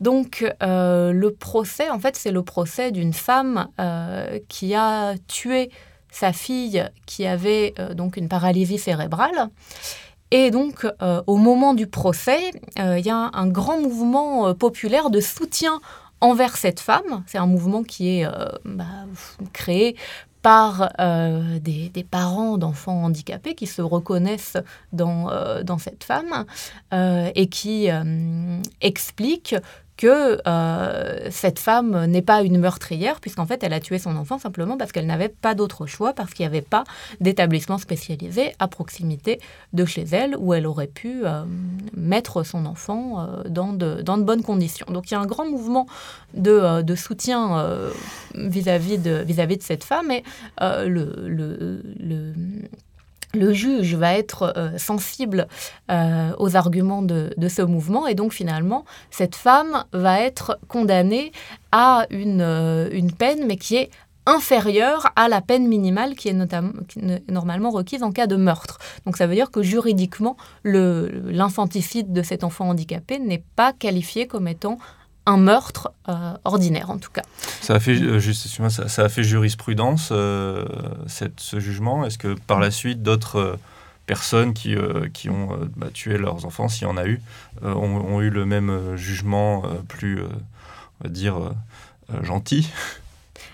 Donc 0.00 0.44
euh, 0.62 1.12
le 1.12 1.32
procès, 1.32 1.88
en 1.88 1.98
fait, 1.98 2.16
c'est 2.16 2.32
le 2.32 2.42
procès 2.42 2.90
d'une 2.90 3.14
femme 3.14 3.68
euh, 3.80 4.38
qui 4.48 4.74
a 4.74 5.14
tué 5.28 5.70
sa 6.10 6.32
fille 6.32 6.84
qui 7.06 7.24
avait 7.24 7.72
donc 7.94 8.16
une 8.16 8.28
paralysie 8.28 8.78
cérébrale. 8.78 9.48
Et 10.32 10.50
donc, 10.50 10.84
au 11.26 11.36
moment 11.36 11.72
du 11.72 11.86
procès, 11.86 12.50
il 12.76 13.06
y 13.06 13.10
a 13.10 13.30
un, 13.32 13.46
grand 13.46 13.80
mouvement 13.80 14.52
populaire 14.54 15.10
de 15.10 15.20
soutien 15.20 15.80
envers 16.20 16.56
cette 16.56 16.80
femme. 16.80 17.22
C'est 17.26 17.38
un 17.38 17.46
mouvement 17.46 17.84
qui 17.84 18.18
est 18.18 18.26
bah, 18.64 19.06
créé 19.52 19.96
par 20.42 20.90
euh, 21.00 21.58
des, 21.58 21.90
parents 22.10 22.56
d'enfants 22.56 23.04
handicapés 23.04 23.54
qui 23.54 23.66
se 23.66 23.82
reconnaissent 23.82 24.56
dans, 24.92 25.30
euh, 25.30 25.62
cette 25.78 26.04
femme 26.04 26.44
euh, 26.92 27.30
et 27.34 27.46
qui 27.46 27.88
expliquent 28.80 29.56
que 30.00 30.40
euh, 30.46 31.28
cette 31.30 31.58
femme 31.58 32.06
n'est 32.06 32.22
pas 32.22 32.40
une 32.40 32.58
meurtrière, 32.58 33.20
puisqu'en 33.20 33.44
fait, 33.44 33.62
elle 33.62 33.74
a 33.74 33.80
tué 33.80 33.98
son 33.98 34.16
enfant 34.16 34.38
simplement 34.38 34.78
parce 34.78 34.92
qu'elle 34.92 35.04
n'avait 35.04 35.28
pas 35.28 35.54
d'autre 35.54 35.84
choix, 35.84 36.14
parce 36.14 36.32
qu'il 36.32 36.42
n'y 36.44 36.46
avait 36.46 36.62
pas 36.62 36.84
d'établissement 37.20 37.76
spécialisé 37.76 38.54
à 38.58 38.66
proximité 38.66 39.40
de 39.74 39.84
chez 39.84 40.04
elle 40.10 40.36
où 40.38 40.54
elle 40.54 40.66
aurait 40.66 40.86
pu 40.86 41.26
euh, 41.26 41.44
mettre 41.94 42.44
son 42.44 42.64
enfant 42.64 43.20
euh, 43.20 43.42
dans, 43.50 43.74
de, 43.74 44.02
bonnes 44.22 44.42
conditions. 44.42 44.86
Donc 44.88 45.10
il 45.10 45.14
y 45.14 45.16
a 45.18 45.20
un 45.20 45.26
grand 45.26 45.44
mouvement 45.44 45.86
de, 46.32 46.82
soutien 46.94 47.62
vis-à-vis 48.34 48.96
de, 48.96 49.26
cette 49.60 49.84
femme 49.84 50.10
et 50.10 50.24
le 50.58 52.32
le 53.34 53.52
juge 53.52 53.94
va 53.94 54.14
être 54.14 54.52
euh, 54.56 54.76
sensible 54.78 55.46
euh, 55.90 56.32
aux 56.38 56.56
arguments 56.56 57.02
de, 57.02 57.30
ce 57.48 57.62
mouvement 57.62 58.06
et 58.06 58.14
donc 58.14 58.32
finalement, 58.32 58.84
cette 59.10 59.36
femme 59.36 59.84
va 59.92 60.20
être 60.20 60.58
condamnée 60.68 61.32
à 61.72 62.06
une, 62.10 62.40
euh, 62.40 63.08
peine, 63.18 63.46
mais 63.46 63.56
qui 63.56 63.76
est 63.76 63.90
inférieure 64.26 65.10
à 65.16 65.28
la 65.28 65.40
peine 65.40 65.66
minimale 65.66 66.14
qui 66.14 66.28
est, 66.28 66.32
notamment, 66.32 66.72
normalement 67.28 67.70
requise 67.70 68.02
en 68.02 68.12
cas 68.12 68.26
de 68.26 68.36
meurtre. 68.36 68.78
Donc 69.06 69.16
ça 69.16 69.26
veut 69.26 69.34
dire 69.34 69.50
que 69.50 69.62
juridiquement, 69.62 70.36
l'infanticide 70.64 72.12
de 72.12 72.22
cet 72.22 72.44
enfant 72.44 72.68
handicapé 72.68 73.18
n'est 73.18 73.42
pas 73.56 73.72
qualifié 73.72 74.26
comme 74.26 74.46
étant 74.46 74.78
un 75.30 75.36
meurtre 75.36 75.92
ordinaire 76.44 76.90
en 76.90 76.98
tout 76.98 77.10
cas. 77.10 77.22
Ça 77.60 77.74
a 77.74 77.80
fait, 77.80 78.20
juste, 78.20 78.48
ça, 78.48 78.88
ça, 78.88 79.04
a 79.04 79.08
fait 79.08 79.22
jurisprudence 79.22 80.12
cette, 81.06 81.40
ce 81.40 81.60
jugement. 81.60 82.04
Est-ce 82.04 82.18
que 82.18 82.34
par 82.46 82.58
la 82.58 82.70
suite 82.70 83.02
d'autres 83.02 83.58
personnes 84.06 84.54
qui, 84.54 84.74
qui 85.14 85.30
ont 85.30 85.50
bah, 85.76 85.86
tué 85.92 86.18
leurs 86.18 86.44
enfants, 86.46 86.68
s'il 86.68 86.82
y 86.82 86.90
en 86.90 86.96
a 86.96 87.06
eu, 87.06 87.20
ont, 87.62 87.68
ont, 87.70 88.20
eu 88.20 88.30
le 88.30 88.44
même 88.44 88.96
jugement 88.96 89.62
plus, 89.88 90.20
on 90.20 91.04
va 91.04 91.10
dire, 91.10 91.36
gentil? 92.22 92.68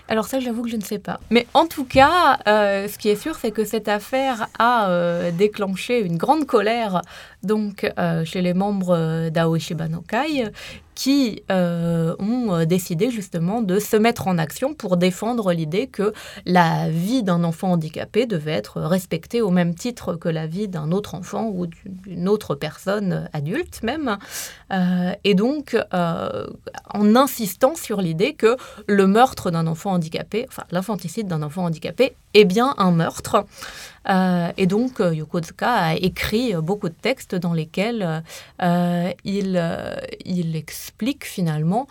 Alors 0.09 0.25
ça, 0.25 0.39
j'avoue 0.39 0.63
que 0.63 0.69
je 0.69 0.77
ne 0.77 0.83
sais 0.83 0.99
pas. 0.99 1.19
Mais 1.29 1.47
en 1.53 1.65
tout 1.65 1.83
cas, 1.83 2.39
euh, 2.47 2.87
ce 2.87 2.97
qui 2.97 3.09
est 3.09 3.15
sûr, 3.15 3.35
c'est 3.35 3.51
que 3.51 3.65
cette 3.65 3.89
affaire 3.89 4.47
a 4.57 4.89
euh, 4.89 5.31
déclenché 5.31 5.99
une 5.99 6.17
grande 6.17 6.45
colère 6.45 7.01
donc 7.43 7.91
euh, 7.99 8.23
chez 8.23 8.41
les 8.41 8.53
membres 8.53 9.29
d'Aoshi 9.29 9.73
Banokai 9.73 10.45
qui 10.97 11.43
euh, 11.51 12.15
ont 12.17 12.55
euh, 12.55 12.65
décidé 12.65 13.11
justement 13.11 13.61
de 13.61 13.77
se 13.77 13.95
mettre 13.95 14.27
en 14.27 14.39
action 14.39 14.73
pour 14.73 14.97
défendre 14.97 15.53
l'idée 15.53 15.85
que 15.85 16.11
la 16.47 16.89
vie 16.89 17.21
d'un 17.21 17.43
enfant 17.43 17.73
handicapé 17.73 18.25
devait 18.25 18.53
être 18.53 18.81
respectée 18.81 19.39
au 19.43 19.51
même 19.51 19.75
titre 19.75 20.15
que 20.15 20.27
la 20.27 20.47
vie 20.47 20.67
d'un 20.67 20.91
autre 20.91 21.13
enfant 21.13 21.51
ou 21.53 21.67
d'une 21.67 22.27
autre 22.27 22.55
personne 22.55 23.29
adulte 23.31 23.83
même. 23.83 24.17
Euh, 24.73 25.11
et 25.23 25.35
donc, 25.35 25.77
en 25.91 27.15
insistant 27.15 27.75
sur 27.75 28.01
l'idée 28.01 28.33
que 28.33 28.57
le 28.87 29.05
meurtre 29.05 29.51
d'un 29.51 29.67
enfant 29.67 29.91
handicapé, 29.91 30.47
enfin 30.47 30.63
l'infanticide 30.71 31.27
d'un 31.27 31.43
enfant 31.43 31.65
handicapé, 31.65 32.15
est 32.33 32.45
bien 32.45 32.73
un 32.79 32.91
meurtre. 32.91 33.45
Euh, 34.09 34.51
et 34.57 34.67
donc, 34.67 34.99
euh, 34.99 35.13
Yokozuka 35.13 35.69
a 35.69 35.95
écrit 35.95 36.53
beaucoup 36.55 36.89
de 36.89 36.93
textes 36.93 37.35
dans 37.35 37.53
lesquels 37.53 38.23
euh, 38.61 39.11
il, 39.23 39.61
il 40.25 40.55
explique 40.55 41.25
finalement 41.25 41.87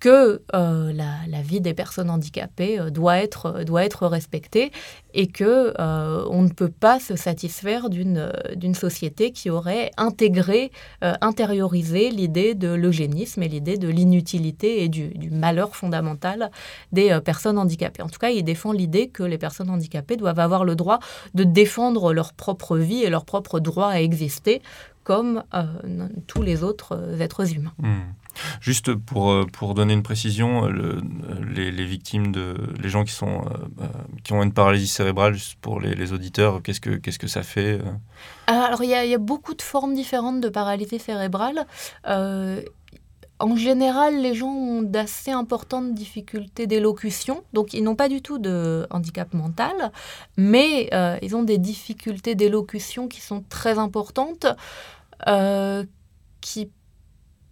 que 0.00 0.42
euh, 0.54 0.92
la, 0.92 1.42
vie 1.42 1.60
des 1.60 1.74
personnes 1.74 2.10
handicapées 2.10 2.80
euh, 2.80 2.90
doit, 2.90 3.18
être, 3.18 3.46
euh, 3.46 3.64
doit 3.64 3.84
être 3.84 4.06
respectée 4.06 4.72
et 5.12 5.26
que 5.26 5.74
on 5.78 6.42
ne 6.42 6.50
peut 6.50 6.70
pas 6.70 7.00
se 7.00 7.16
satisfaire 7.16 7.90
d'une 7.90 8.74
société 8.74 9.32
qui 9.32 9.50
aurait 9.50 9.90
intégré, 9.96 10.70
intériorisé 11.00 12.10
l'idée 12.10 12.54
de 12.54 12.68
l'eugénisme 12.68 13.42
et 13.42 13.48
l'idée 13.48 13.76
de 13.76 13.88
l'inutilité 13.88 14.84
et 14.84 14.88
du, 14.88 15.08
du, 15.08 15.30
malheur 15.30 15.74
fondamental 15.74 16.52
des 16.92 17.18
personnes 17.24 17.58
handicapées. 17.58 18.02
En 18.02 18.08
tout 18.08 18.20
cas, 18.20 18.30
il 18.30 18.44
défend 18.44 18.70
l'idée 18.70 19.08
que 19.08 19.24
les 19.24 19.36
personnes 19.38 19.70
handicapées 19.70 20.16
doivent 20.16 20.38
avoir 20.38 20.64
le 20.64 20.76
droit 20.76 21.00
de 21.34 21.42
défendre 21.42 22.12
leur 22.12 22.32
propre 22.32 22.78
vie 22.78 23.02
et 23.02 23.10
leur 23.10 23.24
propre 23.24 23.58
droit 23.58 23.88
à 23.88 24.00
exister 24.00 24.62
comme 25.02 25.42
tous 26.28 26.42
les 26.42 26.62
autres 26.62 27.20
êtres 27.20 27.52
humains. 27.52 27.74
Hmm. 27.78 28.12
Juste 28.60 28.94
pour, 28.94 29.30
euh, 29.30 29.46
pour 29.52 29.74
donner 29.74 29.94
une 29.94 30.02
précision, 30.02 30.66
euh, 30.66 30.70
le, 30.70 31.00
les, 31.54 31.70
les, 31.70 31.84
victimes, 31.84 32.32
de, 32.32 32.54
les 32.80 32.88
gens 32.88 33.04
qui, 33.04 33.12
sont, 33.12 33.44
euh, 33.80 33.86
qui 34.24 34.32
ont 34.32 34.42
une 34.42 34.52
paralysie 34.52 34.88
cérébrale, 34.88 35.34
juste 35.34 35.58
pour 35.60 35.80
les, 35.80 35.94
les 35.94 36.12
auditeurs, 36.12 36.62
qu'est-ce 36.62 36.80
que, 36.80 36.96
que 36.96 37.26
ça 37.26 37.42
fait 37.42 37.80
Alors, 38.46 38.82
il 38.82 38.88
y, 38.88 39.08
y, 39.08 39.14
a 39.14 39.18
beaucoup 39.18 39.54
de 39.54 39.62
formes 39.62 39.94
différentes 39.94 40.40
de 40.40 40.48
paralysie 40.48 40.98
cérébrale. 40.98 41.66
en 42.06 43.56
général, 43.56 44.20
les 44.20 44.34
gens 44.34 44.52
ont 44.52 44.82
d'assez 44.82 45.30
importantes 45.30 45.94
difficultés 45.94 46.66
d'élocution, 46.66 47.42
donc 47.52 47.72
ils 47.72 47.82
n'ont 47.82 47.96
pas 47.96 48.08
du 48.08 48.20
tout 48.20 48.38
de 48.38 48.86
handicap 48.90 49.32
mental, 49.34 49.92
mais 50.36 50.90
ils 51.22 51.36
ont 51.36 51.42
des 51.42 51.58
difficultés 51.58 52.34
d'élocution 52.34 53.08
qui 53.08 53.20
sont 53.20 53.44
très 53.48 53.78
importantes, 53.78 54.46
qui 56.40 56.70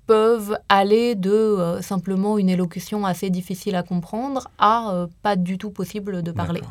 peuvent 0.09 0.59
aller 0.71 1.15
de 1.15 1.31
euh, 1.31 1.83
simplement 1.83 2.39
une 2.39 2.49
élocution 2.49 3.05
assez 3.05 3.29
difficile 3.29 3.77
à 3.77 3.83
comprendre 3.83 4.49
à 4.59 4.91
euh, 4.91 5.07
pas 5.23 5.37
du 5.37 5.59
tout 5.59 5.71
possible 5.71 6.23
de 6.23 6.33
parler. 6.33 6.63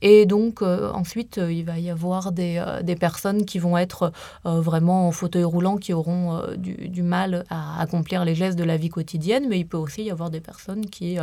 Et 0.00 0.24
donc 0.24 0.62
euh, 0.62 0.90
ensuite, 0.92 1.36
il 1.36 1.64
va 1.64 1.78
y 1.78 1.90
avoir 1.90 2.32
des, 2.32 2.64
des, 2.82 2.96
personnes 2.96 3.44
qui 3.44 3.58
vont 3.58 3.76
être 3.76 4.12
vraiment 4.44 5.08
en 5.08 5.12
fauteuil 5.12 5.44
roulant, 5.44 5.76
qui 5.76 5.92
auront 5.92 6.40
du, 6.56 6.88
du, 6.88 7.02
mal 7.02 7.44
à 7.50 7.80
accomplir 7.82 8.24
les 8.24 8.34
gestes 8.34 8.56
de 8.56 8.64
la 8.64 8.76
vie 8.76 8.88
quotidienne, 8.88 9.46
mais 9.48 9.58
il 9.58 9.66
peut 9.66 9.76
aussi 9.76 10.04
y 10.04 10.10
avoir 10.10 10.30
des 10.30 10.40
personnes 10.40 10.86
qui, 10.86 11.18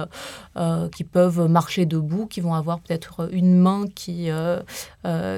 qui 0.92 1.04
peuvent 1.06 1.48
marcher 1.48 1.86
debout, 1.86 2.28
qui 2.28 2.42
vont 2.42 2.54
avoir 2.54 2.80
peut-être 2.80 3.30
une 3.32 3.58
main 3.58 3.86
qui, 3.96 4.28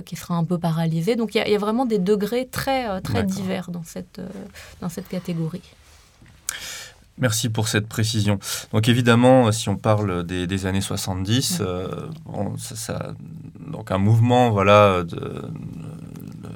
qui 0.06 0.16
sera 0.16 0.34
un 0.34 0.44
peu 0.44 0.58
paralysée. 0.58 1.16
Donc 1.16 1.36
il 1.36 1.48
y, 1.48 1.52
y, 1.52 1.56
a 1.56 1.60
vraiment 1.60 1.86
des 1.86 2.00
degrés 2.00 2.48
très, 2.48 3.02
très 3.02 3.24
divers 3.24 3.70
dans 3.70 3.84
cette, 3.84 4.20
dans 4.82 4.90
cette 4.90 5.08
catégorie. 5.08 5.62
Merci 7.20 7.50
pour 7.50 7.68
cette 7.68 7.88
précision. 7.88 8.38
Donc 8.72 8.88
évidemment, 8.90 9.52
si 9.52 9.70
on 9.70 9.76
parle 9.76 10.24
des, 10.24 10.66
années 10.68 10.82
70, 10.82 11.62
euh, 11.62 11.88
ça, 12.58 13.14
donc 13.72 13.90
un 13.90 13.98
mouvement 13.98 14.52
voilà 14.52 15.04
de, 15.04 15.42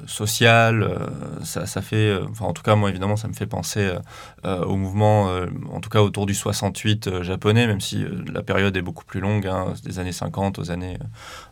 social, 0.06 0.82
euh, 0.82 0.98
ça, 1.42 1.66
ça, 1.66 1.82
fait, 1.82 2.10
euh, 2.10 2.26
enfin 2.30 2.44
en 2.44 2.52
tout 2.52 2.62
cas 2.62 2.76
moi 2.76 2.90
évidemment 2.90 3.16
ça 3.16 3.26
me 3.26 3.32
fait 3.32 3.46
penser 3.46 3.90
au 4.44 4.76
mouvement, 4.76 5.30
en 5.72 5.80
tout 5.80 5.90
cas 5.90 6.00
autour 6.00 6.26
du 6.26 6.34
68 6.34 7.22
japonais, 7.22 7.66
même 7.66 7.80
si 7.80 8.04
la 8.32 8.42
période 8.42 8.76
est 8.76 8.82
beaucoup 8.82 9.04
plus 9.04 9.20
longue, 9.20 9.48
hein, 9.48 9.74
des 9.84 9.98
années 9.98 10.12
50 10.12 10.60
aux 10.60 10.70
années 10.70 10.98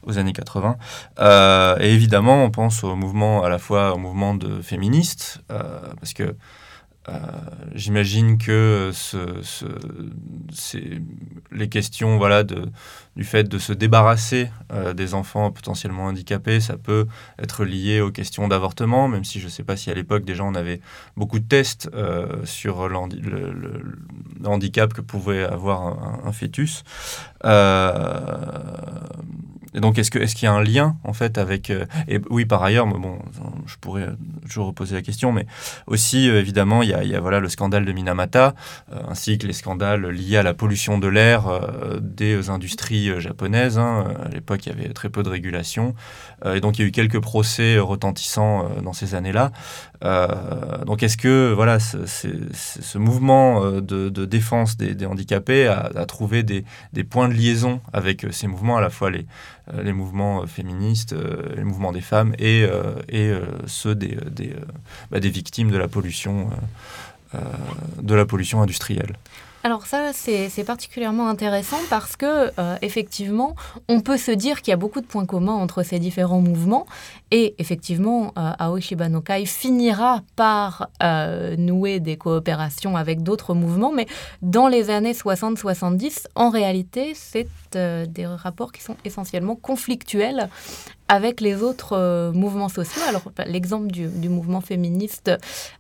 aux 0.04 0.18
années 0.18 0.32
80. 0.32 0.76
et 1.80 1.92
évidemment 1.92 2.44
on 2.44 2.50
pense 2.50 2.84
au 2.84 2.94
mouvement 2.94 3.42
à 3.42 3.48
la 3.48 3.58
fois 3.58 3.94
au 3.94 3.98
mouvement 3.98 4.34
de 4.34 4.60
féministes, 4.62 5.42
parce 5.48 6.14
que 6.14 6.36
euh, 7.08 7.12
j'imagine 7.74 8.36
que 8.36 8.90
ce, 8.92 9.16
c'est 10.52 11.00
les 11.50 11.68
questions 11.70 12.18
voilà, 12.18 12.44
de, 12.44 12.68
du 13.16 13.24
fait 13.24 13.44
de 13.44 13.58
se 13.58 13.72
débarrasser 13.72 14.50
euh, 14.70 14.92
des 14.92 15.14
enfants 15.14 15.50
potentiellement 15.50 16.04
handicapés, 16.04 16.60
ça 16.60 16.76
peut 16.76 17.06
être 17.38 17.64
lié 17.64 18.02
aux 18.02 18.10
questions 18.10 18.48
d'avortement, 18.48 19.08
même 19.08 19.24
si 19.24 19.40
je 19.40 19.46
ne 19.46 19.50
sais 19.50 19.64
pas 19.64 19.76
si 19.76 19.90
à 19.90 19.94
l'époque 19.94 20.24
déjà 20.24 20.44
on 20.44 20.54
avait 20.54 20.82
beaucoup 21.16 21.38
de 21.38 21.46
tests 21.46 21.88
euh, 21.94 22.44
sur 22.44 22.88
le, 22.88 22.98
handicap 24.44 24.92
que 24.92 25.00
pouvait 25.00 25.44
avoir 25.44 25.82
un, 25.82 26.20
un 26.26 26.32
fœtus. 26.32 26.84
Et 29.74 29.80
donc, 29.80 29.98
est-ce 29.98 30.10
qu'il 30.10 30.22
est 30.22 30.42
y 30.42 30.46
a 30.46 30.52
un 30.52 30.62
lien, 30.62 30.96
en 31.04 31.12
fait, 31.12 31.38
avec... 31.38 31.70
Euh, 31.70 31.84
et 32.08 32.20
oui, 32.28 32.44
par 32.44 32.62
ailleurs, 32.62 32.86
mais 32.86 32.98
bon, 32.98 33.18
je 33.66 33.76
pourrais 33.80 34.08
toujours 34.44 34.66
reposer 34.66 34.96
la 34.96 35.02
question, 35.02 35.32
mais 35.32 35.46
aussi, 35.86 36.28
euh, 36.28 36.40
évidemment, 36.40 36.82
il 36.82 36.88
y 36.88 37.14
a, 37.14 37.20
voilà, 37.20 37.38
le 37.38 37.48
scandale 37.48 37.84
de 37.84 37.92
Minamata, 37.92 38.54
euh, 38.92 39.00
ainsi 39.08 39.38
que 39.38 39.46
les 39.46 39.52
scandales 39.52 40.06
liés 40.06 40.38
à 40.38 40.42
la 40.42 40.54
pollution 40.54 40.98
de 40.98 41.06
l'air 41.06 41.60
des 42.00 42.50
industries 42.50 43.20
japonaises. 43.20 43.78
Hein. 43.78 44.14
À 44.24 44.28
l'époque, 44.28 44.66
il 44.66 44.70
y 44.70 44.72
avait 44.72 44.92
très 44.92 45.08
peu 45.08 45.22
de 45.22 45.28
régulation. 45.28 45.94
et 46.44 46.60
donc, 46.60 46.78
il 46.78 46.82
y 46.82 46.84
a 46.84 46.88
eu 46.88 46.92
quelques 46.92 47.20
procès 47.20 47.78
retentissants 47.78 48.68
dans 48.82 48.92
ces 48.92 49.14
années-là. 49.14 49.52
donc, 50.86 51.02
est-ce 51.02 51.16
que, 51.16 51.52
voilà, 51.54 51.78
ce, 51.78 52.98
mouvement 52.98 53.80
de, 53.80 54.08
défense 54.24 54.76
des, 54.76 55.06
handicapés 55.06 55.66
a, 55.68 56.06
trouvé 56.06 56.42
des, 56.42 56.64
des 56.92 57.04
points 57.04 57.28
de 57.28 57.34
liaison 57.34 57.80
avec 57.92 58.26
ces 58.30 58.46
mouvements, 58.46 58.76
à 58.76 58.80
la 58.80 58.90
fois 58.90 59.10
les 59.10 59.26
les 59.82 59.92
mouvements 59.92 60.42
euh, 60.42 60.46
féministes, 60.46 61.12
euh, 61.12 61.54
les 61.56 61.64
mouvements 61.64 61.92
des 61.92 62.00
femmes 62.00 62.34
et, 62.38 62.66
et 63.08 63.32
ceux 63.66 63.94
des, 63.94 64.16
des, 64.30 64.54
bah, 65.10 65.20
des, 65.20 65.30
victimes 65.30 65.70
de 65.70 65.76
la 65.78 65.88
pollution, 65.88 66.50
de 68.00 68.14
la 68.14 68.24
pollution 68.24 68.62
industrielle. 68.62 69.16
Alors 69.62 69.86
ça, 69.86 70.12
c'est 70.14 70.64
particulièrement 70.64 71.28
intéressant 71.28 71.76
parce 71.90 72.16
que 72.16 72.50
effectivement, 72.82 73.54
on 73.88 74.00
peut 74.00 74.16
se 74.16 74.30
dire 74.30 74.62
qu'il 74.62 74.72
y 74.72 74.74
a 74.74 74.78
beaucoup 74.78 75.00
de 75.00 75.06
points 75.06 75.26
communs 75.26 75.54
entre 75.54 75.82
ces 75.82 75.98
différents 75.98 76.40
mouvements 76.40 76.86
et 77.30 77.54
effectivement, 77.58 78.32
euh, 78.36 78.52
Aoshi 78.58 78.96
Banokai 78.96 79.46
finira 79.46 80.22
par 80.34 80.88
nouer 81.58 82.00
des 82.00 82.16
coopérations 82.16 82.96
avec 82.96 83.22
d'autres 83.22 83.54
mouvements, 83.54 83.92
mais 83.92 84.06
dans 84.42 84.68
les 84.68 84.90
années 84.90 85.12
60-70, 85.12 86.26
en 86.34 86.50
réalité, 86.50 87.12
c'est 87.14 87.48
des 87.76 88.26
rapports 88.26 88.72
qui 88.72 88.82
sont 88.82 88.96
essentiellement 89.04 89.56
conflictuels 89.56 90.48
avec 91.10 91.40
les 91.40 91.60
autres 91.60 91.96
euh, 91.96 92.32
mouvements 92.32 92.68
sociaux. 92.68 93.02
Alors, 93.08 93.22
bah, 93.36 93.44
l'exemple 93.44 93.88
du, 93.88 94.28
mouvement 94.28 94.60
féministe 94.60 95.28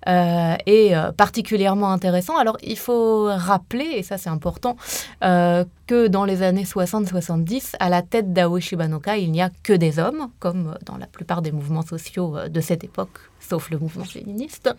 euh, 0.08 0.56
est 0.66 0.92
euh, 0.92 1.12
particulièrement 1.12 1.92
intéressant. 1.92 2.36
Alors, 2.36 2.56
il 2.64 2.76
faut 2.76 3.26
rappeler, 3.26 3.84
et 3.94 4.02
ça 4.02 4.18
c'est 4.18 4.28
important, 4.28 4.76
que 5.20 6.08
dans 6.08 6.24
les 6.24 6.42
années 6.42 6.64
60-70, 6.64 7.74
à 7.78 7.88
la 7.88 8.02
tête 8.02 8.32
d'Aoshi 8.32 8.74
Banoka, 8.74 9.16
il 9.18 9.30
n'y 9.30 9.40
a 9.40 9.50
que 9.62 9.72
des 9.72 9.98
hommes, 9.98 10.30
comme 10.40 10.76
dans 10.84 10.96
la 10.96 11.06
plupart 11.06 11.42
des 11.42 11.52
mouvements 11.52 11.82
sociaux 11.82 12.36
de 12.48 12.60
cette 12.60 12.82
époque, 12.82 13.18
sauf 13.40 13.70
le 13.70 13.78
mouvement 13.78 14.04
féministe. 14.04 14.70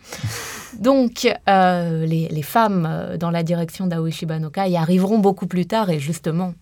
Donc, 0.80 1.28
les, 1.48 2.44
femmes 2.44 3.18
dans 3.20 3.32
la 3.32 3.44
direction 3.44 3.88
d'Aoshi 3.88 4.26
Banoka 4.26 4.68
y 4.68 4.76
arriveront 4.76 5.20
beaucoup 5.20 5.48
plus 5.48 5.66
tard, 5.66 5.90
et 5.90 6.00
justement, 6.00 6.54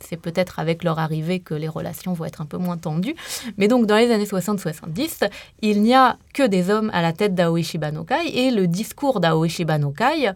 c'est 0.00 0.16
peut-être 0.16 0.58
avec 0.58 0.84
leur 0.84 0.98
arrivée 0.98 1.40
que 1.40 1.54
les 1.54 1.68
relations 1.68 2.12
vont 2.12 2.24
être 2.24 2.40
un 2.40 2.46
peu 2.46 2.58
moins 2.58 2.76
tendues. 2.76 3.14
Mais 3.56 3.68
donc, 3.68 3.86
dans 3.86 3.96
les 3.96 4.10
années 4.10 4.24
60-70, 4.24 5.28
il 5.62 5.82
n'y 5.82 5.94
a 5.94 6.16
que 6.34 6.46
des 6.46 6.70
hommes 6.70 6.90
à 6.92 7.02
la 7.02 7.12
tête 7.12 7.34
d'Aoishi 7.34 7.78
Banokai 7.78 8.28
et 8.32 8.50
le 8.50 8.66
discours 8.66 9.20
d'Aoishi 9.20 9.64
Banokai 9.64 10.32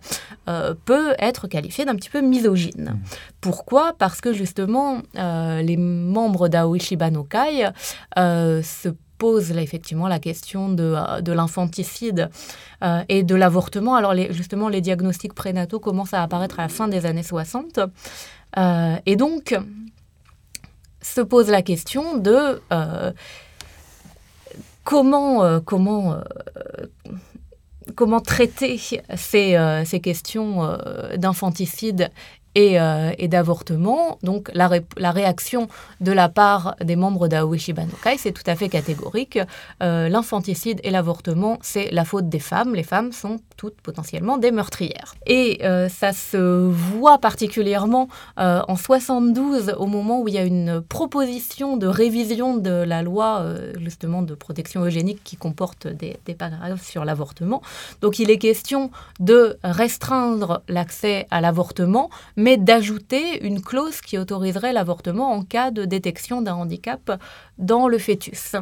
euh, 0.49 0.75
peut 0.85 1.15
être 1.19 1.47
qualifié 1.47 1.85
d'un 1.85 1.95
petit 1.95 2.11
peu 2.11 2.21
misogyne. 2.21 2.95
Mmh. 2.95 3.17
Pourquoi? 3.41 3.95
Parce 3.99 4.21
que 4.21 4.33
justement, 4.33 5.03
euh, 5.17 5.63
les 5.63 5.77
membres 5.77 6.49
d'Aoishi 6.49 6.97
Banokai 6.97 7.69
euh, 8.19 8.63
se 8.63 8.89
posent 9.19 9.53
là, 9.53 9.61
effectivement 9.61 10.09
la 10.09 10.19
question 10.19 10.71
de, 10.71 11.21
de 11.21 11.33
l'infanticide 11.33 12.31
et 13.11 13.23
de 13.23 13.35
l'avortement. 13.35 13.95
Alors 13.95 14.15
les, 14.15 14.33
justement, 14.33 14.71
les 14.71 14.81
diagnostics 14.81 15.35
prénataux 15.35 15.79
commencent 15.79 16.15
à 16.15 16.23
apparaître 16.23 16.59
à 16.59 16.63
la 16.63 16.69
fin 16.71 16.89
des 16.89 17.05
années 17.05 17.23
60. 17.23 17.81
Euh, 18.59 18.97
et 19.07 19.17
donc, 19.17 19.57
se 21.03 21.21
pose 21.21 21.49
la 21.49 21.63
question 21.63 22.17
de 22.17 22.61
euh, 22.73 23.13
comment, 24.85 25.45
euh, 25.45 25.61
comment, 25.61 26.17
comment 27.95 28.21
traiter 28.21 28.79
ces, 29.17 29.83
ces 29.85 30.01
questions 30.01 30.79
d'infanticide 31.17 32.11
et, 32.55 32.79
d'avortement. 33.29 34.19
Donc 34.23 34.51
la, 34.55 34.69
la, 34.97 35.11
réaction 35.13 35.69
de 36.01 36.13
la 36.13 36.29
part 36.29 36.75
des 36.81 36.97
membres 36.97 37.29
d'Aoishi 37.29 37.73
Banokai, 37.73 38.19
c'est 38.19 38.33
tout 38.33 38.43
à 38.47 38.57
fait 38.57 38.69
catégorique. 38.69 39.39
L'infanticide 39.81 40.81
et 40.83 40.91
l'avortement, 40.91 41.59
c'est 41.63 41.91
la 41.93 42.05
faute 42.05 42.29
des 42.29 42.41
femmes. 42.41 42.75
Les 42.75 42.83
femmes 42.83 43.13
sont 43.13 43.41
toutes 43.61 43.79
potentiellement 43.83 44.39
des 44.39 44.53
meurtrières. 44.53 45.15
Et 45.27 45.61
euh, 45.65 45.91
ça 45.91 46.15
se 46.15 46.39
voit 46.39 47.19
particulièrement 47.19 48.09
en 48.39 48.77
72, 48.77 49.75
au 49.77 49.87
moment 49.87 50.23
où 50.23 50.29
il 50.29 50.33
y 50.33 50.39
a 50.39 50.45
une 50.45 50.81
proposition 50.81 51.77
de 51.77 51.87
révision 51.87 52.57
de 52.57 52.71
la 52.71 53.03
loi 53.03 53.45
justement 53.79 54.23
de 54.23 54.35
protection 54.35 54.83
eugénique 54.83 55.21
qui 55.23 55.37
comporte 55.37 55.87
des 55.87 56.35
paragraphes 56.39 56.87
sur 56.87 57.05
l'avortement. 57.05 57.61
Donc 58.01 58.19
il 58.19 58.31
est 58.31 58.39
question 58.39 58.91
de 59.19 59.59
restreindre 59.63 60.63
l'accès 60.69 61.27
à 61.31 61.43
l'avortement, 61.43 62.09
mais 62.37 62.57
d'ajouter 62.57 63.45
une 63.45 63.61
clause 63.61 64.01
qui 64.01 64.17
autoriserait 64.17 64.73
l'avortement 64.73 65.33
en 65.33 65.43
cas 65.43 65.71
de 65.71 65.85
détection 65.85 66.41
d'un 66.41 66.55
handicap 66.55 67.21
dans 67.59 67.89
le 67.89 67.99
fœtus. 67.99 68.57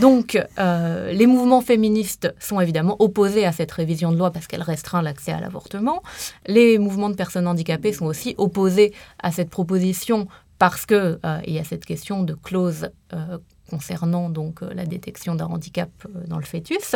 Donc, 0.00 0.38
euh, 0.58 1.12
les 1.12 1.26
mouvements 1.26 1.60
féministes 1.60 2.34
sont 2.40 2.60
évidemment 2.60 2.96
opposés 2.98 3.44
à 3.44 3.52
cette 3.52 3.70
révision 3.72 4.10
de 4.10 4.16
loi 4.16 4.30
parce 4.30 4.46
qu'elle 4.46 4.62
restreint 4.62 5.02
l'accès 5.02 5.32
à 5.32 5.40
l'avortement. 5.40 6.02
Les 6.46 6.78
mouvements 6.78 7.10
de 7.10 7.14
personnes 7.14 7.46
handicapées 7.46 7.92
sont 7.92 8.06
aussi 8.06 8.34
opposés 8.38 8.92
à 9.22 9.30
cette 9.32 9.50
proposition 9.50 10.28
parce 10.58 10.86
qu'il 10.86 11.18
euh, 11.24 11.40
y 11.46 11.58
a 11.58 11.64
cette 11.64 11.84
question 11.84 12.22
de 12.22 12.34
clause 12.34 12.90
euh, 13.12 13.38
concernant 13.72 14.28
donc 14.28 14.62
euh, 14.62 14.68
la 14.74 14.84
détection 14.84 15.34
d'un 15.34 15.46
handicap 15.46 15.88
euh, 16.04 16.08
dans 16.26 16.36
le 16.36 16.44
fœtus. 16.44 16.94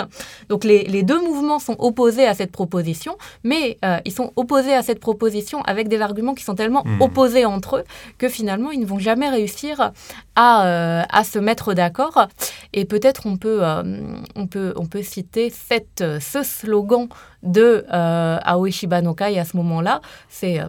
Donc 0.50 0.62
les, 0.62 1.02
deux 1.02 1.20
mouvements 1.28 1.58
sont 1.58 1.76
opposés 1.78 2.26
à 2.26 2.34
cette 2.34 2.52
proposition, 2.52 3.16
mais 3.44 3.78
euh, 3.82 3.98
ils 4.04 4.12
sont 4.12 4.30
opposés 4.36 4.74
à 4.74 4.82
cette 4.82 5.00
proposition 5.00 5.62
avec 5.62 5.88
des 5.88 6.00
arguments 6.02 6.34
qui 6.34 6.44
sont 6.44 6.54
tellement 6.54 6.84
hmm. 6.84 7.00
opposés 7.00 7.46
entre 7.46 7.78
eux 7.78 7.84
que 8.18 8.28
finalement 8.28 8.70
ils 8.72 8.80
ne 8.80 8.84
vont 8.84 8.98
jamais 8.98 9.30
réussir 9.30 9.92
à, 10.34 11.06
à 11.20 11.24
se 11.24 11.38
mettre 11.38 11.72
d'accord. 11.72 12.28
Et 12.74 12.84
peut-être 12.84 13.22
on 13.24 13.36
peut, 13.38 13.62
on 14.34 14.46
peut, 14.46 14.74
on 14.76 14.86
peut 14.86 15.02
citer 15.02 15.48
cette, 15.48 16.04
ce 16.20 16.42
slogan 16.42 17.08
de 17.42 17.86
Aoishi 17.88 18.86
Banokai 18.86 19.38
à 19.38 19.44
ce 19.46 19.56
moment-là. 19.56 20.02
C'est 20.28 20.60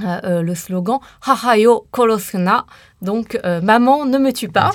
le 0.00 0.54
slogan 0.54 0.98
Hahayo 1.26 1.86
korosuna, 1.90 2.66
donc 3.00 3.38
maman 3.62 4.04
ne 4.04 4.18
me 4.18 4.32
tue 4.32 4.50
pas 4.50 4.72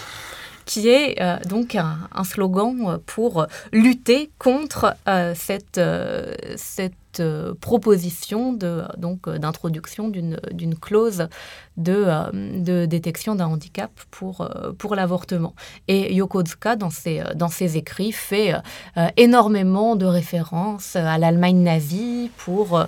qui 0.70 0.88
est 0.88 1.20
euh, 1.20 1.38
donc 1.49 1.74
un, 1.74 1.97
slogan 2.24 2.99
pour 3.07 3.47
lutter 3.74 4.30
contre 4.38 4.95
euh, 5.07 5.34
cette, 5.36 5.80
euh, 5.80 6.36
cette 7.12 7.53
proposition 7.60 8.53
de, 8.53 8.84
donc, 8.97 9.30
d'introduction 9.30 10.10
d'une, 10.10 10.39
d'une 10.51 10.76
clause 10.76 11.28
de, 11.78 12.05
de 12.34 12.86
détection 12.86 13.36
d'un 13.36 13.47
handicap 13.47 13.91
pour, 14.12 14.47
pour 14.78 14.95
l'avortement. 14.95 15.55
Et 15.88 16.14
Yokozuka, 16.14 16.76
dans 16.76 16.89
ses, 16.89 17.24
dans 17.36 17.47
ses 17.47 17.78
écrits, 17.78 18.12
fait 18.12 18.53
énormément 19.18 19.95
de 19.95 20.05
références 20.05 20.95
à 20.95 21.18
l'Allemagne 21.18 21.62
nazie 21.64 22.32
pour, 22.38 22.86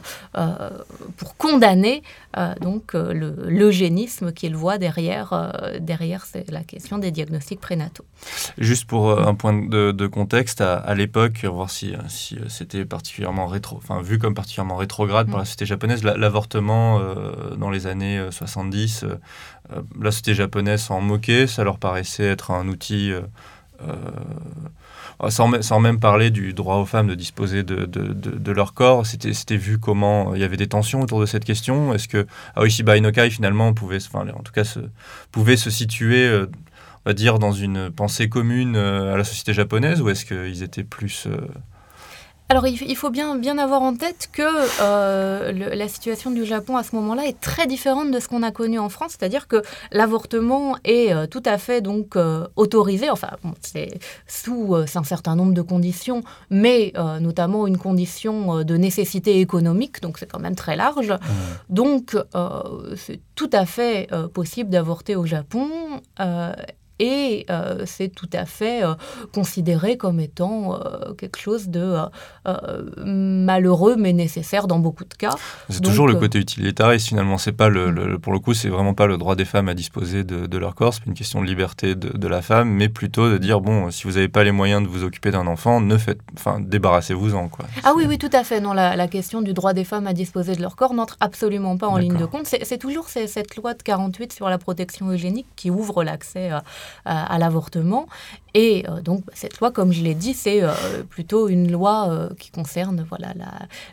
pour 1.17 1.38
condamner 1.38 2.03
donc, 2.59 2.93
le, 2.93 3.36
l'eugénisme 3.47 4.34
qu'il 4.34 4.55
voit 4.55 4.78
derrière, 4.78 5.53
derrière 5.80 6.26
la 6.49 6.63
question 6.63 6.97
des 6.97 7.11
diagnostics 7.11 7.61
prénataux. 7.61 8.05
Juste 8.57 8.86
pour 8.86 9.17
un 9.19 9.36
point 9.36 9.53
de, 9.53 10.07
contexte, 10.07 10.61
à, 10.61 10.93
l'époque, 10.95 11.45
voir 11.45 11.69
si, 11.69 11.93
si 12.09 12.38
c'était 12.49 12.86
particulièrement 12.86 13.47
rétro, 13.47 13.78
enfin 13.78 14.01
vu 14.12 14.20
comme 14.20 14.34
particulièrement 14.34 14.76
rétrograde 14.76 15.28
par 15.28 15.38
la 15.38 15.43
mm. 15.43 15.45
société 15.45 15.66
japonaise. 15.66 16.03
L'avortement, 16.03 16.99
euh, 16.99 17.55
dans 17.55 17.70
les 17.70 17.88
années 17.88 18.22
70, 18.30 19.03
euh, 19.03 19.20
euh, 19.72 19.82
la 19.99 20.12
société 20.12 20.34
japonaise 20.34 20.82
s'en 20.82 21.01
moquait, 21.01 21.47
ça 21.47 21.64
leur 21.64 21.78
paraissait 21.78 22.28
être 22.28 22.51
un 22.51 22.68
outil... 22.68 23.14
Sans, 25.30 25.62
sans, 25.62 25.80
même 25.80 25.99
parler 25.99 26.30
du 26.30 26.53
droit 26.53 26.78
aux 26.78 26.86
femmes 26.86 27.07
de 27.07 27.16
disposer 27.16 27.64
de, 27.64 27.86
de, 27.86 28.14
de, 28.14 28.51
leur 28.51 28.74
corps, 28.74 29.05
c'était 29.05 29.55
vu 29.55 29.80
comment 29.80 30.34
il 30.36 30.41
y 30.41 30.43
avait 30.43 30.57
des 30.57 30.68
tensions 30.68 31.01
autour 31.01 31.20
de 31.20 31.28
cette 31.28 31.45
question. 31.45 31.93
Est-ce 31.93 32.07
que 32.07 32.28
Aoishiba 32.55 32.97
Inokai 32.97 33.30
finalement 33.32 33.74
pouvait, 33.74 33.97
enfin, 33.97 34.28
en 34.36 34.41
tout 34.41 34.51
cas, 34.51 34.64
se, 34.64 34.80
pouvait 35.32 35.57
se 35.57 35.72
situer, 35.72 36.28
on 37.05 37.09
va 37.09 37.14
dire, 37.14 37.39
dans 37.39 37.51
une 37.51 37.91
pensée 37.91 38.30
commune 38.30 38.76
à 38.76 39.18
la 39.18 39.24
société 39.24 39.53
japonaise, 39.53 40.01
ou 40.01 40.09
est-ce 40.09 40.26
qu'ils 40.26 40.62
étaient 40.62 40.84
plus 40.84 41.28
alors 42.51 42.67
il 42.67 42.97
faut 42.97 43.09
bien, 43.09 43.37
bien 43.37 43.57
avoir 43.57 43.81
en 43.81 43.95
tête 43.95 44.27
que 44.33 44.41
euh, 44.81 45.53
la 45.73 45.87
situation 45.87 46.31
du 46.31 46.43
Japon 46.43 46.75
à 46.75 46.83
ce 46.83 46.93
moment-là 46.97 47.25
est 47.25 47.39
très 47.39 47.65
différente 47.65 48.11
de 48.11 48.19
ce 48.19 48.27
qu'on 48.27 48.43
a 48.43 48.51
connu 48.51 48.77
en 48.77 48.89
France, 48.89 49.15
c'est-à-dire 49.17 49.47
que 49.47 49.61
l'avortement 49.93 50.75
est 50.83 51.13
euh, 51.13 51.27
tout 51.27 51.43
à 51.45 51.57
fait 51.57 51.79
donc 51.79 52.17
euh, 52.17 52.45
autorisé, 52.57 53.09
enfin 53.09 53.29
c'est 53.61 53.99
sous 54.27 54.75
un 54.75 55.03
certain 55.05 55.37
nombre 55.37 55.53
de 55.53 55.61
conditions, 55.61 56.23
mais 56.49 56.91
notamment 57.21 57.67
une 57.67 57.77
condition 57.77 58.65
de 58.65 58.75
nécessité 58.75 59.39
économique, 59.39 60.01
donc 60.01 60.17
c'est 60.17 60.29
quand 60.29 60.39
même 60.39 60.55
très 60.55 60.75
large. 60.75 61.13
Donc 61.69 62.17
c'est 62.97 63.21
tout 63.35 63.49
à 63.53 63.65
fait 63.65 64.09
possible 64.33 64.69
d'avorter 64.69 65.15
au 65.15 65.25
Japon 65.25 65.69
et 67.01 67.47
euh, 67.49 67.81
c'est 67.85 68.09
tout 68.09 68.29
à 68.31 68.45
fait 68.45 68.83
euh, 68.83 68.93
considéré 69.33 69.97
comme 69.97 70.19
étant 70.19 70.75
euh, 70.75 71.13
quelque 71.17 71.39
chose 71.39 71.69
de 71.69 71.95
malheureux 73.03 73.95
mais 73.97 74.13
nécessaire 74.13 74.67
dans 74.67 74.77
beaucoup 74.77 75.03
de 75.03 75.13
cas. 75.15 75.35
C'est 75.69 75.81
toujours 75.81 76.07
le 76.07 76.15
côté 76.15 76.37
utilitariste 76.37 77.07
finalement. 77.07 77.39
C'est 77.39 77.51
pas 77.51 77.69
le, 77.69 78.19
pour 78.19 78.33
le 78.33 78.39
coup, 78.39 78.53
c'est 78.53 78.69
vraiment 78.69 78.93
pas 78.93 79.07
le 79.07 79.17
droit 79.17 79.35
des 79.35 79.45
femmes 79.45 79.67
à 79.67 79.73
disposer 79.73 80.23
de, 80.23 80.57
leur 80.57 80.75
corps. 80.75 80.93
C'est 80.93 81.05
une 81.07 81.15
question 81.15 81.41
de 81.41 81.47
liberté 81.47 81.95
de, 81.95 82.27
la 82.27 82.43
femme, 82.43 82.69
mais 82.69 82.87
plutôt 82.87 83.31
de 83.31 83.37
dire 83.39 83.61
bon, 83.61 83.89
si 83.89 84.03
vous 84.03 84.13
n'avez 84.13 84.29
pas 84.29 84.43
les 84.43 84.51
moyens 84.51 84.83
de 84.83 84.87
vous 84.87 85.03
occuper 85.03 85.31
d'un 85.31 85.47
enfant, 85.47 85.81
ne 85.81 85.97
faites, 85.97 86.19
enfin, 86.37 86.59
débarrassez-vous-en 86.59 87.49
quoi. 87.49 87.65
Ah 87.83 87.93
oui, 87.95 88.05
oui, 88.07 88.19
tout 88.19 88.29
à 88.31 88.43
fait. 88.43 88.61
Non, 88.61 88.73
la, 88.73 89.07
question 89.07 89.41
du 89.41 89.53
droit 89.53 89.73
des 89.73 89.83
femmes 89.83 90.05
à 90.05 90.13
disposer 90.13 90.55
de 90.55 90.61
leur 90.61 90.75
corps 90.75 90.93
n'entre 90.93 91.17
absolument 91.19 91.77
pas 91.77 91.87
en 91.87 91.97
ligne 91.97 92.17
de 92.17 92.25
compte. 92.25 92.45
C'est 92.45 92.77
toujours 92.77 93.09
cette 93.09 93.55
loi 93.55 93.73
de 93.73 93.81
48 93.81 94.31
sur 94.31 94.47
la 94.49 94.59
protection 94.59 95.09
eugénique 95.09 95.47
qui 95.55 95.71
ouvre 95.71 96.03
l'accès 96.03 96.51
à, 96.51 96.63
l'avortement. 97.05 98.07
Et 98.53 98.83
euh, 98.89 99.01
donc, 99.01 99.23
cette 99.33 99.59
loi, 99.59 99.71
comme 99.71 99.93
je 99.93 100.03
l'ai 100.03 100.15
dit, 100.15 100.33
c'est 100.33 100.61
euh, 100.61 100.71
plutôt 101.09 101.47
une 101.47 101.71
loi 101.71 102.09
euh, 102.09 102.29
qui 102.37 102.51
concerne 102.51 103.05
voilà, 103.07 103.33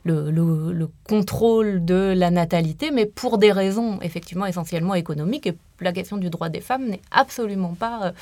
le, 0.05 0.31
le, 0.31 0.89
contrôle 1.05 1.85
de 1.85 2.13
la 2.17 2.31
natalité, 2.31 2.91
mais 2.91 3.07
pour 3.07 3.39
des 3.39 3.53
raisons 3.53 3.99
effectivement 4.03 4.47
essentiellement 4.47 4.95
économiques. 4.95 5.47
Et 5.47 5.57
la 5.81 5.93
question 5.93 6.17
du 6.17 6.29
droit 6.29 6.49
des 6.49 6.61
femmes 6.61 6.87
n'est 6.87 7.01
absolument 7.13 7.75
pas, 7.75 8.13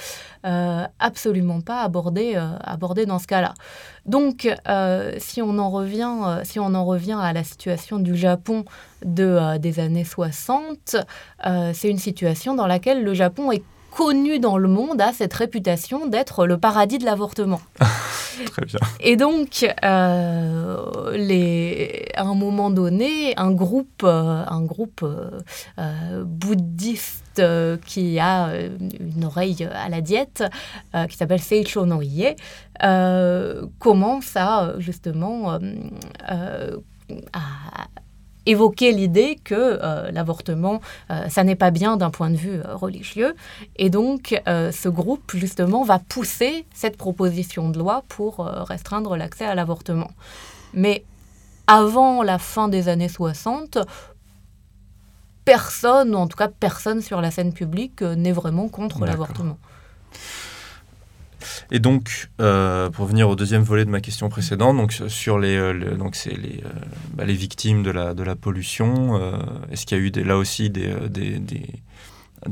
absolument 0.99 1.62
pas 1.62 1.83
abordée, 1.83 2.35
abordée 2.61 3.07
dans 3.07 3.18
ce 3.18 3.27
cas-là. 3.27 3.55
Donc, 4.05 4.47
si, 5.18 5.41
on 5.41 5.59
en 5.59 5.70
revient, 5.70 6.41
si 6.45 6.61
on 6.61 6.74
en 6.74 6.85
revient 6.85 7.18
à 7.18 7.33
la 7.33 7.45
situation 7.45 7.99
du 7.99 8.14
Japon 8.14 8.64
de, 9.05 9.57
des 9.57 9.81
années 9.81 10.05
60, 10.05 10.97
c'est 11.72 11.89
une 11.89 11.99
situation 11.99 12.55
dans 12.55 12.66
laquelle 12.66 13.03
le 13.03 13.14
Japon 13.14 13.51
est 13.51 13.64
connu 13.97 14.39
dans 14.39 14.59
le 14.59 14.69
monde 14.69 15.01
a 15.01 15.15
cette 15.15 15.33
réputation 15.33 16.07
d'être 16.07 16.47
le 16.47 16.59
paradis 16.59 16.99
de 16.99 17.07
l'avortement. 17.07 17.63
Très 18.47 18.67
bien. 18.67 18.79
Et 19.01 19.17
donc, 19.17 19.67
euh, 19.85 21.17
les, 21.17 22.05
à 22.15 22.25
un 22.25 22.35
moment 22.35 22.69
donné, 22.69 23.33
un 23.39 23.53
groupe, 23.53 24.03
euh, 24.05 24.45
un 24.47 24.63
groupe 24.63 25.03
euh, 25.03 26.25
bouddhiste 26.25 27.43
qui 27.87 28.19
a 28.19 28.51
une 29.01 29.25
oreille 29.25 29.67
à 29.73 29.89
la 29.89 30.01
diète, 30.01 30.45
qui 31.09 31.17
s'appelle 31.17 31.41
Seicho 31.41 31.85
no 31.85 32.01
Ie, 32.03 32.35
commence 33.79 34.37
à 34.37 34.75
justement 34.79 35.51
à 35.51 35.59
évoquer 38.47 38.93
l'idée 38.93 39.39
que 39.45 39.79
l'avortement, 40.13 40.81
ça 41.29 41.45
n'est 41.45 41.57
pas 41.57 41.71
bien 41.71 41.97
d'un 41.97 42.11
point 42.11 42.31
de 42.31 42.37
vue 42.37 42.61
religieux. 42.73 43.35
Et 43.77 43.91
donc, 43.91 44.41
ce 44.47 44.89
groupe, 44.89 45.33
justement, 45.35 45.85
va 45.85 45.99
pousser 45.99 46.65
cette 46.73 46.97
proposition 46.97 47.69
de 47.69 47.79
loi 47.79 48.05
pour 48.09 48.39
restreindre 48.39 49.17
l'accès 49.17 49.45
à 49.45 49.55
l'avortement. 49.55 50.11
Mais 50.73 51.05
avant 51.67 52.23
la 52.23 52.39
fin 52.39 52.69
des 52.69 52.89
années 52.89 53.09
60, 53.09 53.79
personne, 55.45 56.15
ou 56.15 56.19
en 56.19 56.29
tout 56.29 56.37
cas 56.37 56.49
personne 56.49 57.01
sur 57.01 57.21
la 57.21 57.31
scène 57.31 57.53
publique, 57.53 58.03
n'est 58.03 58.33
vraiment 58.33 58.69
contre 58.69 59.05
l'avortement. 59.05 59.59
Et 61.71 61.79
donc, 61.79 62.29
euh, 62.41 62.91
pour 62.91 63.07
venir 63.07 63.29
au 63.29 63.37
deuxième 63.37 63.62
volet 63.62 63.85
de 63.85 63.91
ma 63.91 64.01
question 64.01 64.29
précédente, 64.29 64.77
donc 64.77 64.93
sur 64.93 65.39
les, 65.39 65.57
euh, 65.57 65.97
donc 65.97 66.14
c'est 66.14 66.37
les, 66.37 66.62
euh, 66.64 66.71
bah, 67.14 67.25
les 67.25 67.35
victimes 67.35 67.83
de 67.83 67.91
la, 67.91 68.14
de 68.14 68.23
la 68.23 68.37
pollution, 68.37 69.21
est-ce 69.71 69.87
qu'il 69.87 69.99
y 69.99 70.01
a 70.01 70.05
eu 70.05 70.11
là 70.25 70.37
aussi 70.37 70.71
des, 70.71 70.95
des, 71.09 71.39
des 71.39 71.67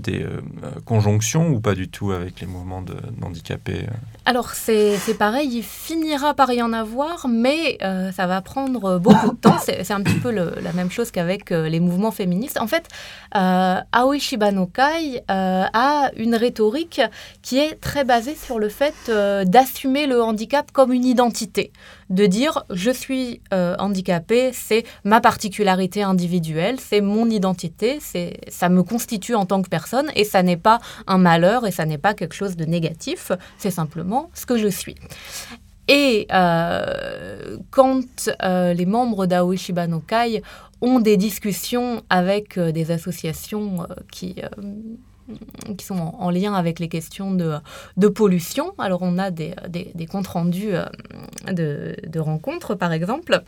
euh, 0.09 0.41
conjonctions 0.85 1.49
ou 1.49 1.61
pas 1.61 1.75
du 1.75 1.89
tout 1.89 2.13
avec 2.13 2.41
les 2.41 2.47
mouvements 2.47 2.83
d'handicapés 2.83 3.83
euh 3.83 3.95
Alors 4.25 4.51
c'est 4.51 4.99
pareil, 5.19 5.49
il 5.59 5.63
finira 5.63 6.35
par 6.35 6.53
y 6.53 6.63
en 6.63 6.73
avoir, 6.73 7.29
mais 7.29 7.79
euh, 7.83 8.11
ça 8.13 8.27
va 8.27 8.41
prendre 8.41 8.99
beaucoup 8.99 9.31
de 9.31 9.37
temps. 9.37 9.59
C'est 9.65 9.93
un 9.93 10.03
petit 10.03 10.19
peu 10.19 10.31
la 10.31 10.73
même 10.73 10.91
chose 10.91 11.11
qu'avec 11.11 11.51
les 11.51 11.81
mouvements 11.81 12.11
féministes. 12.11 12.59
En 12.61 12.67
fait, 12.67 12.89
Aoi 13.33 14.19
Shibanokai 14.19 15.23
a 15.29 16.11
une 16.17 16.35
rhétorique 16.35 17.01
qui 17.43 17.59
est 17.59 17.81
très 17.81 18.05
basée 18.05 18.35
sur 18.35 18.59
le 18.59 18.69
fait 18.69 19.11
d'assumer 19.47 20.07
le 20.07 20.23
handicap 20.23 20.71
comme 20.73 20.93
une 20.93 21.05
identité 21.05 21.73
de 22.11 22.27
dire 22.27 22.65
je 22.71 22.91
suis 22.91 23.41
handicapé, 23.53 24.51
c'est 24.53 24.85
ma 25.05 25.21
particularité 25.21 26.03
individuelle, 26.03 26.79
c'est 26.81 27.01
mon 27.01 27.29
identité, 27.31 27.99
c'est 28.01 28.39
ça 28.49 28.69
me 28.69 28.83
constitue 28.83 29.35
en 29.35 29.47
tant 29.47 29.63
que 29.63 29.69
personne 29.69 30.11
et 30.15 30.25
ça 30.25 30.43
n'est 30.43 30.57
pas 30.57 30.81
un 31.07 31.19
malheur 31.19 31.67
et 31.67 31.71
ça 31.71 31.85
n'est 31.87 31.99
pas 31.99 32.15
quelque 32.15 32.35
chose 32.35 32.57
de 32.57 32.65
négatif, 32.65 33.33
c'est 33.59 33.71
simplement 33.71 34.31
ce 34.35 34.47
que 34.47 34.57
je 34.57 34.69
suis. 34.69 34.97
Et 35.89 36.27
euh, 36.33 37.59
quand 37.71 38.31
euh, 38.43 38.73
les 38.73 38.87
membres 38.87 39.27
d'Aoishiba 39.27 39.87
no 39.87 40.01
Kai 40.01 40.43
ont 40.81 41.01
des 41.01 41.17
discussions 41.17 42.03
avec 42.09 42.57
euh, 42.57 42.73
des 42.73 42.91
associations 42.91 43.87
qui, 44.11 44.37
qui 45.79 45.85
sont 45.85 45.97
en, 45.97 46.31
lien 46.31 46.55
avec 46.55 46.79
les 46.79 46.89
questions 46.89 47.33
de, 47.33 48.09
pollution, 48.09 48.75
alors 48.79 49.03
on 49.03 49.19
a 49.19 49.31
des, 49.31 49.55
des, 49.69 50.07
comptes 50.07 50.27
rendus 50.27 50.73
de, 51.51 51.97
de 52.07 52.21
rencontres 52.21 52.75
par 52.75 52.93
exemple, 52.93 53.43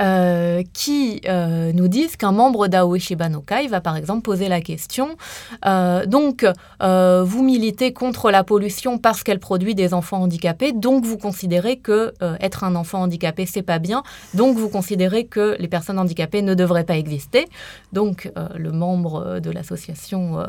euh, 0.00 0.62
qui 0.72 1.20
euh, 1.28 1.72
nous 1.74 1.88
disent 1.88 2.16
qu'un 2.16 2.32
membre 2.32 2.68
d'Aoi 2.68 2.98
Shibanokai 2.98 3.66
va 3.68 3.82
par 3.82 3.96
exemple 3.96 4.22
poser 4.22 4.48
la 4.48 4.62
question 4.62 5.16
euh, 5.66 6.06
donc 6.06 6.46
vous 6.80 7.42
militez 7.42 7.92
contre 7.92 8.30
la 8.30 8.42
pollution 8.44 8.98
parce 8.98 9.22
qu'elle 9.22 9.40
produit 9.40 9.74
des 9.74 9.92
enfants 9.92 10.22
handicapés, 10.22 10.72
donc 10.72 11.04
vous 11.04 11.18
considérez 11.18 11.78
que 11.78 12.14
être 12.40 12.64
un 12.64 12.74
enfant 12.74 13.02
handicapé 13.02 13.46
c'est 13.46 13.62
pas 13.62 13.78
bien, 13.78 14.02
donc 14.34 14.56
vous 14.56 14.68
considérez 14.68 15.26
que 15.26 15.56
les 15.58 15.68
personnes 15.68 15.98
handicapées 15.98 16.42
ne 16.42 16.54
devraient 16.54 16.84
pas 16.84 16.96
exister. 16.96 17.46
Donc 17.92 18.30
le 18.54 18.70
membre 18.72 19.40
de 19.40 19.50
l'association 19.50 20.44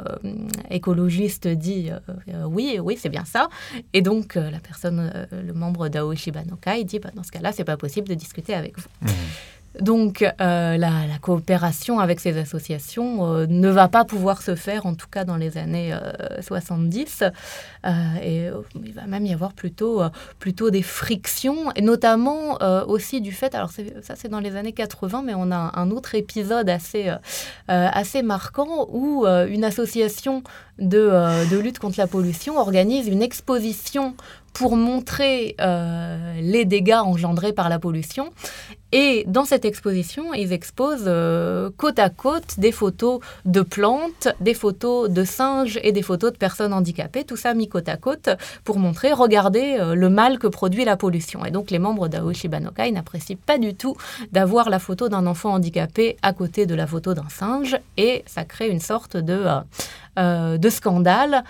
écologiste 0.70 1.47
dit 1.47 1.89
oui, 2.45 2.80
oui 2.82 2.97
c'est 2.99 3.10
bien 3.10 3.26
ça, 3.26 3.49
et 3.93 4.02
donc 4.02 4.36
la 4.36 4.60
personne, 4.60 5.28
le 5.32 5.54
membre 5.54 5.89
d'Aoi 5.89 6.16
Shibanokai 6.16 6.84
dit 6.84 6.99
bah, 6.99 7.10
dans 7.16 7.24
ce 7.24 7.32
cas-là 7.32 7.52
c'est 7.52 7.66
pas 7.66 7.78
possible 7.78 8.08
de 8.08 8.16
discuter 8.16 8.54
avec 8.54 8.78
vous. 8.80 8.88
Mmh. 9.02 9.10
Donc 9.80 10.22
euh, 10.22 10.78
la, 10.78 10.91
coopération 11.22 11.99
avec 11.99 12.19
ces 12.19 12.38
associations 12.38 13.26
euh, 13.26 13.45
ne 13.47 13.69
va 13.69 13.88
pas 13.88 14.03
pouvoir 14.03 14.41
se 14.41 14.55
faire, 14.55 14.86
en 14.86 14.95
tout 14.95 15.07
cas 15.09 15.24
dans 15.24 15.38
les 15.38 15.57
années 15.57 15.93
70. 16.41 17.24
Euh, 17.86 17.89
et 18.22 18.49
il 18.84 18.93
va 18.93 19.05
même 19.05 19.26
y 19.26 19.34
avoir 19.34 19.53
plutôt, 19.53 20.01
plutôt 20.39 20.72
des 20.72 20.82
frictions, 20.82 21.72
et 21.76 21.82
notamment 21.82 22.57
aussi 22.88 23.22
du 23.22 23.32
fait, 23.32 23.55
alors 23.55 23.72
ça 24.01 24.15
c'est 24.15 24.30
dans 24.30 24.39
les 24.39 24.55
années 24.55 24.74
80, 24.74 25.24
mais 25.26 25.34
on 25.36 25.51
a 25.51 25.72
un 25.76 25.91
autre 25.91 26.15
épisode 26.15 26.69
assez, 26.69 27.11
assez 27.67 28.22
marquant 28.24 28.88
où 28.91 29.26
une 29.26 29.63
association 29.63 30.43
de, 30.80 31.49
de 31.49 31.57
lutte 31.57 31.80
contre 31.80 31.99
la 31.99 32.07
pollution 32.07 32.57
organise 32.57 33.07
une 33.07 33.22
exposition 33.22 34.15
pour 34.54 34.76
montrer 34.76 35.56
euh, 35.62 36.34
les 36.41 36.66
dégâts 36.66 36.99
engendrés 37.04 37.54
par 37.54 37.70
la 37.70 37.80
pollution. 37.80 38.30
Et 38.93 39.24
dans 39.26 39.45
cette 39.45 39.64
exposition, 39.64 40.34
ils 40.34 40.52
exposent 40.52 41.06
euh, 41.08 41.70
côte 41.78 41.97
à 41.97 42.10
côte 42.10 42.60
des 42.60 42.74
photos 42.74 43.22
de 43.45 43.62
plantes, 43.62 44.28
des 44.41 44.54
photos 44.54 45.10
de 45.10 45.24
singes 45.24 45.80
et 45.82 45.93
des 45.93 46.02
photos 46.02 46.34
de 46.34 46.38
personnes 46.38 46.74
handicapées, 46.74 47.24
tout 47.24 47.38
ça 47.38 47.54
mis 47.54 47.70
côte 47.70 47.88
à 47.88 47.95
côte 47.95 48.30
pour 48.66 48.80
montrer, 48.80 49.14
regardez 49.14 49.78
euh, 49.80 49.95
le 49.95 50.10
mal 50.10 50.39
que 50.39 50.47
produit 50.47 50.84
la 50.84 50.97
pollution. 50.97 51.45
Et 51.45 51.52
donc 51.52 51.72
les 51.72 51.80
membres 51.80 52.10
d'Aoshi 52.10 52.49
Banokai 52.49 52.91
n'apprécient 52.91 53.38
pas 53.45 53.58
du 53.58 53.76
tout 53.76 53.95
d'avoir 54.34 54.70
la 54.70 54.80
photo 54.80 55.08
d'un 55.08 55.26
enfant 55.26 55.54
handicapé 55.54 56.18
à 56.22 56.34
côté 56.34 56.66
de 56.66 56.76
la 56.76 56.86
photo 56.86 57.14
d'un 57.14 57.30
singe 57.30 57.78
et 57.95 58.24
ça 58.26 58.43
crée 58.43 58.68
une 58.68 58.82
sorte 58.82 59.16
de, 59.16 59.45
de 60.18 60.70
scandale 60.70 61.45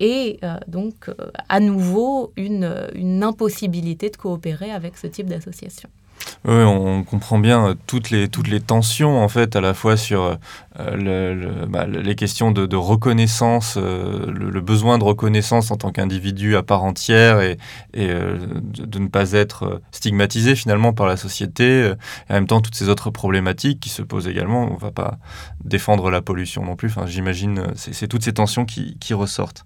et 0.00 0.38
euh, 0.42 0.56
donc 0.66 1.08
euh, 1.08 1.30
à 1.48 1.60
nouveau 1.60 2.32
une, 2.36 2.88
une 2.94 3.22
impossibilité 3.22 4.10
de 4.10 4.16
coopérer 4.16 4.70
avec 4.70 4.96
ce 4.96 5.06
type 5.06 5.26
d'association. 5.26 5.88
Oui, 6.44 6.54
on 6.54 7.02
comprend 7.02 7.38
bien 7.38 7.68
euh, 7.68 7.74
toutes 7.86 8.10
les, 8.10 8.28
toutes 8.28 8.48
les 8.48 8.60
tensions, 8.60 9.22
en 9.22 9.28
fait, 9.28 9.56
à 9.56 9.60
la 9.60 9.74
fois 9.74 9.96
sur 9.96 10.38
le, 10.78 11.66
bah, 11.66 11.86
les 11.86 12.14
questions 12.14 12.52
de, 12.52 12.76
reconnaissance, 12.76 13.76
le, 13.76 14.60
besoin 14.60 14.98
de 14.98 15.04
reconnaissance 15.04 15.70
en 15.72 15.76
tant 15.76 15.90
qu'individu 15.90 16.56
à 16.56 16.62
part 16.62 16.84
entière 16.84 17.40
et, 17.40 17.58
de, 17.94 18.98
ne 18.98 19.08
pas 19.08 19.32
être 19.32 19.82
stigmatisé 19.90 20.54
finalement 20.54 20.92
par 20.92 21.06
la 21.06 21.16
société. 21.16 21.92
Et 22.30 22.32
en 22.32 22.34
même 22.34 22.46
temps, 22.46 22.60
toutes 22.60 22.76
ces 22.76 22.88
autres 22.88 23.10
problématiques 23.10 23.80
qui 23.80 23.88
se 23.88 24.02
posent 24.02 24.28
également. 24.28 24.70
On 24.70 24.74
ne 24.74 24.80
va 24.80 24.92
pas 24.92 25.18
défendre 25.64 26.10
la 26.10 26.22
pollution 26.22 26.64
non 26.64 26.76
plus. 26.76 26.88
Enfin, 26.88 27.06
J'imagine, 27.06 27.66
c'est 27.74 28.06
toutes 28.06 28.24
ces 28.24 28.34
tensions 28.34 28.64
qui 28.64 29.14
ressortent. 29.14 29.64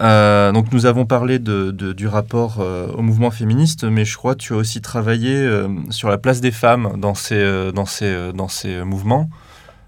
Euh, 0.00 0.52
donc 0.52 0.72
nous 0.72 0.86
avons 0.86 1.06
parlé 1.06 1.38
du 1.38 2.08
rapport 2.08 2.56
euh, 2.60 2.88
au 2.88 3.02
mouvement 3.02 3.30
féministe, 3.30 3.84
mais 3.84 4.04
je 4.04 4.16
crois 4.16 4.34
que 4.34 4.40
tu 4.40 4.52
as 4.54 4.56
aussi 4.56 4.80
travaillé 4.80 5.34
euh, 5.34 5.68
sur 5.90 6.08
la 6.08 6.18
place 6.18 6.40
des 6.40 6.50
femmes 6.50 6.94
dans 6.98 7.14
ces, 7.14 8.84
mouvements. 8.84 9.28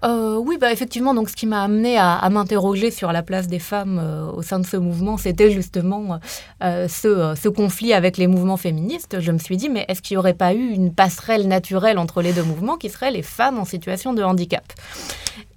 Oui, 0.03 0.57
bah, 0.61 0.71
effectivement, 0.71 1.13
donc 1.13 1.29
ce 1.29 1.35
qui 1.35 1.45
m'a 1.45 1.63
amené 1.63 1.97
à, 1.97 2.29
m'interroger 2.29 2.91
sur 2.91 3.11
la 3.11 3.21
place 3.21 3.47
des 3.47 3.59
femmes 3.59 4.31
au 4.33 4.41
sein 4.41 4.59
de 4.59 4.65
ce 4.65 4.77
mouvement, 4.77 5.17
c'était 5.17 5.51
justement 5.51 6.19
ce, 6.61 7.47
conflit 7.49 7.91
avec 7.91 8.17
les 8.17 8.27
mouvements 8.27 8.55
féministes. 8.55 9.17
Je 9.19 9.31
me 9.31 9.39
suis 9.39 9.57
dit, 9.57 9.67
mais 9.67 9.83
est-ce 9.89 10.01
qu'il 10.01 10.15
n'y 10.15 10.19
aurait 10.19 10.33
pas 10.33 10.53
eu 10.53 10.69
une 10.69 10.93
passerelle 10.93 11.47
naturelle 11.49 11.97
entre 11.97 12.21
les 12.21 12.31
deux 12.31 12.43
mouvements 12.43 12.77
qui 12.77 12.89
serait 12.89 13.11
les 13.11 13.23
femmes 13.23 13.59
en 13.59 13.65
situation 13.65 14.13
de 14.13 14.23
handicap? 14.23 14.63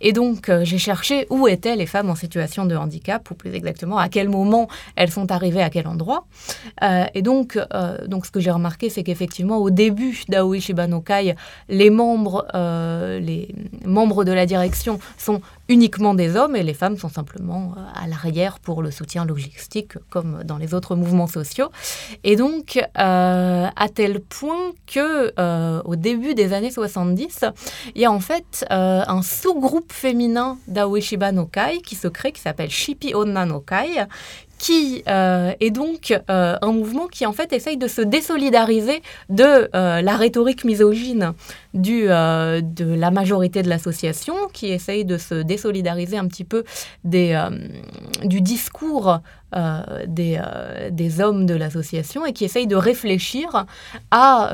Et 0.00 0.12
donc, 0.12 0.50
j'ai 0.62 0.78
cherché 0.78 1.26
où 1.30 1.48
étaient 1.48 1.76
les 1.76 1.86
femmes 1.86 2.10
en 2.10 2.14
situation 2.14 2.66
de 2.66 2.76
handicap, 2.76 3.30
ou 3.30 3.34
plus 3.34 3.54
exactement, 3.54 3.98
à 3.98 4.08
quel 4.08 4.28
moment 4.28 4.68
elles 4.96 5.10
sont 5.10 5.30
arrivées 5.30 5.62
à 5.62 5.70
quel 5.70 5.86
endroit. 5.86 6.26
et 7.14 7.22
donc, 7.22 7.58
donc, 8.06 8.26
ce 8.26 8.30
que 8.30 8.40
j'ai 8.40 8.50
remarqué, 8.50 8.90
c'est 8.90 9.02
qu'effectivement, 9.02 9.58
au 9.58 9.70
début 9.70 10.22
d'Aoi 10.28 10.60
Shibanokai, 10.60 11.34
les 11.68 11.90
membres, 11.90 12.46
les 12.54 13.54
membres 13.84 14.24
de 14.24 14.32
la 14.32 14.46
direction 14.46 14.98
sont 15.18 15.40
uniquement 15.70 16.14
des 16.14 16.34
hommes 16.34 16.56
et 16.56 16.64
les 16.64 16.74
femmes 16.74 16.98
sont 16.98 17.08
simplement 17.08 17.74
euh, 17.76 17.80
à 17.94 18.08
l'arrière 18.08 18.58
pour 18.58 18.82
le 18.82 18.90
soutien 18.90 19.24
logistique 19.24 19.92
comme 20.10 20.42
dans 20.44 20.58
les 20.58 20.74
autres 20.74 20.96
mouvements 20.96 21.28
sociaux. 21.28 21.70
Et 22.24 22.34
donc, 22.34 22.76
euh, 22.76 23.66
à 23.74 23.88
tel 23.88 24.20
point 24.20 24.72
que 24.88 25.32
euh, 25.38 25.80
au 25.84 25.94
début 25.94 26.34
des 26.34 26.52
années 26.52 26.72
70, 26.72 27.44
il 27.94 28.02
y 28.02 28.04
a 28.04 28.10
en 28.10 28.18
fait 28.18 28.66
un 28.68 29.22
sous-groupe 29.22 29.92
féminin 29.92 30.58
d'Aoishiba 30.66 31.30
no 31.30 31.46
Kai 31.46 31.80
qui 31.82 31.94
se 31.94 32.08
crée, 32.08 32.32
qui 32.32 32.40
s'appelle 32.40 32.70
Shipi 32.70 33.14
Onna 33.14 33.46
no 33.46 33.60
Kai, 33.60 34.06
qui 34.60 35.02
euh, 35.08 35.54
est 35.58 35.70
donc 35.70 36.12
euh, 36.28 36.56
un 36.60 36.72
mouvement 36.72 37.06
qui 37.06 37.24
en 37.24 37.32
fait 37.32 37.54
essaye 37.54 37.78
de 37.78 37.88
se 37.88 38.02
désolidariser 38.02 39.00
de 39.30 39.70
euh, 39.74 40.02
la 40.02 40.16
rhétorique 40.16 40.64
misogyne 40.64 41.32
de 41.72 42.94
la 42.94 43.10
majorité 43.10 43.62
de 43.62 43.68
l'association, 43.70 44.34
qui 44.52 44.68
essaye 44.68 45.06
de 45.06 45.16
se 45.16 45.36
désolidariser 45.36 46.18
un 46.18 46.26
petit 46.26 46.44
peu 46.44 46.64
des, 47.04 47.40
du 48.24 48.40
discours 48.40 49.20
des, 50.08 50.40
des 50.90 51.20
hommes 51.20 51.46
de 51.46 51.54
l'association 51.54 52.26
et 52.26 52.32
qui 52.32 52.44
essaye 52.44 52.66
de 52.66 52.74
réfléchir 52.74 53.66
à 54.10 54.50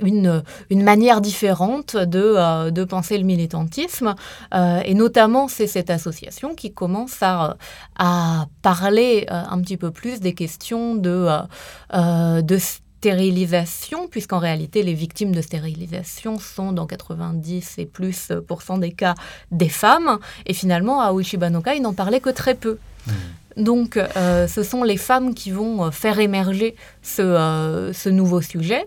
une, 0.00 0.42
une 0.70 0.82
manière 0.82 1.20
différente 1.20 1.96
de, 1.96 2.34
euh, 2.36 2.70
de 2.70 2.84
penser 2.84 3.18
le 3.18 3.24
militantisme. 3.24 4.14
Euh, 4.54 4.80
et 4.84 4.94
notamment, 4.94 5.48
c'est 5.48 5.66
cette 5.66 5.90
association 5.90 6.54
qui 6.54 6.72
commence 6.72 7.22
à, 7.22 7.56
à 7.98 8.46
parler 8.62 9.26
euh, 9.30 9.42
un 9.50 9.60
petit 9.60 9.76
peu 9.76 9.90
plus 9.90 10.20
des 10.20 10.34
questions 10.34 10.94
de, 10.94 11.28
de 11.92 12.58
stérilisation, 12.58 14.06
puisqu'en 14.08 14.38
réalité, 14.38 14.82
les 14.82 14.94
victimes 14.94 15.34
de 15.34 15.42
stérilisation 15.42 16.38
sont 16.38 16.72
dans 16.72 16.86
90 16.86 17.74
et 17.78 17.86
plus 17.86 18.30
des 18.78 18.92
cas 18.92 19.14
des 19.50 19.68
femmes. 19.68 20.18
Et 20.46 20.54
finalement, 20.54 21.00
à 21.00 21.12
Uishibanoka, 21.12 21.74
il 21.74 21.82
n'en 21.82 21.94
parlait 21.94 22.20
que 22.20 22.30
très 22.30 22.54
peu. 22.54 22.78
Mmh. 23.06 23.10
Donc, 23.56 23.96
euh, 23.96 24.46
ce 24.46 24.62
sont 24.62 24.82
les 24.82 24.96
femmes 24.96 25.34
qui 25.34 25.50
vont 25.50 25.84
euh, 25.84 25.90
faire 25.90 26.18
émerger 26.18 26.74
ce, 27.02 27.22
euh, 27.22 27.92
ce 27.92 28.08
nouveau 28.08 28.40
sujet. 28.40 28.86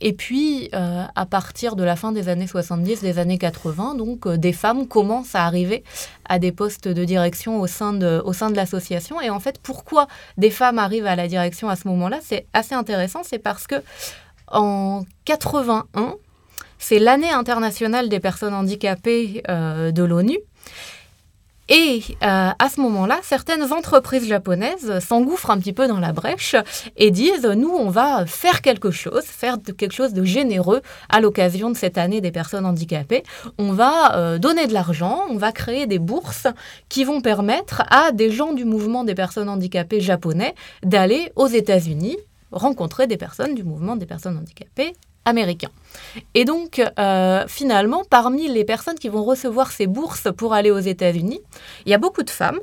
Et 0.00 0.12
puis, 0.12 0.70
à 0.72 1.26
partir 1.26 1.76
de 1.76 1.84
la 1.84 1.96
fin 1.96 2.12
des 2.12 2.28
années 2.28 2.46
70, 2.46 3.00
des 3.00 3.18
années 3.18 3.38
80, 3.38 3.94
donc, 3.94 4.28
des 4.28 4.52
femmes 4.52 4.88
commencent 4.88 5.34
à 5.34 5.44
arriver 5.44 5.84
à 6.28 6.38
des 6.38 6.52
postes 6.52 6.88
de 6.88 7.04
direction 7.04 7.60
au 7.60 7.66
sein 7.66 7.92
de, 7.92 8.22
de 8.24 8.56
l'association. 8.56 9.20
Et 9.20 9.30
en 9.30 9.40
fait, 9.40 9.58
pourquoi 9.62 10.08
des 10.36 10.50
femmes 10.50 10.78
arrivent 10.78 11.06
à 11.06 11.16
la 11.16 11.28
direction 11.28 11.68
à 11.68 11.76
ce 11.76 11.86
moment-là 11.88 12.18
C'est 12.22 12.46
assez 12.52 12.74
intéressant, 12.74 13.22
c'est 13.22 13.38
parce 13.38 13.66
que 13.66 13.76
en 14.48 15.04
81, 15.24 16.14
c'est 16.78 16.98
l'année 16.98 17.30
internationale 17.30 18.08
des 18.08 18.20
personnes 18.20 18.54
handicapées 18.54 19.42
de 19.48 20.02
l'ONU. 20.02 20.38
Et 21.68 22.02
euh, 22.22 22.50
à 22.58 22.68
ce 22.68 22.80
moment-là, 22.82 23.18
certaines 23.22 23.72
entreprises 23.72 24.26
japonaises 24.26 24.98
s'engouffrent 25.00 25.50
un 25.50 25.58
petit 25.58 25.72
peu 25.72 25.88
dans 25.88 25.98
la 25.98 26.12
brèche 26.12 26.56
et 26.96 27.10
disent, 27.10 27.46
nous, 27.46 27.70
on 27.70 27.88
va 27.88 28.26
faire 28.26 28.60
quelque 28.60 28.90
chose, 28.90 29.22
faire 29.24 29.56
quelque 29.62 29.94
chose 29.94 30.12
de 30.12 30.24
généreux 30.24 30.82
à 31.08 31.20
l'occasion 31.20 31.70
de 31.70 31.76
cette 31.76 31.96
année 31.96 32.20
des 32.20 32.32
personnes 32.32 32.66
handicapées. 32.66 33.22
On 33.58 33.72
va 33.72 34.16
euh, 34.16 34.38
donner 34.38 34.66
de 34.66 34.74
l'argent, 34.74 35.22
on 35.30 35.36
va 35.36 35.52
créer 35.52 35.86
des 35.86 35.98
bourses 35.98 36.46
qui 36.88 37.04
vont 37.04 37.22
permettre 37.22 37.82
à 37.90 38.12
des 38.12 38.30
gens 38.30 38.52
du 38.52 38.66
mouvement 38.66 39.04
des 39.04 39.14
personnes 39.14 39.48
handicapées 39.48 40.00
japonais 40.00 40.54
d'aller 40.82 41.32
aux 41.36 41.48
États-Unis 41.48 42.18
rencontrer 42.52 43.06
des 43.06 43.16
personnes 43.16 43.54
du 43.54 43.64
mouvement 43.64 43.96
des 43.96 44.06
personnes 44.06 44.38
handicapées 44.38 44.92
américains. 45.24 45.70
Et 46.34 46.44
donc, 46.44 46.82
euh, 46.98 47.44
finalement, 47.48 48.02
parmi 48.08 48.48
les 48.48 48.64
personnes 48.64 48.98
qui 48.98 49.08
vont 49.08 49.24
recevoir 49.24 49.72
ces 49.72 49.86
bourses 49.86 50.28
pour 50.36 50.54
aller 50.54 50.70
aux 50.70 50.78
États-Unis, 50.78 51.40
il 51.86 51.90
y 51.90 51.94
a 51.94 51.98
beaucoup 51.98 52.22
de 52.22 52.30
femmes. 52.30 52.58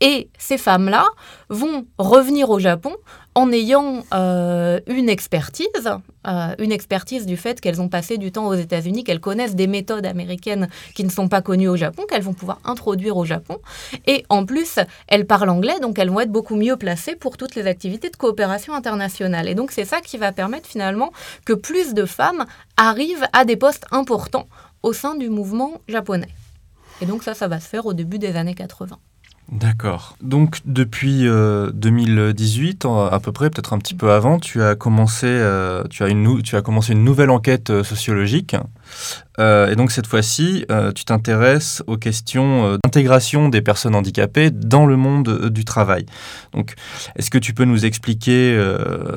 Et 0.00 0.28
ces 0.38 0.56
femmes-là 0.56 1.04
vont 1.50 1.86
revenir 1.98 2.48
au 2.48 2.58
Japon 2.58 2.94
en 3.40 3.52
ayant 3.52 4.04
euh, 4.12 4.80
une 4.86 5.08
expertise, 5.08 5.66
euh, 6.26 6.54
une 6.58 6.72
expertise 6.72 7.24
du 7.24 7.38
fait 7.38 7.58
qu'elles 7.58 7.80
ont 7.80 7.88
passé 7.88 8.18
du 8.18 8.32
temps 8.32 8.46
aux 8.46 8.54
États-Unis, 8.54 9.02
qu'elles 9.02 9.20
connaissent 9.20 9.54
des 9.54 9.66
méthodes 9.66 10.04
américaines 10.04 10.68
qui 10.94 11.04
ne 11.04 11.08
sont 11.08 11.26
pas 11.26 11.40
connues 11.40 11.68
au 11.68 11.76
Japon, 11.76 12.02
qu'elles 12.06 12.22
vont 12.22 12.34
pouvoir 12.34 12.58
introduire 12.64 13.16
au 13.16 13.24
Japon. 13.24 13.56
Et 14.06 14.26
en 14.28 14.44
plus, 14.44 14.78
elles 15.08 15.26
parlent 15.26 15.48
anglais, 15.48 15.80
donc 15.80 15.98
elles 15.98 16.10
vont 16.10 16.20
être 16.20 16.30
beaucoup 16.30 16.54
mieux 16.54 16.76
placées 16.76 17.16
pour 17.16 17.38
toutes 17.38 17.54
les 17.54 17.66
activités 17.66 18.10
de 18.10 18.16
coopération 18.16 18.74
internationale. 18.74 19.48
Et 19.48 19.54
donc 19.54 19.70
c'est 19.70 19.86
ça 19.86 20.02
qui 20.02 20.18
va 20.18 20.32
permettre 20.32 20.68
finalement 20.68 21.10
que 21.46 21.54
plus 21.54 21.94
de 21.94 22.04
femmes 22.04 22.44
arrivent 22.76 23.26
à 23.32 23.46
des 23.46 23.56
postes 23.56 23.86
importants 23.90 24.48
au 24.82 24.92
sein 24.92 25.14
du 25.14 25.30
mouvement 25.30 25.80
japonais. 25.88 26.28
Et 27.00 27.06
donc 27.06 27.22
ça, 27.22 27.32
ça 27.32 27.48
va 27.48 27.58
se 27.58 27.68
faire 27.68 27.86
au 27.86 27.94
début 27.94 28.18
des 28.18 28.36
années 28.36 28.54
80. 28.54 28.98
D'accord. 29.50 30.16
Donc 30.22 30.58
depuis 30.64 31.24
2018, 31.24 32.84
euh, 32.84 33.10
à 33.10 33.18
peu 33.18 33.32
près, 33.32 33.50
peut-être 33.50 33.72
un 33.72 33.78
petit 33.78 33.94
peu 33.94 34.12
avant, 34.12 34.38
tu 34.38 34.62
as 34.62 34.76
commencé, 34.76 35.26
euh, 35.26 35.82
tu 35.90 36.04
as 36.04 36.08
une, 36.08 36.40
tu 36.42 36.54
as 36.54 36.62
commencé 36.62 36.92
une 36.92 37.02
nouvelle 37.02 37.30
enquête 37.30 37.70
euh, 37.70 37.82
sociologique. 37.82 38.54
et 39.38 39.74
donc 39.74 39.90
cette 39.90 40.06
fois-ci, 40.06 40.66
tu 40.94 41.04
t'intéresses 41.06 41.82
aux 41.86 41.96
questions 41.96 42.76
d'intégration 42.84 43.48
des 43.48 43.62
personnes 43.62 43.94
handicapées 43.94 44.50
dans 44.50 44.84
le 44.84 44.96
monde 44.96 45.48
du 45.48 45.64
travail. 45.64 46.04
Donc, 46.52 46.74
est-ce 47.16 47.30
que 47.30 47.38
tu 47.38 47.54
peux 47.54 47.64
nous 47.64 47.86
expliquer, 47.86 48.54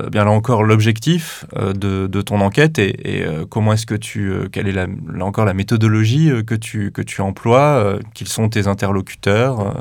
bien 0.10 0.24
là 0.24 0.32
encore, 0.32 0.64
l'objectif 0.64 1.46
de, 1.58 2.22
ton 2.22 2.40
enquête 2.40 2.80
et, 2.80 3.26
comment 3.50 3.74
est-ce 3.74 3.86
que 3.86 3.96
tu, 3.96 4.34
quelle 4.54 4.70
est 4.70 4.72
là 4.72 4.88
encore 5.20 5.44
la 5.44 5.54
méthodologie 5.54 6.32
que 6.48 6.56
tu 6.56 6.94
que 6.94 7.02
tu 7.02 7.20
emploies, 7.20 8.00
Quels 8.14 8.30
sont 8.30 8.48
tes 8.48 8.68
interlocuteurs 8.68 9.74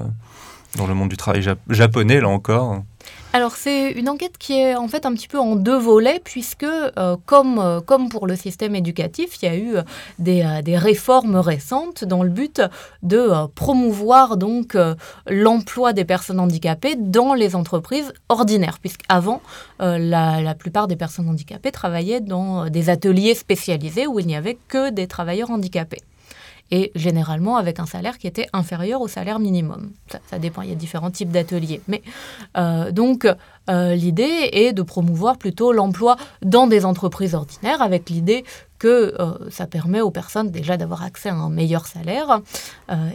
dans 0.77 0.87
le 0.87 0.95
monde 0.95 1.09
du 1.09 1.17
travail 1.17 1.43
japonais, 1.69 2.21
là 2.21 2.29
encore. 2.29 2.83
Alors 3.35 3.57
c'est 3.57 3.93
une 3.93 4.11
enquête 4.11 4.37
qui 4.37 4.53
est 4.53 4.75
en 4.77 4.89
fait 4.89 5.07
un 5.07 5.15
petit 5.15 5.27
peu 5.27 5.39
en 5.39 5.57
deux 5.57 5.79
volets 5.79 6.21
puisque 6.23 6.65
euh, 6.65 7.17
comme, 7.25 7.59
euh, 7.59 7.81
comme 7.81 8.11
pour 8.11 8.27
le 8.27 8.37
système 8.37 8.75
éducatif, 8.75 9.41
il 9.41 9.47
y 9.47 9.49
a 9.49 9.57
eu 9.57 9.77
euh, 9.77 9.83
des, 10.63 10.77
réformes 10.77 11.37
récentes 11.37 12.05
dans 12.05 12.23
le 12.23 12.29
but 12.29 12.61
de 13.03 13.47
promouvoir 13.55 14.37
donc 14.37 14.77
l'emploi 15.27 15.93
des 15.93 16.05
personnes 16.05 16.41
handicapées 16.41 16.95
dans 16.97 17.33
les 17.33 17.57
entreprises 17.57 18.13
ordinaires 18.29 18.79
puisqu'avant 18.81 19.41
la, 19.79 20.41
la 20.41 20.55
plupart 20.55 20.89
des 20.89 20.97
personnes 20.97 21.29
handicapées 21.29 21.73
travaillaient 21.73 22.21
dans 22.21 22.69
des 22.69 22.91
ateliers 22.91 23.35
spécialisés 23.35 24.07
où 24.07 24.19
il 24.19 24.27
n'y 24.27 24.37
avait 24.37 24.59
que 24.69 24.91
des 24.91 25.07
travailleurs 25.07 25.51
handicapés 25.51 26.03
et 26.73 26.91
généralement 26.95 27.59
avec 27.59 27.79
un 27.79 27.87
salaire 27.87 28.19
qui 28.19 28.27
était 28.27 28.49
inférieur 28.55 29.03
au 29.03 29.07
salaire 29.07 29.39
minimum. 29.39 29.93
Ça, 30.29 30.39
dépend, 30.39 30.63
il 30.63 30.71
y 30.71 30.73
a 30.73 30.75
différents 30.75 31.11
types 31.11 31.31
d'ateliers. 31.31 31.83
Mais 31.87 32.03
euh, 32.57 32.91
donc, 32.91 33.29
euh, 33.71 33.95
l'idée 33.95 34.49
est 34.53 34.73
de 34.73 34.83
promouvoir 34.83 35.37
plutôt 35.37 35.73
l'emploi 35.73 36.17
dans 36.41 36.67
des 36.67 36.87
entreprises 36.87 37.35
ordinaires 37.35 37.83
avec 37.83 38.09
l'idée 38.09 38.45
que 38.79 39.15
euh, 39.21 39.51
ça 39.51 39.67
permet 39.67 40.01
aux 40.01 40.11
personnes 40.11 40.51
déjà 40.51 40.79
d'avoir 40.79 41.03
accès 41.03 41.29
à 41.29 41.35
un 41.35 41.51
meilleur 41.51 41.87
salaire 41.87 42.41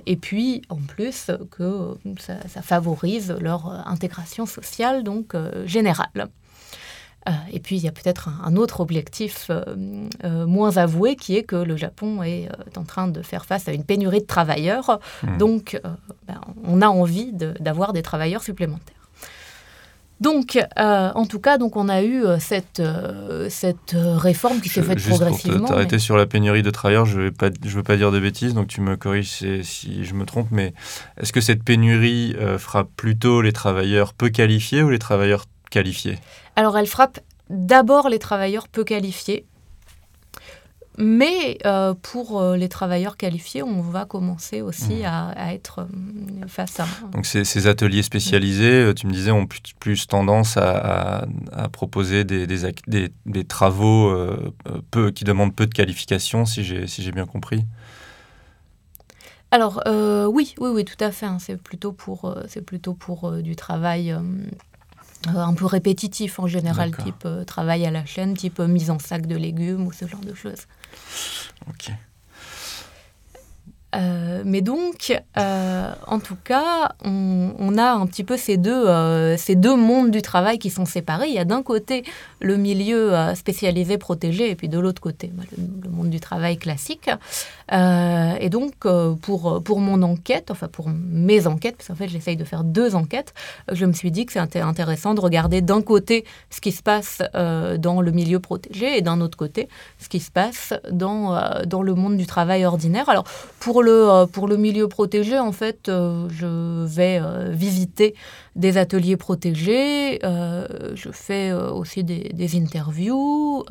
et 0.06 0.16
puis 0.16 0.62
en 0.70 0.78
plus 0.78 1.30
que 1.52 1.98
ça, 2.20 2.36
ça 2.48 2.62
favorise 2.62 3.36
leur 3.42 3.70
intégration 3.88 4.46
sociale 4.46 5.04
donc 5.04 5.36
générale. 5.66 6.30
Euh, 7.28 7.32
et 7.52 7.60
puis, 7.60 7.76
il 7.76 7.84
y 7.84 7.88
a 7.88 7.92
peut-être 7.92 8.30
un, 8.44 8.56
autre 8.56 8.80
objectif 8.80 9.48
euh, 9.50 9.64
euh, 10.24 10.46
moins 10.46 10.78
avoué 10.78 11.16
qui 11.16 11.36
est 11.36 11.44
que 11.44 11.56
le 11.56 11.76
Japon 11.76 12.24
est 12.24 12.50
en 12.76 12.84
train 12.84 13.08
de 13.08 13.22
faire 13.22 13.46
face 13.46 13.68
à 13.68 13.74
une 13.74 13.84
pénurie 13.84 14.22
de 14.22 14.26
travailleurs. 14.26 15.00
Hmm. 15.24 15.38
Donc, 15.38 15.80
ben, 16.28 16.42
on 16.64 16.82
a 16.82 16.88
envie 16.88 17.34
d'avoir 17.34 17.94
des 17.94 18.02
travailleurs 18.02 18.44
supplémentaires. 18.44 18.96
Donc, 20.20 20.58
en 20.78 21.26
tout 21.28 21.40
cas, 21.40 21.60
donc 21.60 21.76
on 21.76 21.90
a 21.90 22.02
eu 22.02 22.24
cette, 22.40 22.82
cette 23.50 23.96
réforme 23.96 24.62
qui 24.62 24.70
s'est 24.70 24.82
faite 24.82 25.00
progressivement. 25.00 25.60
Pour 25.60 25.70
t'arrêter 25.70 26.00
sur 26.00 26.18
la 26.18 26.26
pénurie 26.26 26.64
de 26.64 26.72
travailleurs, 26.72 27.06
je 27.06 27.20
ne 27.20 27.30
veux 27.30 27.84
pas 27.84 27.98
dire 27.98 28.12
de 28.12 28.20
bêtises, 28.20 28.56
donc 28.56 28.68
tu 28.68 28.82
me 28.82 28.98
corriges 28.98 29.30
si, 29.30 29.64
si 29.64 30.06
je 30.06 30.16
me 30.16 30.26
trompe, 30.26 30.48
mais 30.50 30.74
est-ce 31.22 31.32
que 31.32 31.42
cette 31.42 31.64
pénurie 31.64 32.36
fera 32.58 32.86
plutôt 32.86 33.44
les 33.44 33.52
travailleurs 33.54 34.16
peu 34.16 34.30
qualifiés 34.30 34.82
ou 34.82 34.90
les 34.90 34.98
travailleurs 34.98 35.46
qualifiés? 35.70 36.18
Alors, 36.58 36.76
elle 36.76 36.88
frappe 36.88 37.20
d'abord 37.52 38.10
les 38.10 38.18
travailleurs 38.18 38.68
peu 38.68 38.84
qualifiés. 38.84 39.46
Mais 40.98 41.60
euh, 41.68 41.94
pour 41.94 42.42
euh, 42.42 42.58
les 42.58 42.70
travailleurs 42.70 43.18
qualifiés, 43.18 43.62
on 43.62 43.82
va 43.82 44.06
commencer 44.06 44.64
aussi 44.64 45.04
mmh. 45.04 45.06
à, 45.06 45.54
être 45.54 45.82
euh, 45.82 46.48
face 46.48 46.80
à... 46.80 46.88
Donc 47.12 47.28
ces, 47.28 47.68
ateliers 47.68 48.02
spécialisés, 48.02 48.92
tu 48.96 49.06
me 49.06 49.12
disais, 49.12 49.30
ont 49.30 49.46
plus, 49.46 50.08
tendance 50.08 50.58
à, 50.58 51.28
proposer 51.72 52.24
des, 52.24 52.48
des, 52.48 53.44
travaux 53.44 54.12
peu, 54.90 55.12
qui 55.12 55.24
demandent 55.24 55.56
peu 55.56 55.68
de 55.68 55.74
qualification, 55.76 56.48
si 56.48 56.64
j'ai 56.64 56.88
si 56.88 57.12
bien 57.12 57.28
compris. 57.28 57.64
Alors 59.52 59.84
oui, 59.86 60.56
oui, 60.60 60.70
oui, 60.74 60.84
tout 60.84 61.02
à 61.04 61.12
fait. 61.12 61.28
Hein. 61.28 61.38
C'est 61.40 61.62
plutôt 61.62 61.92
pour, 61.92 62.36
c'est 62.48 62.66
plutôt 62.66 62.96
pour 62.96 63.32
du 63.34 63.56
travail 63.56 64.16
un 65.28 65.54
peu 65.54 65.66
répétitif 65.66 66.40
en 66.40 66.48
général, 66.48 66.96
type 66.96 67.26
euh, 67.26 67.44
travail 67.44 67.86
à 67.86 67.92
la 67.92 68.06
chaîne, 68.06 68.34
type 68.36 68.60
euh, 68.60 68.68
mise 68.68 68.90
en 68.90 69.00
sac 69.00 69.26
de 69.26 69.36
légumes 69.36 69.86
ou 69.86 69.92
ce 69.92 70.08
genre 70.08 70.22
de 70.22 70.34
choses. 70.34 70.66
Ok. 71.70 71.92
Euh, 73.98 74.42
mais 74.46 74.62
donc, 74.62 75.14
euh, 75.38 75.92
en 76.08 76.20
tout 76.20 76.38
cas, 76.44 76.94
on, 77.04 77.78
a 77.78 77.92
un 77.92 78.06
petit 78.08 78.24
peu 78.24 78.38
ces 78.38 78.58
deux, 78.58 78.88
euh, 78.88 79.38
ces 79.38 79.56
deux 79.56 79.76
mondes 79.76 80.12
du 80.12 80.22
travail 80.22 80.60
qui 80.60 80.70
sont 80.70 80.86
séparés. 80.86 81.28
Il 81.28 81.34
y 81.34 81.40
a 81.40 81.46
d'un 81.46 81.64
côté 81.64 82.04
le 82.40 82.58
milieu 82.58 83.14
spécialisé, 83.36 83.98
protégé, 83.98 84.50
et 84.50 84.56
puis 84.56 84.70
de 84.70 84.80
l'autre 84.80 85.02
côté, 85.02 85.32
bah, 85.34 85.44
le, 85.56 85.90
monde 85.90 86.10
du 86.10 86.20
travail 86.20 86.58
classique. 86.58 87.10
et 87.72 88.50
donc, 88.50 88.74
pour, 89.22 89.64
pour 89.64 89.80
mon 89.80 90.02
enquête, 90.02 90.52
enfin 90.52 90.68
pour 90.68 90.90
mes 90.90 91.48
enquêtes, 91.48 91.78
parce 91.78 91.88
qu'en 91.88 91.96
fait, 91.96 92.08
j'essaye 92.08 92.38
de 92.38 92.44
faire 92.44 92.64
deux 92.64 92.96
enquêtes, 92.96 93.34
je 93.72 93.86
me 93.86 93.94
suis 93.94 94.12
dit 94.12 94.26
que 94.26 94.34
c'était 94.34 94.60
intéressant 94.60 95.14
de 95.14 95.22
regarder 95.22 95.62
d'un 95.62 95.82
côté 95.82 96.26
ce 96.50 96.62
qui 96.62 96.72
se 96.72 96.82
passe 96.82 97.22
dans 97.34 98.02
le 98.02 98.12
milieu 98.12 98.40
protégé 98.40 98.98
et 98.98 99.02
d'un 99.02 99.22
autre 99.22 99.38
côté 99.38 99.68
ce 100.00 100.10
qui 100.10 100.20
se 100.20 100.32
passe 100.32 100.74
dans, 100.92 101.40
dans 101.66 101.82
le 101.82 101.94
monde 101.96 102.18
du 102.18 102.26
travail 102.26 102.66
ordinaire. 102.66 103.10
Alors, 103.10 103.26
pour 103.60 103.78
pour 103.78 103.84
euh, 103.90 104.26
pour 104.26 104.48
le 104.48 104.58
milieu 104.58 104.88
protégé, 104.88 105.38
en 105.40 105.52
fait, 105.52 105.90
euh, 105.90 106.28
je 106.30 106.86
vais 106.86 107.20
euh, 107.22 107.50
visiter 107.52 108.16
des 108.56 108.78
ateliers 108.78 109.18
protégés, 109.18 110.20
je 110.22 111.10
fais 111.12 111.54
aussi 111.54 112.04
des, 112.04 112.58
interviews. 112.58 113.64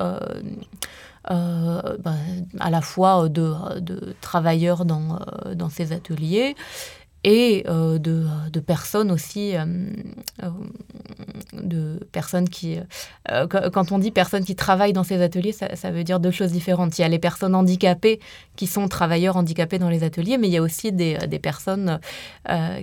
Bah, 1.29 2.13
à 2.59 2.69
la 2.69 2.79
fois 2.79 3.27
de, 3.27 3.53
travailleurs 4.21 4.85
dans, 4.85 5.69
ces 5.69 5.91
ateliers 5.91 6.55
et 7.29 7.63
de, 7.67 8.25
de, 8.49 8.59
personnes 8.61 9.11
aussi 9.11 9.53
de 11.51 11.99
personnes 12.13 12.47
qui... 12.47 12.79
quand 13.49 13.91
on 13.91 13.99
dit 13.99 14.11
personnes 14.11 14.45
qui 14.45 14.55
travaillent 14.55 14.93
dans 14.93 15.03
ces 15.03 15.21
ateliers, 15.21 15.51
ça, 15.51 15.75
ça, 15.75 15.91
veut 15.91 16.05
dire 16.05 16.21
deux 16.21 16.31
choses 16.31 16.53
différentes. 16.53 16.97
Il 16.97 17.01
y 17.01 17.03
a 17.03 17.09
les 17.09 17.19
personnes 17.19 17.53
handicapées 17.53 18.21
qui 18.55 18.65
sont 18.65 18.87
travailleurs 18.87 19.35
handicapés 19.35 19.77
dans 19.77 19.89
les 19.89 20.05
ateliers, 20.05 20.37
mais 20.37 20.47
il 20.47 20.53
y 20.53 20.57
a 20.57 20.61
aussi 20.61 20.93
des, 20.93 21.17
des 21.17 21.39
personnes 21.39 21.99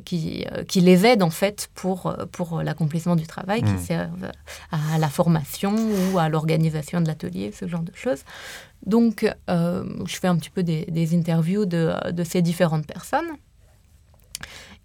qui, 0.05 0.45
qui 0.69 0.81
les 0.83 1.07
aident 1.07 1.23
en 1.23 1.31
fait 1.31 1.71
pour, 1.75 2.15
pour 2.31 2.63
l'accomplissement 2.63 3.17
du 3.17 3.27
travail, 3.27 3.63
qui 3.63 3.73
mmh. 3.73 3.79
servent 3.79 4.31
à 4.73 4.99
la 4.99 5.09
formation 5.09 5.75
ou 6.13 6.19
à 6.19 6.29
l'organisation 6.29 7.01
de 7.01 7.07
l'atelier, 7.07 7.51
ce 7.51 7.67
genre 7.67 7.83
de 7.83 7.95
choses. 7.95 8.25
Donc, 8.87 9.27
euh, 9.49 9.85
je 10.07 10.17
fais 10.17 10.29
un 10.29 10.37
petit 10.37 10.51
peu 10.51 10.63
des, 10.63 11.15
interviews 11.15 11.65
de, 11.65 11.95
ces 12.25 12.43
différentes 12.43 12.87
personnes. 12.87 13.27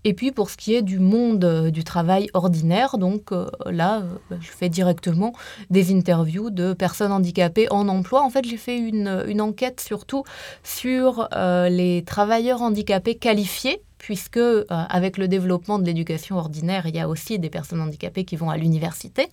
Et 0.06 0.14
puis 0.14 0.32
pour 0.32 0.50
ce 0.50 0.58
qui 0.58 0.76
est 0.76 0.82
du 0.82 1.00
monde 1.00 1.44
euh, 1.44 1.72
du 1.72 1.84
travail 1.84 2.30
ordinaire, 2.34 2.98
donc 2.98 3.32
euh, 3.32 3.50
là, 3.66 4.04
je 4.32 4.50
fais 4.50 4.70
directement 4.70 5.34
des 5.70 5.94
interviews 5.94 6.50
de 6.50 6.74
personnes 6.74 7.12
handicapées 7.12 7.68
en 7.72 7.88
emploi. 7.88 8.24
En 8.24 8.30
fait, 8.30 8.46
j'ai 8.46 8.58
fait 8.58 8.78
une, 8.78 9.24
une, 9.28 9.42
enquête 9.42 9.82
surtout 9.82 10.24
sur 10.64 11.28
les 11.32 12.04
travailleurs 12.06 12.62
handicapés 12.62 13.16
qualifiés 13.16 13.82
puisque 14.00 14.38
euh, 14.38 14.64
avec 14.70 15.18
le 15.18 15.28
développement 15.28 15.78
de 15.78 15.86
l'éducation 15.86 16.38
ordinaire, 16.38 16.88
il 16.88 16.96
y 16.96 17.00
a 17.00 17.08
aussi 17.08 17.38
des 17.38 17.50
personnes 17.50 17.82
handicapées 17.82 18.24
qui 18.24 18.38
vont 18.38 18.50
à 18.50 18.58
l'université. 18.58 19.28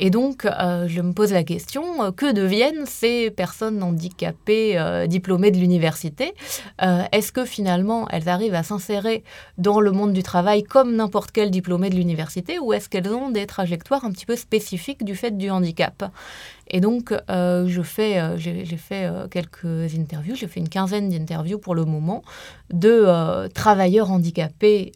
Et 0.00 0.10
donc, 0.10 0.44
euh, 0.44 0.86
je 0.88 1.00
me 1.00 1.12
pose 1.12 1.32
la 1.32 1.44
question, 1.44 2.02
euh, 2.02 2.10
que 2.12 2.32
deviennent 2.32 2.86
ces 2.86 3.30
personnes 3.30 3.82
handicapées 3.82 4.78
diplômées 5.08 5.50
de 5.50 5.58
l'université? 5.58 6.34
Est-ce 6.80 7.32
que 7.32 7.44
finalement, 7.44 8.08
elles 8.10 8.28
arrivent 8.28 8.54
à 8.54 8.62
s'insérer 8.62 9.24
dans 9.56 9.80
le 9.80 9.90
monde 9.92 10.12
du 10.12 10.22
travail 10.22 10.62
comme 10.62 10.96
n'importe 10.96 11.32
quel 11.32 11.50
diplômé 11.50 11.90
de 11.90 11.96
l'université, 11.96 12.58
ou 12.58 12.72
est-ce 12.72 12.88
qu'elles 12.88 13.08
ont 13.08 13.30
des 13.30 13.46
trajectoires 13.46 14.04
un 14.04 14.10
petit 14.10 14.26
peu 14.26 14.36
spécifiques 14.36 15.04
du 15.04 15.16
fait 15.16 15.36
du 15.36 15.50
handicap? 15.50 16.10
Et 16.70 16.80
donc, 16.80 17.14
euh, 17.30 17.66
je 17.66 17.82
fais, 17.82 18.18
euh, 18.18 18.36
j'ai, 18.36 18.64
fait 18.76 19.06
euh, 19.06 19.26
quelques 19.28 19.94
interviews, 19.96 20.34
j'ai 20.34 20.46
fait 20.46 20.60
une 20.60 20.68
quinzaine 20.68 21.08
d'interviews 21.08 21.58
pour 21.58 21.74
le 21.74 21.84
moment 21.84 22.22
de 22.70 23.48
travailleurs 23.54 24.10
handicapés 24.10 24.92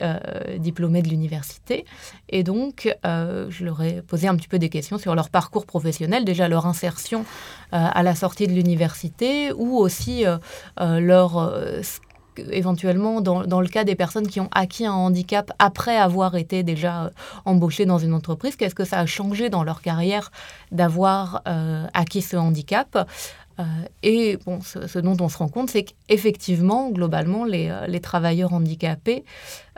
diplômés 0.59 1.01
de 1.01 1.09
l'université. 1.09 1.87
Et 2.29 2.43
donc, 2.43 2.95
je 3.03 3.65
leur 3.65 3.83
ai 3.83 4.03
posé 4.03 4.29
un 4.29 4.37
petit 4.37 4.49
peu 4.49 4.59
des 4.59 4.69
questions 4.69 4.92
sur 4.99 5.15
leur 5.15 5.31
parcours 5.31 5.67
professionnel, 5.67 6.25
déjà 6.25 6.49
leur 6.49 6.67
insertion 6.67 7.25
à 7.73 8.03
la 8.03 8.15
sortie 8.15 8.47
de 8.47 8.53
l'université 8.53 9.51
ou 9.53 9.79
aussi 9.79 10.25
leur 10.79 11.53
éventuellement 12.51 13.21
dans, 13.21 13.45
dans, 13.45 13.61
le 13.61 13.69
cas 13.69 13.85
des 13.85 13.95
personnes 13.95 14.27
qui 14.27 14.41
ont 14.41 14.49
acquis 14.53 14.87
un 14.87 14.93
handicap 14.93 15.53
après 15.59 15.97
avoir 15.97 16.37
été 16.37 16.63
déjà 16.63 17.05
euh, 17.05 17.11
embauchées 17.45 17.87
dans 17.87 17.99
une 17.99 18.15
entreprise, 18.15 18.57
qu'est-ce 18.57 18.75
que 18.75 18.85
ça 18.85 18.99
a 18.99 19.07
changé 19.07 19.51
dans 19.51 19.63
leur 19.63 19.83
carrière 19.83 20.31
d'avoir 20.71 21.43
euh, 21.47 21.87
acquis 21.95 22.23
ce 22.23 22.37
handicap? 22.37 23.09
Euh, 23.59 23.65
et 24.03 24.39
bon, 24.45 24.61
ce, 24.61 24.99
dont 24.99 25.17
on 25.21 25.29
se 25.29 25.39
rend 25.39 25.49
compte, 25.49 25.71
c'est 25.71 25.85
qu'effectivement, 25.85 26.91
globalement, 26.91 27.45
les, 27.45 27.75
les, 27.89 28.01
travailleurs 28.01 28.53
handicapés 28.53 29.25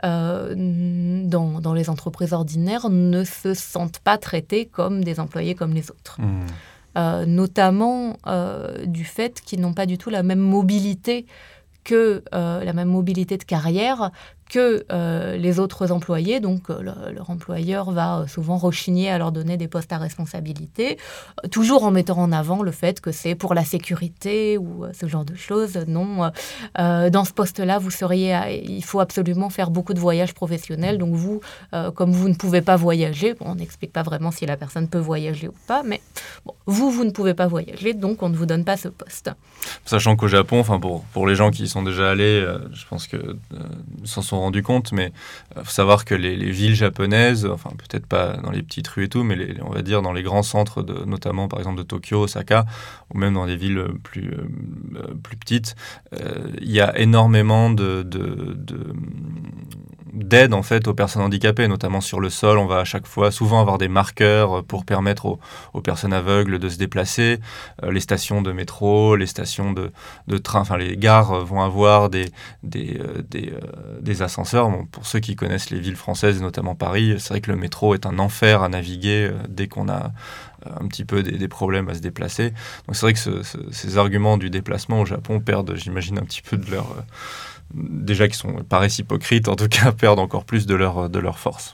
dans, 0.03 1.59
dans, 1.61 1.73
les 1.73 1.89
entreprises 1.89 2.33
ordinaires 2.33 2.89
ne 2.89 3.23
se 3.23 3.53
sentent 3.53 3.99
pas 3.99 4.17
traités 4.17 4.65
comme 4.65 5.03
des 5.03 5.19
employés 5.19 5.55
comme 5.55 5.73
les 5.73 5.89
autres. 5.89 6.19
Mmh. 6.19 7.25
notamment 7.25 8.17
du 8.85 9.03
fait 9.03 9.41
qu'ils 9.41 9.61
n'ont 9.61 9.73
pas 9.73 9.85
du 9.85 9.97
tout 9.97 10.11
la 10.11 10.21
même 10.21 10.39
mobilité 10.39 11.25
que 11.85 12.23
euh, 12.33 12.63
la 12.65 12.73
même 12.73 12.89
mobilité 12.89 13.37
de 13.37 13.43
carrière 13.43 14.11
que 14.49 14.85
euh, 14.91 15.37
les 15.37 15.59
autres 15.59 15.91
employés. 15.91 16.39
Donc, 16.39 16.69
euh, 16.69 16.81
leur 17.11 17.29
employeur 17.29 17.91
va 17.91 18.19
euh, 18.19 18.27
souvent 18.27 18.57
rechigner 18.57 19.09
à 19.09 19.17
leur 19.17 19.31
donner 19.31 19.57
des 19.57 19.67
postes 19.67 19.91
à 19.91 19.97
responsabilité, 19.97 20.97
toujours 21.51 21.83
en 21.83 21.91
mettant 21.91 22.17
en 22.17 22.31
avant 22.31 22.63
le 22.63 22.71
fait 22.71 23.01
que 23.01 23.11
c'est 23.11 23.35
pour 23.35 23.53
la 23.53 23.63
sécurité 23.63 24.57
ou 24.57 24.85
ce 24.93 25.07
genre 25.07 25.25
de 25.25 25.35
choses. 25.35 25.77
Non, 25.87 26.31
dans 26.77 27.25
ce 27.25 27.33
poste-là, 27.33 27.79
vous 27.79 27.91
seriez, 27.91 28.63
il 28.65 28.83
faut 28.83 28.99
absolument 28.99 29.49
faire 29.49 29.69
beaucoup 29.69 29.93
de 29.93 29.99
voyages 29.99 30.33
professionnels. 30.33 30.97
Donc, 30.97 31.13
vous, 31.15 31.41
comme 31.95 32.11
vous 32.11 32.29
ne 32.29 32.33
pouvez 32.33 32.61
pas 32.61 32.75
voyager, 32.75 33.35
on 33.39 33.55
n'explique 33.55 33.91
pas 33.91 34.03
vraiment 34.03 34.31
si 34.31 34.45
la 34.45 34.57
personne 34.57 34.87
peut 34.87 34.99
voyager 34.99 35.47
ou 35.47 35.55
pas, 35.67 35.83
mais 35.83 36.01
vous, 36.65 36.91
vous 36.91 37.03
ne 37.03 37.11
pouvez 37.11 37.33
pas 37.33 37.47
voyager, 37.47 37.93
donc 37.93 38.23
on 38.23 38.29
ne 38.29 38.35
vous 38.35 38.45
donne 38.45 38.63
pas 38.63 38.77
ce 38.77 38.87
poste. 38.87 39.31
Sachant 39.85 40.15
qu'au 40.15 40.27
Japon, 40.27 40.59
enfin 40.59 40.79
pour, 40.79 41.03
pour 41.05 41.27
les 41.27 41.35
gens 41.35 41.51
qui 41.51 41.63
y 41.63 41.67
sont 41.67 41.83
déjà 41.83 42.11
allés, 42.11 42.45
je 42.71 42.85
pense 42.87 43.07
que 43.07 43.37
s'en 44.03 44.21
rendu 44.39 44.63
compte, 44.63 44.91
mais 44.91 45.11
il 45.51 45.59
euh, 45.59 45.63
faut 45.63 45.71
savoir 45.71 46.05
que 46.05 46.15
les, 46.15 46.35
villes 46.51 46.75
japonaises, 46.75 47.45
enfin 47.45 47.71
peut-être 47.77 48.05
pas 48.05 48.37
dans 48.37 48.51
les 48.51 48.63
petites 48.63 48.87
rues 48.87 49.05
et 49.05 49.09
tout, 49.09 49.23
mais 49.23 49.57
on 49.61 49.71
va 49.71 49.81
dire 49.81 50.01
dans 50.01 50.13
les 50.13 50.23
grands 50.23 50.43
centres, 50.43 50.83
de, 50.83 51.05
notamment 51.05 51.47
par 51.47 51.59
exemple 51.59 51.77
de 51.77 51.83
Tokyo, 51.83 52.23
Osaka, 52.23 52.65
ou 53.13 53.17
même 53.17 53.33
dans 53.33 53.45
des 53.45 53.57
villes 53.57 53.83
plus, 54.03 54.31
euh, 54.31 55.13
plus 55.23 55.37
petites, 55.37 55.75
euh, 56.13 56.47
il 56.61 56.71
y 56.71 56.81
a 56.81 56.97
énormément 56.97 57.69
de, 57.69 58.03
d'aide 60.15 60.53
en 60.53 60.63
fait 60.63 60.87
aux 60.87 60.93
personnes 60.93 61.21
handicapées, 61.21 61.67
notamment 61.67 62.01
sur 62.01 62.19
le 62.19 62.29
sol. 62.29 62.57
On 62.57 62.65
va 62.65 62.79
à 62.79 62.83
chaque 62.85 63.05
fois 63.05 63.31
souvent 63.31 63.59
avoir 63.59 63.77
des 63.77 63.87
marqueurs 63.87 64.63
pour 64.63 64.85
permettre 64.85 65.25
aux, 65.73 65.81
personnes 65.81 66.13
aveugles 66.13 66.57
de 66.57 66.69
se 66.69 66.77
déplacer. 66.77 67.39
Euh, 67.83 67.91
les 67.91 67.99
stations 67.99 68.41
de 68.41 68.51
métro, 68.51 69.15
les 69.15 69.27
stations 69.27 69.73
de, 69.73 69.91
de, 70.27 70.37
train, 70.37 70.61
enfin 70.61 70.77
les 70.77 70.97
gares 70.97 71.45
vont 71.45 71.61
avoir 71.61 72.09
des, 72.09 72.25
des, 72.63 72.97
euh, 72.99 73.21
des, 73.29 73.51
euh, 73.51 73.99
des, 73.99 74.21
ascenseurs. 74.21 74.71
pour 74.91 75.05
ceux 75.05 75.19
qui 75.19 75.35
connaissent 75.35 75.69
les 75.69 75.79
villes 75.79 75.97
françaises, 75.97 76.41
notamment 76.41 76.75
Paris, 76.75 77.15
c'est 77.19 77.29
vrai 77.29 77.41
que 77.41 77.51
le 77.51 77.57
métro 77.57 77.93
est 77.93 78.05
un 78.05 78.17
enfer 78.17 78.63
à 78.63 78.69
naviguer 78.69 79.31
dès 79.49 79.67
qu'on 79.67 79.89
a 79.89 80.11
un 80.65 80.87
petit 80.87 81.05
peu 81.05 81.21
des, 81.21 81.47
problèmes 81.47 81.89
à 81.89 81.93
se 81.93 81.99
déplacer. 81.99 82.51
Donc 82.87 82.95
c'est 82.95 83.01
vrai 83.01 83.13
que 83.13 83.43
ces 83.71 83.97
arguments 83.97 84.37
du 84.37 84.49
déplacement 84.49 85.01
au 85.01 85.05
Japon 85.05 85.39
perdent, 85.39 85.75
j'imagine, 85.75 86.17
un 86.17 86.23
petit 86.23 86.41
peu 86.41 86.57
de 86.57 86.71
leur 86.71 86.87
déjà 87.73 88.27
qui 88.27 88.37
sont 88.37 88.63
paraissent 88.67 88.99
hypocrites, 88.99 89.47
en 89.47 89.55
tout 89.55 89.67
cas 89.67 89.91
perdent 89.97 90.19
encore 90.19 90.45
plus 90.45 90.65
de 90.65 90.75
leur, 90.75 91.09
de 91.09 91.19
leur 91.19 91.39
force. 91.39 91.73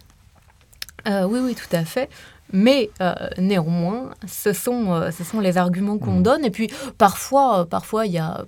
Euh, 1.07 1.23
oui, 1.23 1.39
oui, 1.43 1.55
tout 1.55 1.75
à 1.75 1.83
fait. 1.83 2.09
Mais 2.53 2.89
euh, 3.01 3.13
néanmoins, 3.37 4.11
ce 4.27 4.53
sont, 4.53 4.91
euh, 4.91 5.11
ce 5.11 5.23
sont 5.23 5.39
les 5.39 5.57
arguments 5.57 5.97
qu'on 5.97 6.19
mmh. 6.19 6.23
donne. 6.23 6.45
Et 6.45 6.51
puis 6.51 6.69
parfois, 6.97 7.65
parfois 7.65 8.05
il 8.05 8.13
y 8.13 8.17
a 8.17 8.45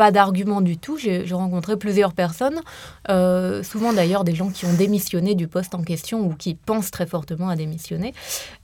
pas 0.00 0.12
d'argument 0.12 0.62
du 0.62 0.78
tout. 0.78 0.96
J'ai 0.96 1.26
rencontré 1.30 1.76
plusieurs 1.76 2.14
personnes, 2.14 2.62
euh, 3.10 3.62
souvent 3.62 3.92
d'ailleurs 3.92 4.24
des 4.24 4.34
gens 4.34 4.48
qui 4.48 4.64
ont 4.64 4.72
démissionné 4.72 5.34
du 5.34 5.46
poste 5.46 5.74
en 5.74 5.82
question 5.82 6.20
ou 6.20 6.32
qui 6.32 6.54
pensent 6.54 6.90
très 6.90 7.04
fortement 7.04 7.50
à 7.50 7.54
démissionner, 7.54 8.14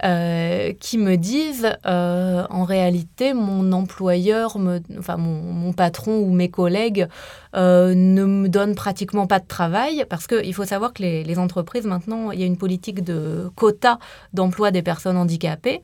euh, 0.02 0.72
qui 0.80 0.96
me 0.96 1.16
disent 1.16 1.76
euh, 1.84 2.46
en 2.48 2.64
réalité 2.64 3.34
mon 3.34 3.72
employeur, 3.72 4.56
enfin 4.98 5.18
mon, 5.18 5.74
patron 5.74 6.20
ou 6.20 6.32
mes 6.32 6.48
collègues 6.48 7.06
ne 7.52 8.24
me 8.24 8.48
donnent 8.48 8.74
pratiquement 8.74 9.26
pas 9.26 9.38
de 9.38 9.46
travail 9.46 10.06
parce 10.08 10.26
qu'il 10.26 10.54
faut 10.54 10.64
savoir 10.64 10.94
que 10.94 11.02
les, 11.02 11.22
les 11.22 11.38
entreprises 11.38 11.84
maintenant, 11.84 12.30
il 12.30 12.40
y 12.40 12.44
a 12.44 12.46
une 12.46 12.56
politique 12.56 13.04
de 13.04 13.50
quota 13.56 13.98
d'emploi 14.32 14.70
des 14.70 14.80
personnes 14.80 15.18
handicapées. 15.18 15.82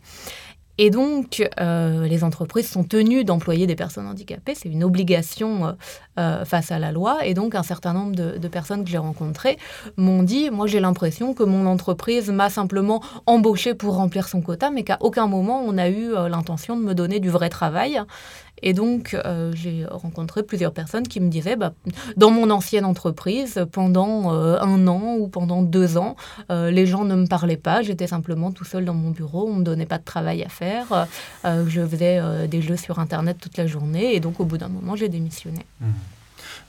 Et 0.85 0.91
donc, 0.91 1.49
euh, 1.61 2.09
les 2.09 2.25
entreprises 2.25 2.69
sont 2.69 2.83
tenues 2.83 3.23
d'employer 3.23 3.69
des 3.69 3.77
personnes 3.77 4.09
handicapées. 4.09 4.57
C'est 4.57 4.69
une 4.69 4.83
obligation 4.83 5.67
euh, 5.67 5.73
euh, 6.19 6.45
face 6.45 6.73
à 6.73 6.81
la 6.81 6.91
loi. 6.91 7.25
Et 7.25 7.35
donc, 7.35 7.55
un 7.55 7.63
certain 7.63 7.93
nombre 7.93 8.17
de, 8.17 8.49
personnes 8.49 8.83
que 8.83 8.91
j'ai 8.91 8.99
rencontrées 8.99 9.59
m'ont 9.97 10.25
dit, 10.25 10.51
moi 10.51 10.67
j'ai 10.67 10.81
l'impression 10.81 11.35
que 11.35 11.45
mon 11.45 11.67
entreprise 11.67 12.31
m'a 12.31 12.51
simplement 12.51 13.01
embauché 13.27 13.75
pour 13.75 13.95
remplir 13.95 14.27
son 14.27 14.41
quota, 14.43 14.71
mais 14.73 14.83
qu'à 14.83 14.99
aucun 15.01 15.29
moment 15.29 15.63
on 15.65 15.79
a 15.79 15.89
eu 15.89 16.13
l'intention 16.29 16.77
de 16.77 16.83
me 16.83 16.95
donner 16.95 17.21
du 17.21 17.31
vrai 17.31 17.49
travail. 17.49 18.03
Et 18.63 18.73
donc, 18.73 19.15
euh, 19.15 19.53
j'ai 19.55 19.85
rencontré 19.87 20.43
plusieurs 20.43 20.73
personnes 20.73 21.07
qui 21.07 21.21
me 21.21 21.29
disaient, 21.29 21.57
bah, 21.57 21.73
dans 22.17 22.31
mon 22.31 22.51
ancienne 22.51 22.85
entreprise, 22.85 23.65
pendant 23.73 24.33
euh, 24.33 24.59
un 24.61 24.87
an 24.87 25.17
ou 25.19 25.29
pendant 25.29 25.63
deux 25.63 25.97
ans, 25.99 26.17
euh, 26.51 26.71
les 26.71 26.87
gens 26.87 27.05
ne 27.05 27.17
me 27.17 27.27
parlaient 27.27 27.57
pas, 27.57 27.83
j'étais 27.83 28.07
simplement 28.07 28.53
tout 28.53 28.65
seul 28.65 28.85
dans 28.85 28.95
mon 28.95 29.11
bureau, 29.11 29.49
on 29.49 29.55
ne 29.55 29.59
me 29.61 29.65
donnait 29.65 29.87
pas 29.87 29.99
de 29.99 30.05
travail 30.05 30.43
à 30.43 30.49
faire, 30.49 31.07
je 31.45 31.87
faisais 31.87 32.47
des 32.49 32.63
jeux 32.63 32.77
sur 32.77 32.99
Internet 32.99 33.39
toute 33.41 33.57
la 33.57 33.67
journée, 33.67 34.15
et 34.15 34.21
donc 34.21 34.41
au 34.41 34.45
bout 34.45 34.59
d'un 34.59 34.69
moment, 34.69 34.97
j'ai 34.97 35.09
démissionné. 35.09 35.67
Mmh. 35.81 35.87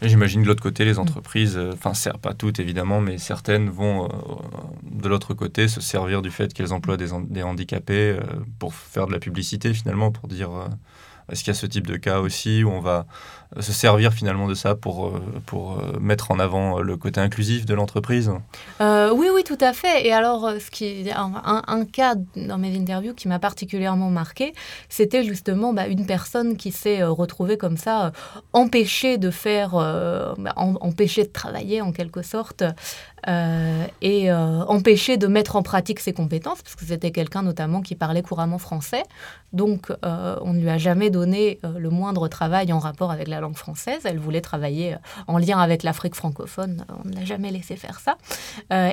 J'imagine 0.01 0.41
de 0.41 0.47
l'autre 0.47 0.63
côté, 0.63 0.85
les 0.85 0.99
entreprises, 0.99 1.59
enfin, 1.73 1.93
pas 2.21 2.33
toutes 2.33 2.59
évidemment, 2.59 2.99
mais 2.99 3.17
certaines 3.17 3.69
vont 3.69 4.09
de 4.83 5.07
l'autre 5.07 5.33
côté 5.33 5.67
se 5.67 5.81
servir 5.81 6.21
du 6.21 6.31
fait 6.31 6.53
qu'elles 6.53 6.73
emploient 6.73 6.97
des 6.97 7.43
handicapés 7.43 8.17
pour 8.59 8.73
faire 8.73 9.07
de 9.07 9.11
la 9.11 9.19
publicité 9.19 9.73
finalement, 9.73 10.11
pour 10.11 10.27
dire 10.27 10.49
est-ce 11.31 11.43
qu'il 11.43 11.53
y 11.53 11.55
a 11.55 11.59
ce 11.59 11.65
type 11.65 11.87
de 11.87 11.97
cas 11.97 12.19
aussi 12.19 12.63
où 12.63 12.69
on 12.69 12.79
va 12.79 13.05
se 13.59 13.71
servir 13.71 14.13
finalement 14.13 14.47
de 14.47 14.53
ça 14.53 14.75
pour, 14.75 15.07
euh, 15.07 15.21
pour 15.45 15.79
euh, 15.79 15.99
mettre 15.99 16.31
en 16.31 16.39
avant 16.39 16.79
le 16.79 16.97
côté 16.97 17.19
inclusif 17.19 17.65
de 17.65 17.73
l'entreprise 17.73 18.31
Oui, 18.79 19.27
oui, 19.33 19.43
tout 19.43 19.57
à 19.59 19.73
fait. 19.73 20.05
Et 20.05 20.13
alors, 20.13 20.49
ce 20.59 20.71
qui, 20.71 21.05
un, 21.15 21.61
un 21.67 21.85
cas 21.85 22.15
dans 22.35 22.57
mes 22.57 22.77
interviews 22.77 23.13
qui 23.13 23.27
m'a 23.27 23.39
particulièrement 23.39 24.09
marqué, 24.09 24.53
c'était 24.89 25.23
justement 25.23 25.73
bah, 25.73 25.87
une 25.87 26.05
personne 26.05 26.57
qui 26.57 26.71
s'est 26.71 27.03
retrouvée 27.03 27.57
comme 27.57 27.77
ça, 27.77 28.11
empêchée 28.53 29.17
de 29.17 29.31
faire, 29.31 29.71
bah, 30.37 30.53
empêchée 30.55 31.23
de 31.23 31.31
travailler 31.31 31.81
en 31.81 31.91
quelque 31.91 32.21
sorte, 32.21 32.63
euh, 33.27 33.85
et 34.01 34.29
euh, 34.31 34.63
empêché 34.65 35.15
de 35.15 35.27
mettre 35.27 35.55
en 35.55 35.63
pratique 35.63 35.99
ses 35.99 36.13
compétences, 36.13 36.61
parce 36.61 36.75
que 36.75 36.85
c'était 36.85 37.11
quelqu'un 37.11 37.41
notamment 37.41 37.81
qui 37.81 37.95
parlait 37.95 38.21
couramment 38.21 38.57
français. 38.57 39.03
Donc, 39.53 39.91
euh, 40.03 40.35
on 40.41 40.53
ne 40.53 40.59
lui 40.59 40.69
a 40.69 40.77
jamais 40.77 41.09
donné 41.09 41.59
le 41.63 41.89
moindre 41.89 42.27
travail 42.27 42.73
en 42.73 42.79
rapport 42.79 43.11
avec 43.11 43.27
la 43.27 43.39
langue 43.43 43.55
française. 43.55 44.01
Elle 44.05 44.19
voulait 44.19 44.41
travailler 44.41 44.95
en 45.27 45.37
lien 45.37 45.59
avec 45.59 45.83
l'Afrique 45.83 46.15
francophone. 46.15 46.85
On 47.03 47.07
ne 47.07 47.15
l'a 47.15 47.25
jamais 47.25 47.51
laissé 47.51 47.75
faire 47.75 47.99
ça. 47.99 48.17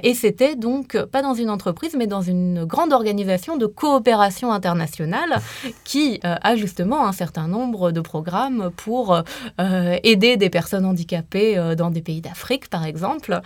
et 0.02 0.14
c'était 0.14 0.56
donc 0.56 1.00
pas 1.06 1.22
dans 1.22 1.34
une 1.34 1.50
entreprise, 1.50 1.94
mais 1.96 2.06
dans 2.06 2.22
une 2.22 2.64
grande 2.64 2.92
organisation 2.92 3.56
de 3.56 3.66
coopération 3.66 4.52
internationale 4.52 5.40
qui 5.84 6.20
a 6.22 6.56
justement 6.56 7.06
un 7.06 7.12
certain 7.12 7.48
nombre 7.48 7.92
de 7.92 8.00
programmes 8.00 8.70
pour 8.76 9.22
aider 9.58 10.36
des 10.36 10.50
personnes 10.50 10.84
handicapées 10.84 11.74
dans 11.76 11.90
des 11.90 12.02
pays 12.02 12.20
d'Afrique, 12.20 12.68
par 12.68 12.84
exemple. 12.84 13.40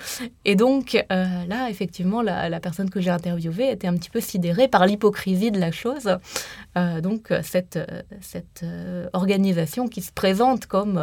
Et 0.45 0.57
donc, 0.57 1.05
euh, 1.13 1.27
là, 1.47 1.69
effectivement, 1.71 2.23
la, 2.23 2.61
personne 2.61 2.91
que 2.91 3.01
j'ai 3.01 3.11
interviewée 3.11 3.71
était 3.71 3.87
un 3.87 3.95
petit 3.95 4.11
peu 4.11 4.21
sidérée 4.21 4.69
par 4.69 4.87
l'hypocrisie 4.87 5.51
de 5.51 5.61
la 5.61 5.73
chose. 5.73 6.17
Euh, 6.77 7.01
donc 7.01 7.31
euh, 7.31 7.41
cette 7.43 7.79
organisation 9.13 9.89
qui 9.89 10.03
se 10.03 10.13
présente 10.13 10.67
comme, 10.67 10.94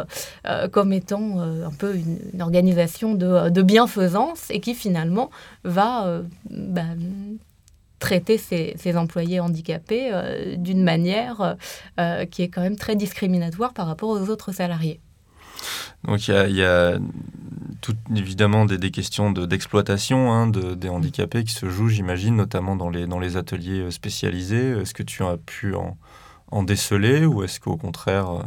comme 0.70 0.92
étant 0.92 1.40
un 1.40 1.70
peu 1.70 1.94
une, 1.94 2.42
organisation 2.42 3.14
de, 3.14 3.62
bienfaisance 3.62 4.50
et 4.50 4.60
qui 4.60 4.74
finalement 4.74 5.30
va 5.64 6.22
bah, 6.50 6.82
traiter 7.98 8.38
ses, 8.38 8.96
employés 8.96 9.40
handicapés 9.40 10.10
d'une 10.56 10.82
manière 10.82 11.56
qui 12.30 12.42
est 12.42 12.48
quand 12.48 12.62
même 12.62 12.76
très 12.76 12.96
discriminatoire 12.96 13.72
par 13.72 13.86
rapport 13.86 14.10
aux 14.10 14.28
autres 14.28 14.52
salariés. 14.52 15.00
Donc 16.04 16.26
il 16.26 16.56
y 16.56 16.64
a, 16.64 16.98
tout, 17.82 17.96
évidemment 18.14 18.64
des, 18.64 18.90
questions 18.90 19.30
d'exploitation 19.30 20.32
hein, 20.32 20.46
de, 20.46 20.74
des 20.74 20.88
handicapés 20.88 21.44
qui 21.44 21.52
se 21.52 21.68
jouent, 21.68 21.88
j'imagine, 21.88 22.36
notamment 22.36 22.76
dans 22.76 22.88
les, 22.88 23.06
dans 23.06 23.18
les 23.18 23.36
ateliers 23.36 23.80
euh, 23.80 23.90
spécialisés. 23.90 24.70
Est-ce 24.80 24.94
que 24.94 25.02
tu 25.02 25.22
as 25.22 25.36
pu 25.36 25.74
en, 25.74 25.98
en 26.50 26.62
déceler 26.62 27.26
ou 27.26 27.42
est-ce 27.42 27.60
qu'au 27.60 27.76
contraire, 27.76 28.30
euh, 28.30 28.38
euh, 28.38 28.44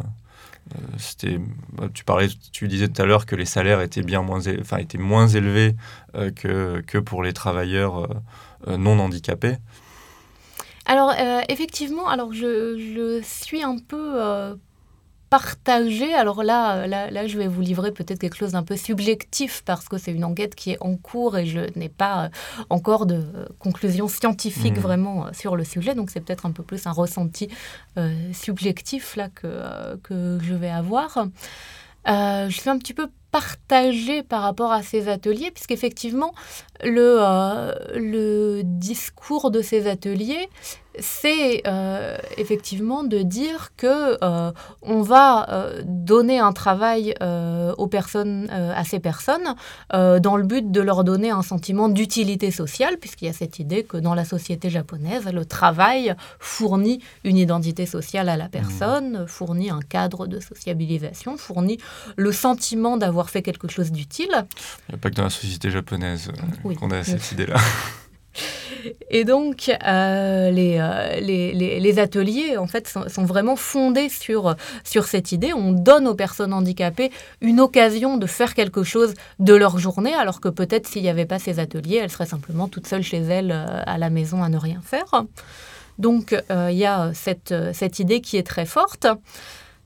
c'était, 0.98 1.40
bah, 1.74 1.90
tu 1.94 2.04
parlais, 2.04 2.28
tu 2.52 2.68
disais 2.68 2.88
tout 2.88 3.02
à 3.02 3.06
l'heure 3.06 3.26
que 3.26 3.36
les 3.36 3.46
salaires 3.46 3.82
étaient 3.82 4.02
bien 4.02 4.22
moins, 4.22 4.42
enfin, 4.60 4.78
étaient 4.78 4.98
moins 4.98 5.28
élevés 5.28 5.76
que, 6.14 6.82
que 6.82 6.98
pour 6.98 7.24
les 7.24 7.34
travailleurs 7.34 8.10
non 8.68 9.00
handicapés. 9.00 9.58
Alors 10.86 11.14
effectivement, 11.50 12.08
alors 12.08 12.34
je, 12.34 12.78
je, 12.78 13.22
suis 13.24 13.64
un 13.64 13.78
peu 13.78 14.56
partager. 15.30 16.14
Alors 16.14 16.44
là, 16.44 16.88
là, 16.88 17.10
là, 17.10 17.28
je 17.28 17.38
vais 17.38 17.48
vous 17.48 17.62
livrer 17.62 17.92
peut-être 17.92 18.20
quelque 18.20 18.38
chose 18.38 18.52
d'un 18.52 18.64
peu 18.64 18.78
subjectif 18.78 19.64
parce 19.66 19.88
que 19.88 19.98
c'est 19.98 20.12
une 20.12 20.24
enquête 20.24 20.56
qui 20.56 20.72
est 20.72 20.78
en 20.82 20.96
cours 20.96 21.38
et 21.38 21.46
je 21.46 21.62
n'ai 21.78 21.90
pas 21.90 22.26
euh, 22.26 22.30
encore 22.70 23.06
de 23.06 23.24
conclusion 23.60 24.08
scientifique 24.08 24.78
mmh. 24.78 24.82
vraiment 24.82 25.26
euh, 25.26 25.30
sur 25.34 25.56
le 25.56 25.64
sujet. 25.64 25.96
Donc 25.96 26.10
c'est 26.10 26.22
peut-être 26.22 26.46
un 26.46 26.52
peu 26.52 26.64
plus 26.64 26.86
un 26.88 26.92
ressenti 26.92 27.50
euh, 27.98 28.14
subjectif 28.34 29.16
là 29.16 29.30
que, 29.30 29.96
que 30.04 30.40
je 30.42 30.54
vais 30.54 30.70
avoir. 30.70 31.28
je 32.06 32.56
suis 32.58 32.70
un 32.70 32.78
petit 32.78 32.94
peu 32.94 33.08
partagée 33.32 34.24
par 34.24 34.44
rapport 34.44 34.72
à 34.72 34.82
ces 34.82 35.10
ateliers, 35.10 35.52
puisqu'effectivement, 35.52 36.34
le, 36.82 37.20
le 37.96 38.62
discours 38.64 39.52
de 39.52 39.62
ces 39.62 39.88
ateliers, 39.88 40.48
c'est 41.00 41.62
euh, 41.68 42.18
effectivement 42.38 43.04
de 43.04 43.20
dire 43.20 43.72
que 43.78 44.18
euh, 44.24 44.52
on 44.82 45.02
va 45.02 45.50
euh, 45.50 45.82
donner 45.86 46.40
un 46.40 46.54
travail 46.54 47.16
aux 47.78 47.88
personnes, 47.88 48.50
à 48.50 48.84
ces 48.84 49.00
personnes, 49.00 49.56
dans 49.92 50.38
le 50.38 50.44
but 50.44 50.72
de 50.72 50.82
leur 50.82 51.04
donner 51.04 51.30
un 51.30 51.42
sentiment 51.42 51.90
d'utilité 51.90 52.52
sociale, 52.52 52.98
puisqu'il 52.98 53.26
y 53.26 53.30
a 53.30 53.34
cette 53.34 53.60
idée 53.60 53.84
que 53.84 53.98
dans 53.98 54.14
la 54.14 54.26
société 54.26 54.70
japonaise, 54.70 55.26
le 55.32 55.46
travail 55.46 56.16
fournit 56.40 57.02
une 57.24 57.38
identité 57.38 57.86
sociale 57.86 58.30
à 58.30 58.38
la 58.38 58.48
personne, 58.48 59.24
mmh. 59.24 59.28
fournit 59.28 59.70
un 59.70 59.80
cadre 59.80 60.28
de 60.28 60.40
sociabilisation, 60.40 61.38
fournit 61.38 61.80
le 62.16 62.32
sentiment 62.32 62.98
d'avoir 62.98 63.30
fait 63.30 63.42
quelque 63.42 63.68
chose 63.68 63.92
d'utile. 63.92 64.46
Il 64.90 64.92
n'y 64.92 64.96
a 64.96 64.98
pas 64.98 65.10
que 65.10 65.16
dans 65.16 65.24
la 65.24 65.30
société 65.30 65.72
japonaise 65.72 66.32
qu'on 66.80 66.92
a 66.92 67.04
cette 67.04 67.32
idée-là. 67.32 67.56
Et 69.10 69.24
donc, 69.24 69.70
euh, 69.70 69.76
euh, 69.86 71.20
les, 71.20 71.54
les, 71.54 71.80
les, 71.80 72.00
ateliers, 72.00 72.58
en 72.58 72.68
fait, 72.68 72.88
sont, 72.88 73.26
vraiment 73.26 73.56
fondés 73.56 74.10
sur, 74.10 74.56
sur 74.84 75.06
cette 75.06 75.32
idée. 75.32 75.54
On 75.54 75.72
donne 75.72 76.08
aux 76.08 76.16
personnes 76.16 76.54
handicapées 76.54 77.12
une 77.42 77.60
occasion 77.60 78.18
de 78.18 78.26
faire 78.26 78.54
quelque 78.54 78.84
chose 78.84 79.14
de 79.40 79.54
leur 79.54 79.78
journée, 79.78 80.14
alors 80.14 80.42
que 80.42 80.50
peut-être 80.50 80.88
s'il 80.88 81.02
n'y 81.02 81.10
avait 81.10 81.26
pas 81.26 81.40
ces 81.40 81.60
ateliers, 81.60 81.98
elles 81.98 82.10
seraient 82.10 82.26
simplement 82.26 82.68
toutes 82.68 82.88
seules 82.88 83.04
chez 83.04 83.20
elles 83.20 83.52
euh, 83.52 83.82
à 83.86 83.98
la 83.98 84.10
maison 84.10 84.44
à 84.44 84.50
ne 84.50 84.58
rien 84.58 84.82
faire. 84.84 85.26
Donc, 85.98 86.36
il 86.50 86.76
y 86.76 86.86
a 86.86 87.12
cette, 87.14 87.54
cette 87.72 88.00
idée 88.00 88.20
qui 88.20 88.36
est 88.36 88.46
très 88.46 88.66
forte. 88.66 89.08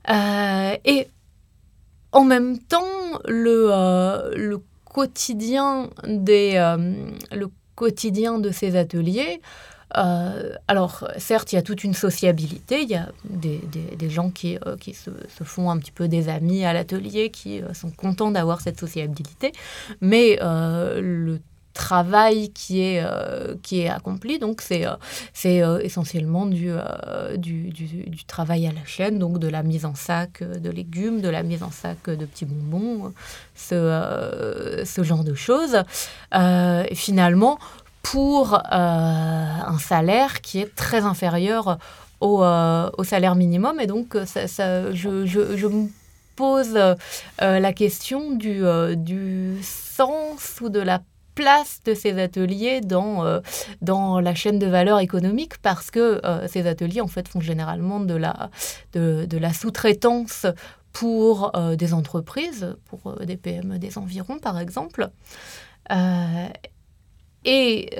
et 0.08 1.06
en 2.10 2.24
même 2.24 2.58
temps, 2.58 3.20
le, 3.28 4.34
le 4.34 4.60
quotidien 4.84 5.88
des, 6.04 6.54
le 7.30 7.48
quotidien 7.80 8.38
de 8.38 8.50
ces 8.50 8.76
ateliers. 8.76 9.40
Euh, 9.96 10.52
alors, 10.68 11.08
certes, 11.16 11.50
il 11.52 11.56
y 11.56 11.58
a 11.58 11.62
toute 11.62 11.82
une 11.82 11.94
sociabilité, 11.94 12.82
il 12.82 12.90
y 12.90 12.94
a 12.94 13.08
des, 13.24 14.10
gens 14.10 14.30
qui, 14.30 14.58
euh, 14.66 14.76
se, 14.92 15.44
font 15.44 15.70
un 15.70 15.78
petit 15.78 15.90
peu 15.90 16.06
des 16.06 16.28
amis 16.28 16.62
à 16.66 16.74
l'atelier, 16.74 17.30
qui 17.30 17.62
euh, 17.62 17.72
sont 17.72 17.90
contents 17.90 18.30
d'avoir 18.30 18.60
cette 18.60 18.78
sociabilité, 18.78 19.52
mais 20.02 20.38
le 20.40 21.40
travail 21.72 22.50
qui 22.50 22.80
est, 22.82 23.04
qui 23.62 23.80
est 23.80 23.88
accompli. 23.88 24.38
Donc, 24.38 24.60
c'est 24.60 24.84
c'est 25.32 25.62
essentiellement 25.82 26.46
du, 26.46 26.72
du, 27.36 27.70
du, 27.70 28.24
travail 28.24 28.66
à 28.66 28.72
la 28.72 28.84
chaîne, 28.84 29.18
donc 29.18 29.38
de 29.38 29.48
la 29.48 29.62
mise 29.62 29.84
en 29.84 29.94
sac 29.94 30.42
de 30.42 30.70
légumes, 30.70 31.20
de 31.20 31.28
la 31.28 31.42
mise 31.42 31.62
en 31.62 31.70
sac 31.70 32.08
de 32.08 32.24
petits 32.24 32.44
bonbons, 32.44 33.12
ce, 33.54 34.82
ce 34.84 35.02
genre 35.02 35.24
de 35.24 35.34
choses. 35.34 35.82
et 36.34 36.94
finalement, 36.94 37.58
pour 38.02 38.60
un 38.70 39.78
salaire 39.78 40.40
qui 40.40 40.60
est 40.60 40.74
très 40.74 41.02
inférieur 41.04 41.78
au, 42.20 42.42
au 42.42 43.04
salaire 43.04 43.34
minimum. 43.34 43.80
Et 43.80 43.86
donc, 43.86 44.16
ça, 44.26 44.46
ça, 44.46 44.92
je, 44.92 45.26
je, 45.26 45.56
je, 45.56 45.66
me 45.66 45.88
pose 46.36 46.78
la 47.38 47.72
question 47.72 48.32
du, 48.32 48.62
du 48.96 49.58
sens 49.62 50.58
ou 50.60 50.68
de 50.68 50.80
la 50.80 51.00
place 51.40 51.80
de 51.86 51.94
ces 51.94 52.20
ateliers 52.20 52.82
dans, 52.82 53.24
euh, 53.24 53.40
dans 53.80 54.20
la 54.20 54.34
chaîne 54.34 54.58
de 54.58 54.66
valeur 54.66 54.98
économique 54.98 55.56
parce 55.62 55.90
que 55.90 56.20
euh, 56.22 56.46
ces 56.48 56.66
ateliers 56.66 57.00
en 57.00 57.08
fait 57.08 57.26
font 57.28 57.40
généralement 57.40 57.98
de 57.98 58.14
la, 58.14 58.50
de, 58.92 59.24
de 59.24 59.38
la 59.38 59.54
sous-traitance 59.54 60.44
pour 60.92 61.56
euh, 61.56 61.76
des 61.76 61.94
entreprises, 61.94 62.76
pour 62.84 63.16
des 63.24 63.38
PME 63.38 63.78
des 63.78 63.96
environs 63.96 64.38
par 64.38 64.58
exemple. 64.58 65.08
et 67.46 67.90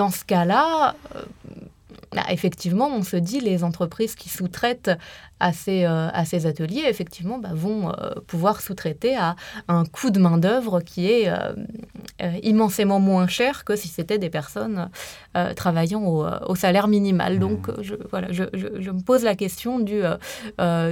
dans 0.00 0.10
ce 0.10 0.24
cas-là, 0.24 0.94
bah, 2.12 2.24
effectivement, 2.28 2.88
on 2.88 3.02
se 3.02 3.16
dit 3.16 3.40
les 3.40 3.62
entreprises 3.62 4.14
qui 4.16 4.28
sous-traitent 4.28 4.90
à 5.40 5.52
ces, 5.52 5.84
euh, 5.84 6.08
à 6.12 6.24
ces 6.24 6.46
ateliers, 6.46 6.84
effectivement, 6.86 7.38
bah, 7.38 7.50
vont 7.54 7.88
euh, 7.90 8.10
pouvoir 8.26 8.60
sous-traiter 8.60 9.16
à 9.16 9.36
un 9.68 9.84
coût 9.84 10.10
de 10.10 10.20
main-d'œuvre 10.20 10.80
qui 10.80 11.10
est 11.10 11.28
euh, 11.28 11.54
immensément 12.42 13.00
moins 13.00 13.26
cher 13.26 13.64
que 13.64 13.74
si 13.74 13.88
c'était 13.88 14.18
des 14.18 14.30
personnes 14.30 14.90
travaillant 15.54 16.02
au, 16.02 16.26
au, 16.48 16.54
salaire 16.56 16.88
minimal. 16.88 17.36
Mmh. 17.36 17.38
Donc, 17.38 17.68
je, 17.80 17.94
voilà, 18.10 18.32
je, 18.32 18.42
je, 18.52 18.90
me 18.90 19.00
pose 19.00 19.22
la 19.22 19.36
question 19.36 19.78
du, 19.78 20.02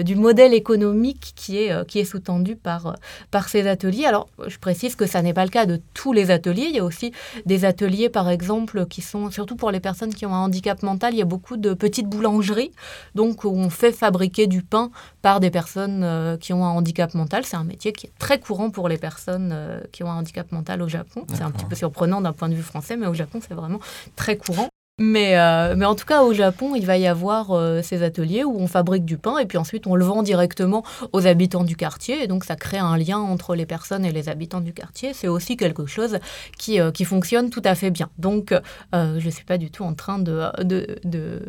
du 0.05 0.15
modèle 0.15 0.55
économique 0.55 1.33
qui 1.35 1.59
est, 1.59 1.87
qui 1.89 1.99
est 1.99 2.05
sous-tendu 2.05 2.55
par, 2.55 2.95
par 3.33 3.49
ces 3.49 3.67
ateliers. 3.67 4.07
Alors, 4.07 4.29
je 4.47 4.57
précise 4.59 4.95
que 4.95 5.07
ça 5.07 5.23
n'est 5.23 5.35
pas 5.35 5.45
le 5.45 5.51
cas 5.51 5.67
de 5.67 5.81
tous 5.93 6.13
les 6.13 6.31
ateliers. 6.31 6.67
Il 6.69 6.77
y 6.77 6.79
a 6.79 6.85
aussi 6.85 7.13
des 7.47 7.65
ateliers, 7.65 8.09
par 8.09 8.31
exemple, 8.31 8.87
qui 8.87 9.03
sont, 9.03 9.33
surtout 9.33 9.57
pour 9.57 9.73
les 9.73 9.81
personnes 9.81 10.15
qui 10.15 10.25
ont 10.25 10.33
un 10.33 10.45
handicap 10.45 10.83
mental, 10.85 11.08
il 11.15 11.19
y 11.19 11.23
a 11.23 11.27
beaucoup 11.27 11.57
de 11.57 11.75
petites 11.75 12.09
boulangeries, 12.09 12.73
donc 13.15 13.45
où 13.45 13.49
on 13.49 13.71
fait 13.71 13.93
fabriquer 13.93 14.47
du 14.47 14.63
pain 14.63 14.91
par 15.23 15.41
des 15.41 15.51
personnes 15.51 16.03
euh, 16.03 16.37
qui 16.37 16.53
ont 16.53 16.65
un 16.65 16.71
handicap 16.71 17.15
mental. 17.15 17.45
C'est 17.45 17.57
un 17.57 17.65
métier 17.65 17.93
qui 17.93 18.07
est 18.07 18.13
très 18.19 18.39
courant 18.39 18.71
pour 18.71 18.89
les 18.89 18.99
personnes 18.99 19.51
euh, 19.53 19.81
qui 19.93 20.03
ont 20.03 20.11
un 20.11 20.17
handicap 20.17 20.51
mental 20.53 20.83
au 20.83 20.89
Japon. 20.89 21.25
C'est 21.33 21.43
un 21.43 21.51
petit 21.51 21.65
peu 21.65 21.75
surprenant 21.75 22.21
d'un 22.21 22.33
point 22.33 22.49
de 22.49 22.55
vue 22.55 22.63
français, 22.63 22.97
mais 22.97 23.07
au 23.07 23.15
Japon, 23.15 23.41
c'est 23.47 23.55
vraiment 23.55 23.81
très 24.17 24.37
courant. 24.37 24.69
Mais, 24.99 25.39
euh, 25.39 25.75
mais 25.77 25.87
en 25.87 25.95
tout 25.95 26.05
cas, 26.05 26.23
au 26.23 26.33
Japon, 26.33 26.75
il 26.75 26.85
va 26.85 26.99
y 26.99 27.07
avoir 27.07 27.53
euh, 27.53 27.83
ces 27.83 28.03
ateliers 28.03 28.43
où 28.43 28.57
on 28.59 28.67
fabrique 28.67 29.05
du 29.05 29.17
pain 29.17 29.39
et 29.39 29.47
puis 29.47 29.57
ensuite 29.57 29.87
on 29.87 29.95
le 29.95 30.05
vend 30.05 30.23
directement 30.23 30.83
aux 31.13 31.27
habitants 31.27 31.63
du 31.63 31.77
quartier. 31.77 32.25
Et 32.25 32.27
donc 32.27 32.45
ça 32.45 32.57
crée 32.57 32.79
un 32.79 32.97
lien 32.97 33.19
entre 33.19 33.55
les 33.55 33.65
personnes 33.65 34.05
et 34.05 34.11
les 34.11 34.29
habitants 34.29 34.61
du 34.61 34.73
quartier. 34.73 35.15
C'est 35.15 35.29
aussi 35.29 35.57
quelque 35.57 35.87
chose 35.87 36.19
qui, 36.59 36.81
euh, 36.81 36.91
qui 36.91 37.05
fonctionne 37.05 37.51
tout 37.51 37.63
à 37.65 37.77
fait 37.77 37.91
bien. 37.91 38.11
Donc 38.19 38.53
je 38.93 39.25
ne 39.25 39.31
suis 39.31 39.45
pas 39.45 39.59
du 39.59 39.71
tout 39.71 39.85
en 39.85 39.95
train 39.95 40.19
de, 40.19 40.51
de, 40.63 40.99
de 41.05 41.41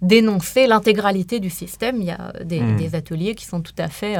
dénoncer 0.00 0.66
l'intégralité 0.66 1.40
du 1.40 1.50
système. 1.50 1.96
Il 2.00 2.06
y 2.06 2.10
a 2.10 2.32
des, 2.42 2.60
hmm. 2.60 2.76
des, 2.76 2.94
ateliers 2.94 3.34
qui 3.34 3.44
sont 3.44 3.60
tout 3.60 3.74
à 3.78 3.88
fait 3.88 4.16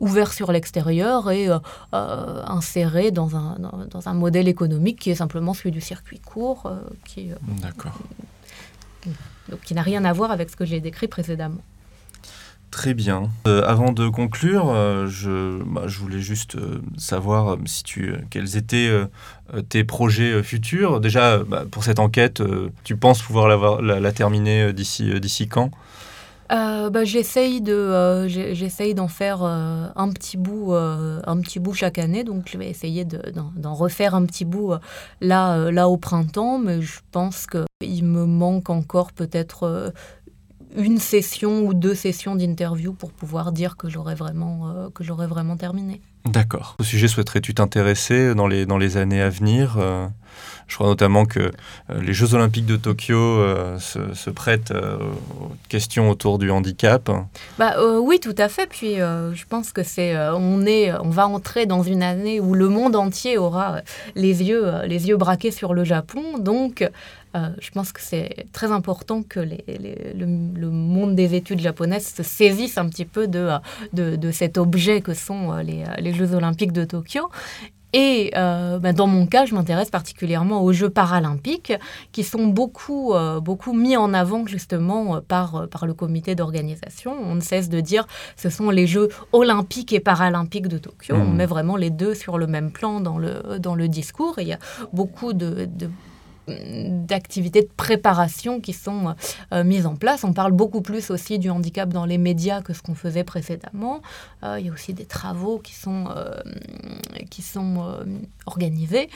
ouverts 0.00 0.32
sur 0.32 0.52
l'extérieur 0.52 1.30
et 1.30 1.48
insérés 1.92 3.10
dans 3.10 3.36
un, 3.36 3.58
dans 3.90 4.08
un 4.08 4.14
modèle 4.14 4.48
économique 4.48 4.98
qui 4.98 5.10
est 5.10 5.16
simplement 5.16 5.54
celui 5.54 5.70
du 5.70 5.80
circuit 5.80 6.20
court. 6.20 6.70
qui, 7.04 7.30
D'accord. 7.62 7.75
Donc, 9.48 9.60
qui 9.64 9.74
n'a 9.74 9.82
rien 9.82 10.04
à 10.04 10.12
voir 10.12 10.30
avec 10.30 10.50
ce 10.50 10.56
que 10.56 10.64
j'ai 10.64 10.80
décrit 10.80 11.08
précédemment. 11.08 11.62
Très 12.70 12.94
bien. 12.94 13.30
Euh, 13.46 13.62
avant 13.64 13.92
de 13.92 14.08
conclure, 14.08 14.68
euh, 14.68 15.06
je, 15.06 15.62
bah, 15.62 15.84
je, 15.86 15.98
voulais 15.98 16.20
juste 16.20 16.56
euh, 16.56 16.82
savoir 16.98 17.56
si 17.64 17.84
tu, 17.84 18.14
quels 18.28 18.56
étaient 18.56 18.90
tes 19.68 19.84
projets 19.84 20.42
futurs. 20.42 21.00
Déjà, 21.00 21.38
bah, 21.38 21.64
pour 21.70 21.84
cette 21.84 22.00
enquête, 22.00 22.42
tu 22.84 22.96
penses 22.96 23.22
pouvoir 23.22 23.80
la, 23.80 24.00
la 24.00 24.12
terminer 24.12 24.72
d'ici, 24.72 25.18
d'ici 25.20 25.48
quand? 25.48 25.70
Euh, 26.52 26.90
bah, 26.90 27.04
j'essaye 27.04 27.60
de 27.60 27.72
euh, 27.72 28.28
j'essaye 28.28 28.94
d'en 28.94 29.08
faire 29.08 29.42
euh, 29.42 29.88
un 29.96 30.10
petit 30.10 30.36
bout 30.36 30.72
un 30.74 31.40
petit 31.40 31.58
bout 31.58 31.74
chaque 31.74 31.98
année 31.98 32.24
donc 32.24 32.48
je 32.50 32.58
vais 32.58 32.68
essayer 32.68 33.04
d'en 33.04 33.74
refaire 33.74 34.14
un 34.14 34.24
petit 34.26 34.44
bout 34.44 34.74
là 35.20 35.70
là 35.70 35.88
au 35.88 35.96
printemps 35.96 36.58
mais 36.58 36.82
je 36.82 37.00
pense 37.10 37.46
que 37.46 37.64
il 37.80 38.04
me 38.04 38.26
manque 38.26 38.70
encore 38.70 39.12
peut-être 39.12 39.92
une 40.76 40.98
session 40.98 41.66
ou 41.66 41.74
deux 41.74 41.94
sessions 41.94 42.36
d'interview 42.36 42.92
pour 42.92 43.12
pouvoir 43.12 43.52
dire 43.52 43.76
que 43.76 43.88
j'aurais 43.88 44.14
vraiment 44.14 44.90
que 44.94 45.02
j'aurais 45.02 45.26
vraiment 45.26 45.56
terminé. 45.56 46.00
D'accord. 46.24 46.76
Au 46.80 46.84
sujet 46.84 47.08
souhaiterais-tu 47.08 47.54
t'intéresser 47.54 48.34
dans 48.34 48.46
les 48.46 48.66
dans 48.66 48.78
les 48.78 48.96
années 48.96 49.20
à 49.20 49.30
venir 49.30 49.78
je 50.66 50.74
crois 50.74 50.88
notamment 50.88 51.26
que 51.26 51.40
euh, 51.40 51.50
les 52.02 52.12
Jeux 52.12 52.34
Olympiques 52.34 52.66
de 52.66 52.76
Tokyo 52.76 53.16
euh, 53.16 53.78
se, 53.78 54.30
prêtent 54.30 54.72
euh, 54.72 54.98
aux 55.40 55.52
questions 55.68 56.10
autour 56.10 56.38
du 56.38 56.50
handicap. 56.50 57.10
Bah, 57.58 57.76
oui, 58.00 58.18
tout 58.20 58.34
à 58.36 58.48
fait. 58.48 58.66
Puis 58.66 58.96
je 58.96 59.44
pense 59.48 59.72
que 59.72 59.82
c'est, 59.82 60.16
on 60.30 60.66
est, 60.66 60.92
on 60.92 61.10
va 61.10 61.26
entrer 61.28 61.66
dans 61.66 61.82
une 61.82 62.02
année 62.02 62.40
où 62.40 62.54
le 62.54 62.68
monde 62.68 62.96
entier 62.96 63.38
aura 63.38 63.80
les 64.14 64.42
yeux, 64.42 64.82
les 64.86 65.08
yeux 65.08 65.16
braqués 65.16 65.50
sur 65.50 65.74
le 65.74 65.84
Japon. 65.84 66.38
Donc, 66.38 66.88
je 67.34 67.70
pense 67.70 67.92
que 67.92 68.00
c'est 68.00 68.46
très 68.52 68.72
important 68.72 69.22
que 69.22 69.40
le, 69.40 70.26
monde 70.70 71.14
des 71.14 71.34
études 71.34 71.60
japonaises 71.60 72.12
se 72.14 72.22
saisisse 72.22 72.78
un 72.78 72.88
petit 72.88 73.04
peu 73.04 73.28
de, 73.28 73.50
de, 73.92 74.16
de 74.16 74.30
cet 74.30 74.58
objet 74.58 75.00
que 75.00 75.14
sont 75.14 75.54
les, 75.56 75.84
les, 75.98 76.12
Jeux 76.12 76.34
olympiques 76.34 76.72
de 76.72 76.84
Tokyo 76.84 77.30
et 77.92 78.32
euh, 78.36 78.78
bah, 78.78 78.92
dans 78.92 79.06
mon 79.06 79.26
cas, 79.26 79.46
je 79.46 79.54
m'intéresse 79.54 79.90
particulièrement 79.90 80.62
aux 80.62 80.72
Jeux 80.72 80.90
paralympiques, 80.90 81.72
qui 82.12 82.24
sont 82.24 82.46
beaucoup, 82.46 83.14
euh, 83.14 83.40
beaucoup 83.40 83.72
mis 83.72 83.96
en 83.96 84.12
avant 84.12 84.46
justement 84.46 85.16
euh, 85.16 85.20
par, 85.26 85.68
par 85.68 85.86
le 85.86 85.94
comité 85.94 86.34
d'organisation. 86.34 87.14
On 87.22 87.36
ne 87.36 87.40
cesse 87.40 87.68
de 87.68 87.80
dire 87.80 88.06
ce 88.36 88.50
sont 88.50 88.70
les 88.70 88.86
Jeux 88.86 89.08
olympiques 89.32 89.92
et 89.92 90.00
paralympiques 90.00 90.68
de 90.68 90.78
Tokyo. 90.78 91.14
On 91.14 91.24
mmh. 91.24 91.36
met 91.36 91.46
vraiment 91.46 91.76
les 91.76 91.90
deux 91.90 92.14
sur 92.14 92.38
le 92.38 92.46
même 92.46 92.70
plan 92.70 93.00
dans 93.00 93.18
le, 93.18 93.58
dans 93.58 93.74
le 93.74 93.88
discours. 93.88 94.38
Et 94.38 94.42
il 94.42 94.48
y 94.48 94.52
a 94.52 94.58
beaucoup 94.92 95.32
de 95.32 95.68
d'activités 96.48 97.62
de 97.62 97.68
préparation 97.76 98.60
qui 98.60 98.72
sont 98.72 99.14
euh, 99.52 99.64
mises 99.64 99.86
en 99.86 99.96
place. 99.96 100.24
On 100.24 100.32
parle 100.32 100.52
beaucoup 100.52 100.80
plus 100.80 101.10
aussi 101.10 101.38
du 101.38 101.50
handicap 101.50 101.88
dans 101.88 102.04
les 102.04 102.18
médias 102.18 102.62
que 102.62 102.72
ce 102.72 102.82
qu'on 102.82 102.94
faisait 102.94 103.24
précédemment. 103.24 104.00
Euh, 104.44 104.56
il 104.60 104.66
y 104.66 104.68
a 104.68 104.72
aussi 104.72 104.92
des 104.92 105.04
travaux 105.04 105.58
qui 105.58 105.74
sont, 105.74 106.06
euh, 106.16 106.30
qui 107.30 107.42
sont 107.42 107.84
organisés. 108.46 109.08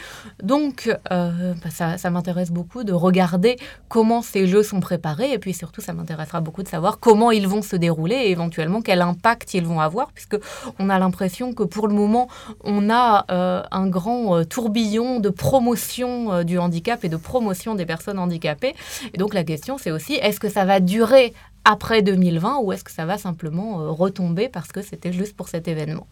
Donc, 0.42 0.90
bah, 1.08 1.70
ça, 1.70 2.10
m'intéresse 2.10 2.50
beaucoup 2.50 2.84
de 2.84 2.92
regarder 2.92 3.56
comment 3.88 4.22
ces 4.22 4.46
jeux 4.46 4.62
sont 4.62 4.80
préparés 4.80 5.32
et 5.32 5.38
puis 5.38 5.54
surtout, 5.54 5.80
ça 5.80 5.92
m'intéressera 5.92 6.40
beaucoup 6.40 6.62
de 6.62 6.68
savoir 6.68 6.98
comment 6.98 7.30
ils 7.30 7.46
vont 7.46 7.62
se 7.62 7.76
dérouler 7.76 8.16
et 8.16 8.30
éventuellement 8.30 8.82
quel 8.82 9.02
impact 9.02 9.54
ils 9.54 9.64
vont 9.64 9.80
avoir 9.80 10.10
puisque 10.12 10.36
on 10.78 10.90
a 10.90 10.98
l'impression 10.98 11.52
que 11.52 11.62
pour 11.62 11.86
le 11.86 11.94
moment, 11.94 12.28
on 12.64 12.90
a 12.90 13.26
un 13.70 13.86
grand 13.86 14.44
tourbillon 14.44 15.20
de 15.20 15.28
promotion 15.28 16.42
du 16.42 16.58
handicap 16.58 17.04
et 17.04 17.08
de 17.08 17.19
promotion 17.20 17.74
des 17.74 17.86
personnes 17.86 18.18
handicapées. 18.18 18.74
Et 19.14 19.18
donc 19.18 19.34
la 19.34 19.44
question, 19.44 19.78
c'est 19.78 19.90
aussi, 19.90 20.14
est-ce 20.14 20.40
que 20.40 20.48
ça 20.48 20.64
va 20.64 20.80
durer 20.80 21.32
après 21.64 22.02
2020 22.02 22.60
ou 22.62 22.72
est-ce 22.72 22.84
que 22.84 22.90
ça 22.90 23.04
va 23.04 23.18
simplement 23.18 23.80
euh, 23.80 23.90
retomber 23.90 24.48
parce 24.48 24.68
que 24.68 24.82
c'était 24.82 25.12
juste 25.12 25.36
pour 25.36 25.48
cet 25.48 25.68
événement? 25.68 26.06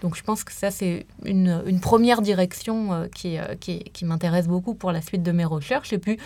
Donc 0.00 0.16
je 0.16 0.22
pense 0.22 0.44
que 0.44 0.52
ça, 0.52 0.70
c'est 0.70 1.06
une, 1.24 1.60
une, 1.66 1.80
première 1.80 2.22
direction 2.22 2.92
euh, 2.92 3.06
qui, 3.12 3.36
euh, 3.36 3.56
qui, 3.58 3.80
qui 3.80 4.04
m'intéresse 4.04 4.46
beaucoup 4.46 4.74
pour 4.74 4.92
la 4.92 5.02
suite 5.02 5.24
de 5.24 5.32
mes 5.32 5.44
recherches. 5.44 5.92
Et 5.92 5.98
puis, 5.98 6.18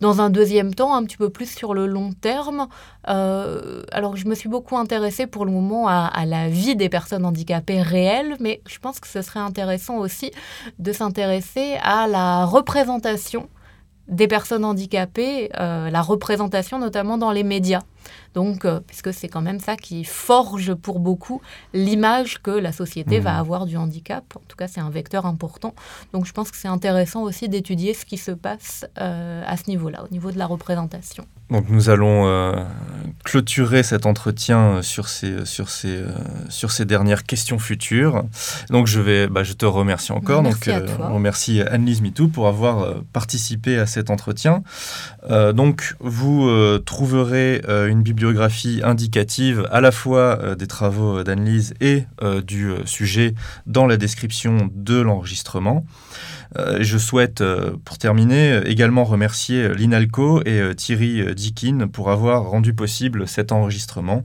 dans 0.00 0.20
un 0.20 0.30
deuxième 0.30 0.74
temps, 0.74 0.96
un 0.96 1.04
petit 1.04 1.16
peu 1.16 1.30
plus 1.30 1.48
sur 1.48 1.72
le 1.72 1.86
long 1.86 2.12
terme. 2.12 2.66
alors, 3.04 4.16
je 4.16 4.26
me 4.26 4.34
suis 4.34 4.48
beaucoup 4.48 4.76
intéressée 4.76 5.28
pour 5.28 5.44
le 5.44 5.52
moment 5.52 5.86
à, 5.86 6.26
la 6.26 6.48
vie 6.48 6.74
des 6.74 6.88
personnes 6.88 7.24
handicapées 7.24 7.82
réelles, 7.82 8.36
mais 8.40 8.62
je 8.68 8.78
pense 8.80 8.98
que 8.98 9.06
ce 9.06 9.22
serait 9.22 9.40
intéressant 9.40 9.98
aussi 9.98 10.32
de 10.80 10.92
s'intéresser 10.92 11.76
à 11.82 12.08
la 12.08 12.44
représentation 12.44 13.48
des 14.10 14.28
personnes 14.28 14.64
handicapées, 14.64 15.50
euh, 15.58 15.88
la 15.88 16.02
représentation 16.02 16.78
notamment 16.78 17.16
dans 17.16 17.30
les 17.30 17.44
médias. 17.44 17.82
Donc, 18.34 18.64
euh, 18.64 18.80
puisque 18.80 19.12
c'est 19.12 19.28
quand 19.28 19.40
même 19.40 19.60
ça 19.60 19.76
qui 19.76 20.04
forge 20.04 20.74
pour 20.74 21.00
beaucoup 21.00 21.40
l'image 21.72 22.42
que 22.42 22.50
la 22.50 22.72
société 22.72 23.20
va 23.20 23.32
mmh. 23.34 23.40
avoir 23.40 23.66
du 23.66 23.76
handicap. 23.76 24.24
En 24.36 24.42
tout 24.48 24.56
cas, 24.56 24.68
c'est 24.68 24.80
un 24.80 24.90
vecteur 24.90 25.26
important. 25.26 25.74
Donc, 26.12 26.26
je 26.26 26.32
pense 26.32 26.50
que 26.50 26.56
c'est 26.56 26.68
intéressant 26.68 27.22
aussi 27.22 27.48
d'étudier 27.48 27.94
ce 27.94 28.04
qui 28.04 28.18
se 28.18 28.32
passe 28.32 28.84
euh, 28.98 29.42
à 29.46 29.56
ce 29.56 29.68
niveau-là, 29.68 30.04
au 30.04 30.08
niveau 30.12 30.30
de 30.30 30.38
la 30.38 30.46
représentation. 30.46 31.24
Donc, 31.50 31.68
nous 31.68 31.90
allons 31.90 32.28
euh, 32.28 32.52
clôturer 33.24 33.82
cet 33.82 34.06
entretien 34.06 34.82
sur 34.82 35.08
ces, 35.08 35.44
sur, 35.44 35.70
ces, 35.70 36.04
sur 36.48 36.70
ces 36.70 36.84
dernières 36.84 37.24
questions 37.24 37.58
futures. 37.58 38.22
Donc, 38.68 38.86
je, 38.86 39.00
vais, 39.00 39.26
bah, 39.26 39.42
je 39.42 39.54
te 39.54 39.66
remercie 39.66 40.12
encore. 40.12 40.44
Merci 40.44 40.70
donc, 40.70 40.84
on 41.00 41.14
remercie 41.14 41.62
Anne-Lise 41.62 42.00
Mitou 42.00 42.28
pour 42.28 42.46
avoir 42.46 42.94
participé 43.12 43.78
à 43.78 43.86
cet 43.86 44.10
entretien. 44.10 44.62
donc, 45.28 45.96
vous 45.98 46.48
trouverez 46.84 47.62
une 47.66 48.02
bibliothèque 48.02 48.20
biographie 48.20 48.82
indicative 48.84 49.66
à 49.70 49.80
la 49.80 49.90
fois 49.90 50.38
euh, 50.42 50.54
des 50.54 50.66
travaux 50.66 51.24
d'Annelise 51.24 51.72
et 51.80 52.04
euh, 52.22 52.42
du 52.42 52.68
euh, 52.68 52.84
sujet 52.84 53.34
dans 53.66 53.86
la 53.86 53.96
description 53.96 54.70
de 54.74 55.00
l'enregistrement. 55.00 55.86
Je 56.56 56.98
souhaite, 56.98 57.42
pour 57.84 57.98
terminer, 57.98 58.60
également 58.66 59.04
remercier 59.04 59.74
l'INALCO 59.74 60.42
et 60.44 60.74
Thierry 60.76 61.34
Dikin 61.34 61.88
pour 61.88 62.10
avoir 62.10 62.44
rendu 62.48 62.74
possible 62.74 63.28
cet 63.28 63.52
enregistrement. 63.52 64.24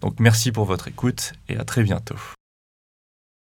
Donc 0.00 0.20
merci 0.20 0.52
pour 0.52 0.64
votre 0.64 0.88
écoute 0.88 1.32
et 1.48 1.56
à 1.56 1.64
très 1.64 1.82
bientôt. 1.82 2.16